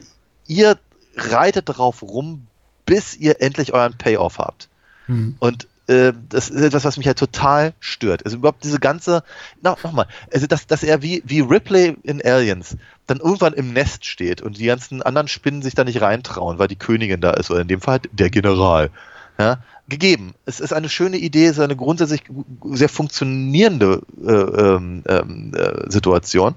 [0.47, 0.78] ihr
[1.16, 2.47] reitet darauf rum,
[2.84, 4.68] bis ihr endlich euren Payoff habt.
[5.06, 5.36] Mhm.
[5.38, 8.24] Und äh, das ist etwas, was mich halt total stört.
[8.24, 9.22] Also überhaupt diese ganze,
[9.62, 12.76] noch, noch mal, also dass, dass er wie, wie Ripley in Aliens
[13.06, 16.68] dann irgendwann im Nest steht und die ganzen anderen Spinnen sich da nicht reintrauen, weil
[16.68, 18.90] die Königin da ist oder in dem Fall halt der General.
[19.38, 19.58] Ja,
[19.88, 20.34] gegeben.
[20.46, 22.22] Es ist eine schöne Idee, es ist eine grundsätzlich
[22.64, 26.54] sehr funktionierende äh, ähm, äh, Situation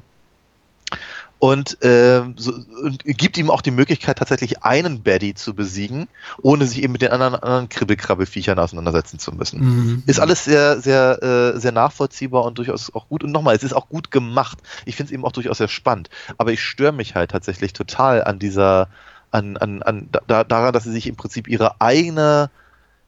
[1.40, 2.54] und, äh, so,
[2.84, 6.10] und gibt ihm auch die Möglichkeit, tatsächlich einen Baddy zu besiegen,
[6.42, 9.60] ohne sich eben mit den anderen, anderen Kribbelkrabbelfiechern auseinandersetzen zu müssen.
[9.62, 10.04] Mhm.
[10.06, 13.24] Ist alles sehr, sehr, äh, sehr nachvollziehbar und durchaus auch gut.
[13.24, 14.60] Und nochmal, es ist auch gut gemacht.
[14.86, 16.10] Ich finde es eben auch durchaus sehr spannend.
[16.38, 18.90] Aber ich störe mich halt tatsächlich total an dieser,
[19.32, 22.50] an, an, an da, daran, dass sie sich im Prinzip ihre eigene,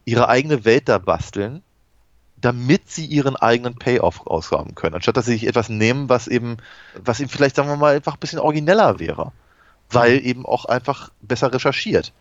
[0.05, 1.63] ihre eigene Welt da basteln
[2.41, 6.57] damit sie ihren eigenen Payoff aushaben können, anstatt dass sie sich etwas nehmen, was eben,
[7.03, 9.31] was eben vielleicht, sagen wir mal, einfach ein bisschen origineller wäre,
[9.89, 10.25] weil mhm.
[10.25, 12.11] eben auch einfach besser recherchiert.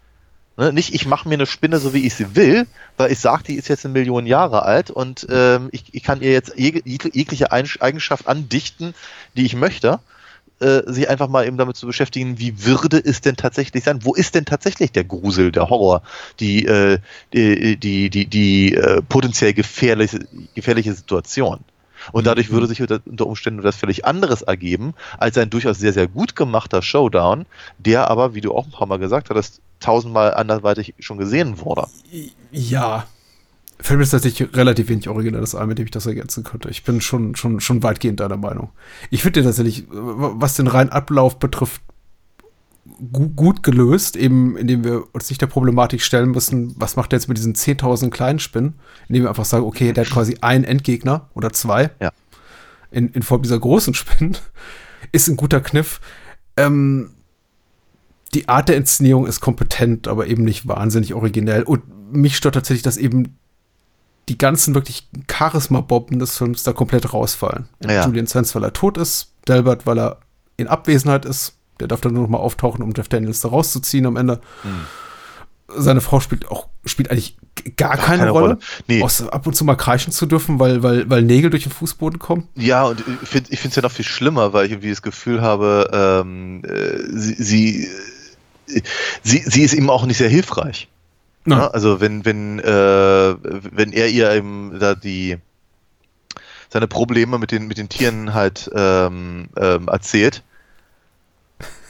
[0.56, 0.72] Ne?
[0.72, 2.66] Nicht, ich mache mir eine Spinne so, wie ich sie will,
[2.98, 6.20] weil ich sage, die ist jetzt eine Million Jahre alt und ähm, ich, ich kann
[6.20, 8.94] ihr jetzt jegliche Eigenschaft andichten,
[9.36, 10.00] die ich möchte
[10.60, 14.00] äh, sich einfach mal eben damit zu beschäftigen, wie würde es denn tatsächlich sein?
[14.04, 16.02] Wo ist denn tatsächlich der Grusel, der Horror,
[16.38, 16.98] die, äh,
[17.32, 20.20] die, die, die, die äh, potenziell gefährliche,
[20.54, 21.60] gefährliche Situation?
[22.12, 22.54] Und dadurch mhm.
[22.54, 26.82] würde sich unter Umständen etwas völlig anderes ergeben, als ein durchaus sehr, sehr gut gemachter
[26.82, 27.46] Showdown,
[27.78, 31.86] der aber, wie du auch ein paar Mal gesagt hattest, tausendmal anderweitig schon gesehen wurde.
[32.50, 33.06] Ja,
[33.82, 36.68] fällt mir tatsächlich relativ wenig Originelles ein, mit dem ich das ergänzen könnte.
[36.70, 38.70] Ich bin schon, schon, schon weitgehend deiner Meinung.
[39.10, 41.82] Ich finde tatsächlich, was den reinen Ablauf betrifft,
[43.12, 47.18] gu gut gelöst, eben indem wir uns nicht der Problematik stellen müssen, was macht er
[47.18, 48.74] jetzt mit diesen 10.000 kleinen Spinnen,
[49.08, 52.10] indem wir einfach sagen, okay, der hat quasi einen Endgegner oder zwei Ja.
[52.90, 54.36] in, in Form dieser großen Spinnen,
[55.12, 56.00] ist ein guter Kniff.
[56.56, 57.10] Ähm,
[58.34, 61.62] die Art der Inszenierung ist kompetent, aber eben nicht wahnsinnig originell.
[61.62, 61.82] Und
[62.12, 63.36] mich stört tatsächlich, dass eben
[64.30, 67.68] die ganzen wirklich Charisma-Bomben des Films da komplett rausfallen.
[67.84, 68.06] Ja.
[68.06, 70.18] Julian Sands, weil er tot ist, Delbert, weil er
[70.56, 71.54] in Abwesenheit ist.
[71.80, 74.40] Der darf dann nur noch mal auftauchen, um Jeff Daniels da rauszuziehen am Ende.
[75.66, 77.36] Seine Frau spielt auch spielt eigentlich
[77.76, 78.46] gar keine, keine Rolle.
[78.46, 78.58] Rolle.
[78.86, 79.02] Nee.
[79.02, 82.20] Außer ab und zu mal kreischen zu dürfen, weil, weil, weil Nägel durch den Fußboden
[82.20, 82.46] kommen.
[82.54, 85.90] Ja, und ich finde es ja noch viel schlimmer, weil ich irgendwie das Gefühl habe,
[85.92, 87.88] ähm, äh, sie, sie,
[88.68, 88.80] äh,
[89.22, 90.88] sie, sie ist ihm auch nicht sehr hilfreich.
[91.50, 95.38] Ja, also wenn, wenn, äh, wenn er ihr eben da die
[96.72, 100.42] seine Probleme mit den, mit den Tieren halt ähm, ähm, erzählt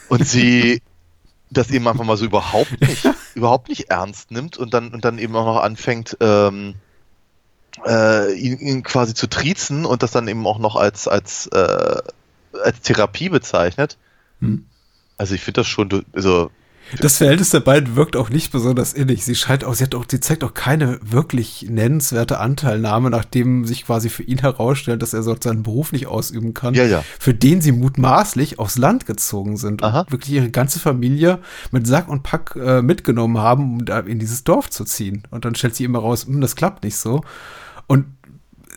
[0.09, 0.83] und sie
[1.51, 5.19] das eben einfach mal so überhaupt nicht, überhaupt nicht ernst nimmt und dann, und dann
[5.19, 6.75] eben auch noch anfängt, ähm,
[7.87, 11.97] äh, ihn, ihn quasi zu triezen und das dann eben auch noch als, als, äh,
[12.65, 13.99] als Therapie bezeichnet.
[14.41, 14.65] Hm.
[15.19, 16.51] Also ich finde das schon, also
[16.99, 19.25] Das Verhältnis der beiden wirkt auch nicht besonders innig.
[19.25, 23.87] Sie scheint auch, sie hat auch, sie zeigt auch keine wirklich nennenswerte Anteilnahme, nachdem sich
[23.87, 27.05] quasi für ihn herausstellt, dass er dort seinen Beruf nicht ausüben kann, Ja, ja.
[27.19, 30.01] für den sie mutmaßlich aufs Land gezogen sind Aha.
[30.01, 31.39] und wirklich ihre ganze Familie
[31.71, 35.23] mit Sack und Pack äh, mitgenommen haben, um da in dieses Dorf zu ziehen.
[35.31, 37.23] Und dann stellt sie immer raus, "Hm, das klappt nicht so.
[37.87, 38.07] Und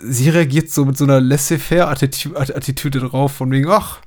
[0.04, 4.00] sie reagiert so mit so einer laissez-faire-Attitüde Attitüde drauf, von wegen, ach,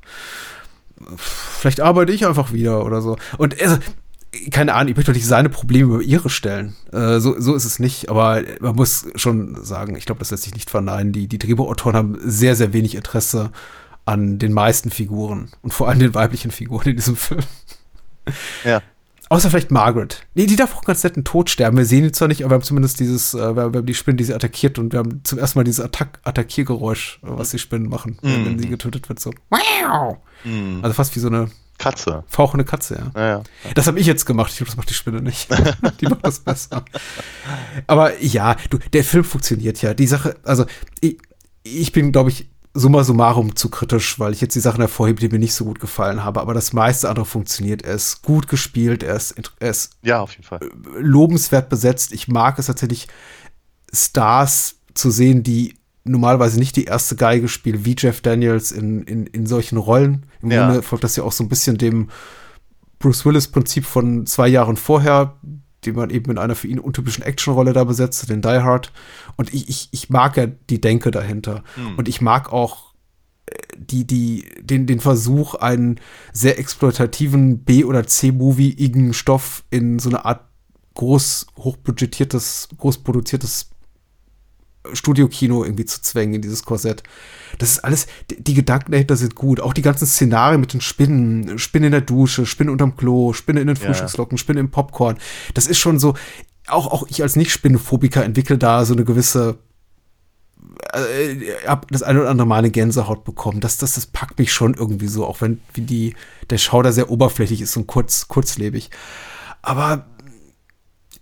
[1.16, 3.16] vielleicht arbeite ich einfach wieder oder so.
[3.38, 3.78] Und also,
[4.50, 6.74] keine Ahnung, ich möchte doch nicht seine Probleme über ihre stellen.
[6.92, 10.42] Äh, so, so ist es nicht, aber man muss schon sagen, ich glaube, das lässt
[10.44, 11.12] sich nicht verneinen.
[11.12, 13.50] Die, die Drehbuchautoren haben sehr, sehr wenig Interesse
[14.04, 17.40] an den meisten Figuren und vor allem den weiblichen Figuren in diesem Film.
[18.64, 18.82] ja.
[19.28, 20.24] Außer vielleicht Margaret.
[20.34, 21.76] Nee, die darf auch ganz netten Tod sterben.
[21.76, 23.86] Wir sehen sie zwar nicht, aber wir haben zumindest dieses, äh, wir haben wir haben
[23.86, 27.26] die Spinne, die sie attackiert und wir haben zum ersten Mal dieses Attack Attackiergeräusch, äh,
[27.30, 29.18] was die Spinnen machen, wenn- wenn sie getötet wird.
[29.18, 29.32] So.
[29.50, 30.18] Wow.
[30.46, 30.80] Hm.
[30.82, 32.24] Also fast wie so eine Katze.
[32.26, 33.10] fauchende Katze, ja.
[33.14, 33.42] Naja.
[33.74, 34.50] Das habe ich jetzt gemacht.
[34.50, 35.48] Ich glaube, das macht die Spinne nicht.
[36.00, 36.84] die macht das besser.
[37.86, 39.92] Aber ja, du, der Film funktioniert ja.
[39.92, 40.64] Die Sache, also
[41.00, 41.18] ich,
[41.64, 45.28] ich bin, glaube ich, summa summarum zu kritisch, weil ich jetzt die Sachen hervorhebe, die
[45.28, 46.38] mir nicht so gut gefallen haben.
[46.38, 47.82] Aber das meiste andere funktioniert.
[47.82, 50.60] Er ist gut gespielt, er ist, er ist Ja, auf jeden Fall.
[50.98, 52.12] lobenswert besetzt.
[52.12, 53.08] Ich mag es tatsächlich,
[53.92, 55.75] Stars zu sehen, die
[56.08, 60.26] normalerweise nicht die erste Geige spielen, wie Jeff Daniels in, in, in solchen Rollen.
[60.42, 60.66] Im Ja.
[60.66, 62.08] Grunde folgt das ja auch so ein bisschen dem
[62.98, 65.36] Bruce Willis-Prinzip von zwei Jahren vorher,
[65.84, 68.92] den man eben in einer für ihn untypischen Actionrolle da besetzt, den Die Hard.
[69.36, 71.62] Und ich, ich, ich mag ja die Denke dahinter.
[71.96, 72.94] Und ich mag auch
[73.46, 76.00] äh, die, die, den, den Versuch, einen
[76.32, 80.40] sehr exploitativen B- oder C-Movie-igen Stoff in so eine Art
[80.94, 83.70] groß, hochbudgetiertes, groß produziertes
[84.92, 87.02] Studiokino irgendwie zu zwängen in dieses Korsett.
[87.58, 89.60] Das ist alles, die, die Gedanken dahinter sind gut.
[89.60, 93.60] Auch die ganzen Szenarien mit den Spinnen, Spinne in der Dusche, Spinne unterm Klo, Spinne
[93.60, 95.18] in den Ja, Frühstückslocken, Spinne im Popcorn.
[95.54, 96.14] Das ist schon so,
[96.66, 99.58] auch, auch ich als Nicht-Spinnenphobiker entwickle da so eine gewisse
[100.92, 103.60] äh, hab das eine oder andere Mal eine Gänsehaut bekommen.
[103.60, 106.16] Das, das, das packt mich schon irgendwie so, auch wenn wie die,
[106.50, 108.90] der Schauder sehr oberflächlich ist und kurz, kurzlebig.
[109.62, 110.06] Aber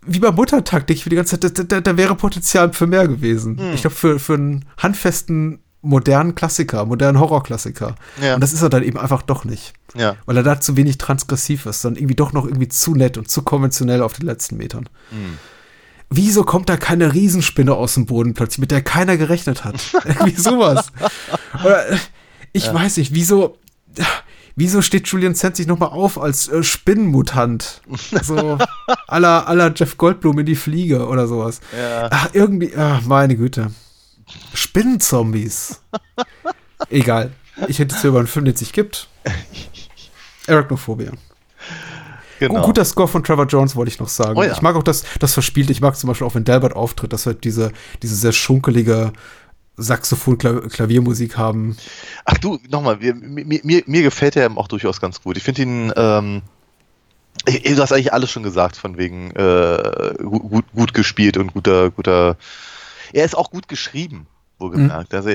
[0.06, 2.86] wie beim Muttertag denke ich mir die ganze Zeit, da, da, da wäre Potenzial für
[2.86, 3.58] mehr gewesen.
[3.74, 7.94] Ich glaube, für, für einen handfesten, modernen Klassiker, modernen Horrorklassiker.
[8.20, 8.34] Ja.
[8.34, 9.74] Und das ist er dann eben einfach doch nicht.
[9.94, 10.16] Ja.
[10.26, 13.30] Weil er da zu wenig transgressiv ist, sondern irgendwie doch noch irgendwie zu nett und
[13.30, 14.88] zu konventionell auf den letzten Metern.
[16.10, 19.76] Wieso kommt da keine Riesenspinne aus dem Boden plötzlich, mit der keiner gerechnet hat?
[20.04, 20.92] irgendwie sowas.
[21.64, 21.98] Oder, äh,
[22.52, 23.58] ich weiß nicht, wieso,
[24.56, 27.80] wieso steht Julian Sand sich nochmal auf als äh, Spinnenmutant?
[28.22, 28.58] So
[29.08, 31.60] aller aller Jeff Goldblum in die Fliege oder sowas.
[31.78, 32.08] Ja.
[32.10, 33.70] Ach, irgendwie, ach, meine Güte.
[34.54, 35.80] Spinnenzombies.
[36.90, 37.32] Egal.
[37.68, 39.08] Ich hätte jetzt über einen Film, den es nicht gibt.
[40.48, 41.12] Arachnophobia.
[42.40, 42.60] Genau.
[42.60, 44.36] Gu- Guter Score von Trevor Jones, wollte ich noch sagen.
[44.36, 44.52] Oh ja.
[44.52, 45.72] Ich mag auch das, das Verspielte.
[45.72, 47.72] Ich mag zum Beispiel auch, wenn Delbert auftritt, dass wir diese,
[48.02, 49.12] diese sehr schunkelige
[49.76, 51.76] Saxophon-Klaviermusik haben.
[52.24, 55.36] Ach du, nochmal, mir, mir, mir gefällt er eben auch durchaus ganz gut.
[55.36, 56.42] Ich finde ihn, ähm,
[57.46, 62.36] du hast eigentlich alles schon gesagt, von wegen äh, gut, gut, gespielt und guter, guter.
[63.12, 64.26] Er ist auch gut geschrieben,
[64.58, 65.12] wohlgemerkt.
[65.12, 65.16] Mhm.
[65.16, 65.30] Also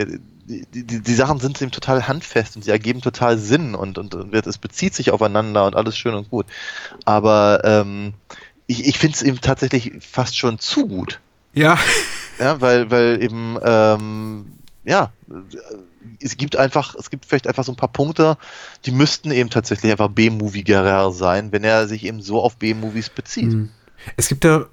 [0.49, 4.15] die, die, die Sachen sind ihm total handfest und sie ergeben total Sinn und, und,
[4.15, 6.47] und es bezieht sich aufeinander und alles schön und gut.
[7.05, 8.13] Aber ähm,
[8.65, 11.19] ich, ich finde es ihm tatsächlich fast schon zu gut.
[11.53, 11.77] Ja.
[12.39, 14.45] Ja, weil, weil eben, ähm,
[14.85, 15.11] ja,
[16.21, 18.37] es gibt einfach, es gibt vielleicht einfach so ein paar Punkte,
[18.85, 23.53] die müssten eben tatsächlich einfach B-Movie-Gerer sein, wenn er sich eben so auf B-Movies bezieht.
[23.53, 23.69] Mhm.
[24.15, 24.65] Es gibt ja,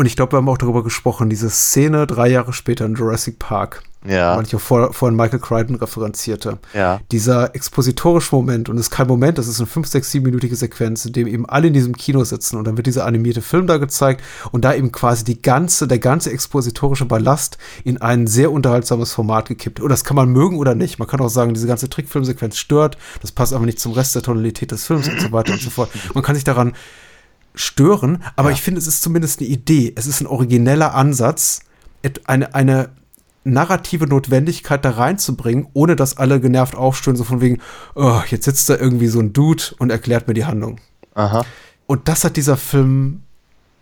[0.00, 3.38] und ich glaube, wir haben auch darüber gesprochen, diese Szene drei Jahre später in Jurassic
[3.38, 3.82] Park.
[4.08, 4.34] Ja.
[4.34, 6.56] Weil ich auch vor, vorhin Michael Crichton referenzierte.
[6.72, 7.02] Ja.
[7.12, 11.04] Dieser expositorische Moment, und es ist kein Moment, das ist eine 5, 6, 7-minütige Sequenz,
[11.04, 13.76] in dem eben alle in diesem Kino sitzen und dann wird dieser animierte Film da
[13.76, 19.12] gezeigt und da eben quasi die ganze, der ganze expositorische Ballast in ein sehr unterhaltsames
[19.12, 19.80] Format gekippt.
[19.80, 20.98] Und das kann man mögen oder nicht.
[20.98, 24.22] Man kann auch sagen, diese ganze Trickfilmsequenz stört, das passt aber nicht zum Rest der
[24.22, 25.90] Tonalität des Films und so weiter und so fort.
[26.14, 26.72] Man kann sich daran
[27.54, 28.54] stören, aber ja.
[28.54, 29.92] ich finde, es ist zumindest eine Idee.
[29.96, 31.60] Es ist ein origineller Ansatz,
[32.24, 32.90] eine, eine
[33.44, 37.60] narrative Notwendigkeit da reinzubringen, ohne dass alle genervt aufstöhnen, so von wegen,
[37.94, 40.80] oh, jetzt sitzt da irgendwie so ein Dude und erklärt mir die Handlung.
[41.14, 41.44] Aha.
[41.86, 43.22] Und das hat dieser Film,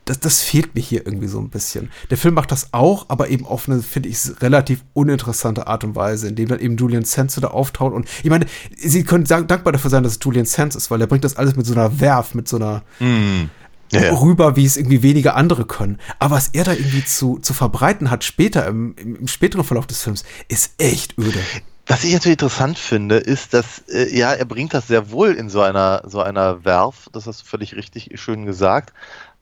[0.09, 1.91] das, das fehlt mir hier irgendwie so ein bisschen.
[2.11, 5.97] Der Film macht das auch, aber eben auf eine, finde ich, relativ uninteressante Art und
[5.97, 7.95] Weise, indem dann eben Julian Sands da auftaucht.
[7.95, 11.07] Und ich meine, sie können dankbar dafür sein, dass es Julian Sands ist, weil er
[11.07, 13.51] bringt das alles mit so einer Werf, mit so einer, mm
[13.91, 15.99] ja, rüber, wie es irgendwie wenige andere können.
[16.19, 20.03] Aber was er da irgendwie zu, zu verbreiten hat später, im, im späteren Verlauf des
[20.03, 21.41] Films, ist echt öde.
[21.87, 25.49] Was ich natürlich interessant finde, ist, dass äh, ja, er bringt das sehr wohl in
[25.49, 28.93] so einer so einer Werf, das hast du völlig richtig schön gesagt,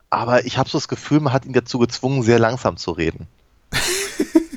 [0.09, 3.27] aber ich habe so das Gefühl, man hat ihn dazu gezwungen, sehr langsam zu reden.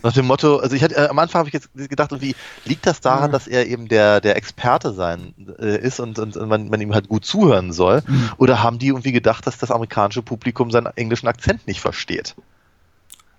[0.02, 2.86] Nach dem Motto, also ich hatte, äh, am Anfang habe ich jetzt gedacht, wie liegt
[2.86, 3.32] das daran, mhm.
[3.32, 6.94] dass er eben der, der Experte sein äh, ist und, und, und man, man, ihm
[6.94, 8.02] halt gut zuhören soll?
[8.06, 8.30] Mhm.
[8.38, 12.34] Oder haben die irgendwie gedacht, dass das amerikanische Publikum seinen englischen Akzent nicht versteht?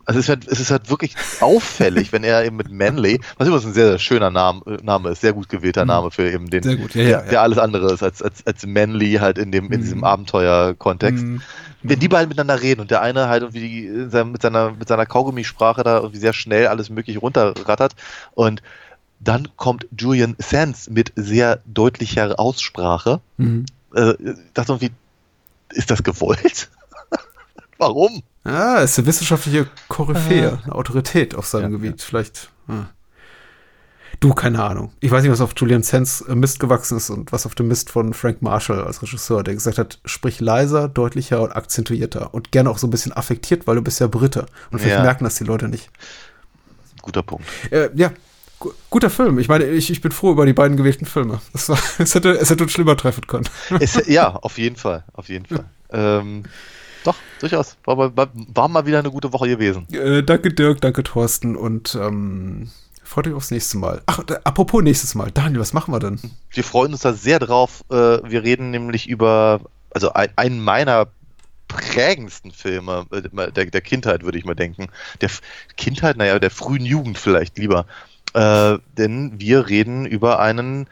[0.05, 3.47] Also es ist halt, es ist halt wirklich auffällig, wenn er eben mit Manly, was
[3.47, 5.89] übrigens ein sehr, sehr schöner Name, Name ist, sehr gut gewählter mhm.
[5.89, 8.65] Name für eben den, gut, ja, der, ja, der, alles andere ist als, als, als
[8.65, 9.83] Manly halt in dem, in mhm.
[9.83, 11.23] diesem Abenteuer-Kontext.
[11.23, 11.41] Mhm
[11.83, 13.87] wenn die beiden miteinander reden und der eine halt irgendwie
[14.23, 17.95] mit seiner, mit seiner Kaugummisprache da irgendwie sehr schnell alles mögliche runterrattert
[18.33, 18.61] und
[19.19, 23.21] dann kommt Julian Sands mit sehr deutlicher Aussprache.
[23.37, 23.65] Mhm.
[23.93, 24.13] Äh,
[24.53, 24.91] dachte irgendwie,
[25.69, 26.69] ist das gewollt?
[27.77, 28.23] Warum?
[28.45, 31.99] Ja, ist eine wissenschaftliche Koryphäe, eine Autorität auf seinem ja, Gebiet.
[31.99, 32.05] Ja.
[32.07, 32.49] Vielleicht.
[32.67, 32.89] Ja.
[34.19, 34.91] Du, keine Ahnung.
[34.99, 37.67] Ich weiß nicht, was auf Julian Sands äh, Mist gewachsen ist und was auf dem
[37.67, 42.51] Mist von Frank Marshall als Regisseur, der gesagt hat, sprich leiser, deutlicher und akzentuierter und
[42.51, 45.03] gerne auch so ein bisschen affektiert, weil du bist ja Brite und vielleicht ja.
[45.03, 45.89] merken das die Leute nicht.
[47.01, 47.45] Guter Punkt.
[47.71, 48.11] Äh, ja,
[48.89, 49.39] guter Film.
[49.39, 51.41] Ich meine, ich, ich bin froh über die beiden gewählten Filme.
[51.53, 53.49] Das war, es, hätte, es hätte uns schlimmer treffen können.
[53.79, 55.03] Es, ja, auf jeden Fall.
[55.13, 55.65] Auf jeden Fall.
[55.91, 56.43] ähm,
[57.41, 57.77] durchaus.
[57.85, 59.87] War, war, war, mal wieder eine gute Woche gewesen.
[59.91, 62.69] Äh, danke Dirk, danke Thorsten und ähm,
[63.11, 64.01] Freut euch aufs nächste Mal.
[64.05, 65.31] Ach, apropos nächstes Mal.
[65.31, 66.17] Daniel, was machen wir denn?
[66.49, 67.83] Wir freuen uns da sehr drauf.
[67.89, 69.59] Äh, wir reden nämlich über,
[69.93, 71.07] also einen meiner
[71.67, 74.87] prägendsten Filme äh, der, der Kindheit, würde ich mal denken.
[75.19, 75.29] Der
[75.75, 77.85] Kindheit, naja, der frühen Jugend vielleicht lieber.
[78.33, 80.87] Äh, denn wir reden über einen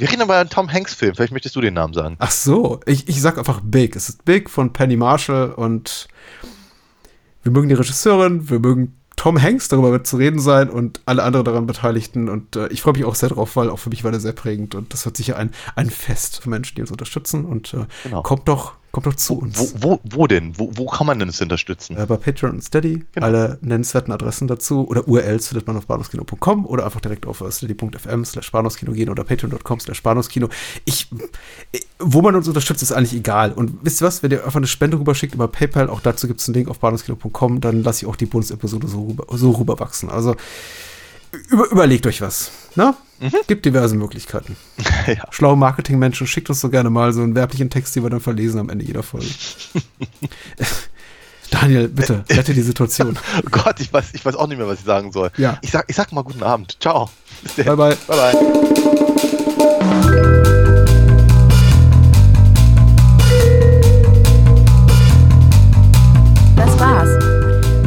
[0.00, 1.14] wir reden über einen Tom Hanks-Film.
[1.14, 2.16] Vielleicht möchtest du den Namen sagen.
[2.18, 3.96] Ach so, ich, ich sag einfach Big.
[3.96, 6.08] Es ist Big von Penny Marshall und
[7.42, 11.22] wir mögen die Regisseurin, wir mögen Tom Hanks, darüber wird zu reden sein und alle
[11.22, 12.30] anderen daran Beteiligten.
[12.30, 14.32] Und äh, ich freue mich auch sehr drauf, weil auch für mich war der sehr
[14.32, 14.74] prägend.
[14.74, 17.44] Und das wird sicher ein, ein Fest für Menschen, die uns unterstützen.
[17.44, 18.22] Und äh, genau.
[18.22, 19.56] kommt doch Kommt doch zu uns.
[19.56, 20.58] Wo, wo, wo denn?
[20.58, 21.96] Wo, wo kann man denn es unterstützen?
[21.96, 23.04] Äh, bei Patreon und Steady.
[23.12, 23.26] Genau.
[23.26, 27.52] Alle nennenswerten Adressen dazu oder URLs findet man auf bahnhofskino.com oder einfach direkt auf äh,
[27.52, 30.48] steady.fm slash bahnhofskino gehen oder patreon.com slash bahnhofskino.
[30.86, 31.08] Ich,
[31.72, 33.52] äh, wo man uns unterstützt, ist eigentlich egal.
[33.52, 34.24] Und wisst ihr was?
[34.24, 36.80] Wenn ihr einfach eine Spende rüberschickt über PayPal, auch dazu gibt es einen Link auf
[36.80, 40.10] bahnhofskino.com, dann lasse ich auch die Bundesepisode so, rüber, so rüberwachsen.
[40.10, 40.34] Also
[41.48, 42.50] über, überlegt euch was.
[42.74, 42.94] Ne?
[43.20, 43.36] Mhm.
[43.46, 44.56] Gibt diverse Möglichkeiten.
[45.06, 45.24] ja.
[45.30, 48.58] Schlaue Marketingmenschen, schickt uns so gerne mal so einen werblichen Text, den wir dann verlesen
[48.60, 49.28] am Ende jeder Folge.
[51.50, 53.18] Daniel, bitte, rette die Situation.
[53.38, 55.30] oh Gott, ich weiß, ich weiß auch nicht mehr, was ich sagen soll.
[55.36, 55.58] Ja.
[55.62, 56.76] Ich sag, ich sag mal guten Abend.
[56.80, 57.10] Ciao.
[57.56, 57.96] Bye, bye.
[58.06, 59.36] Bye, bye.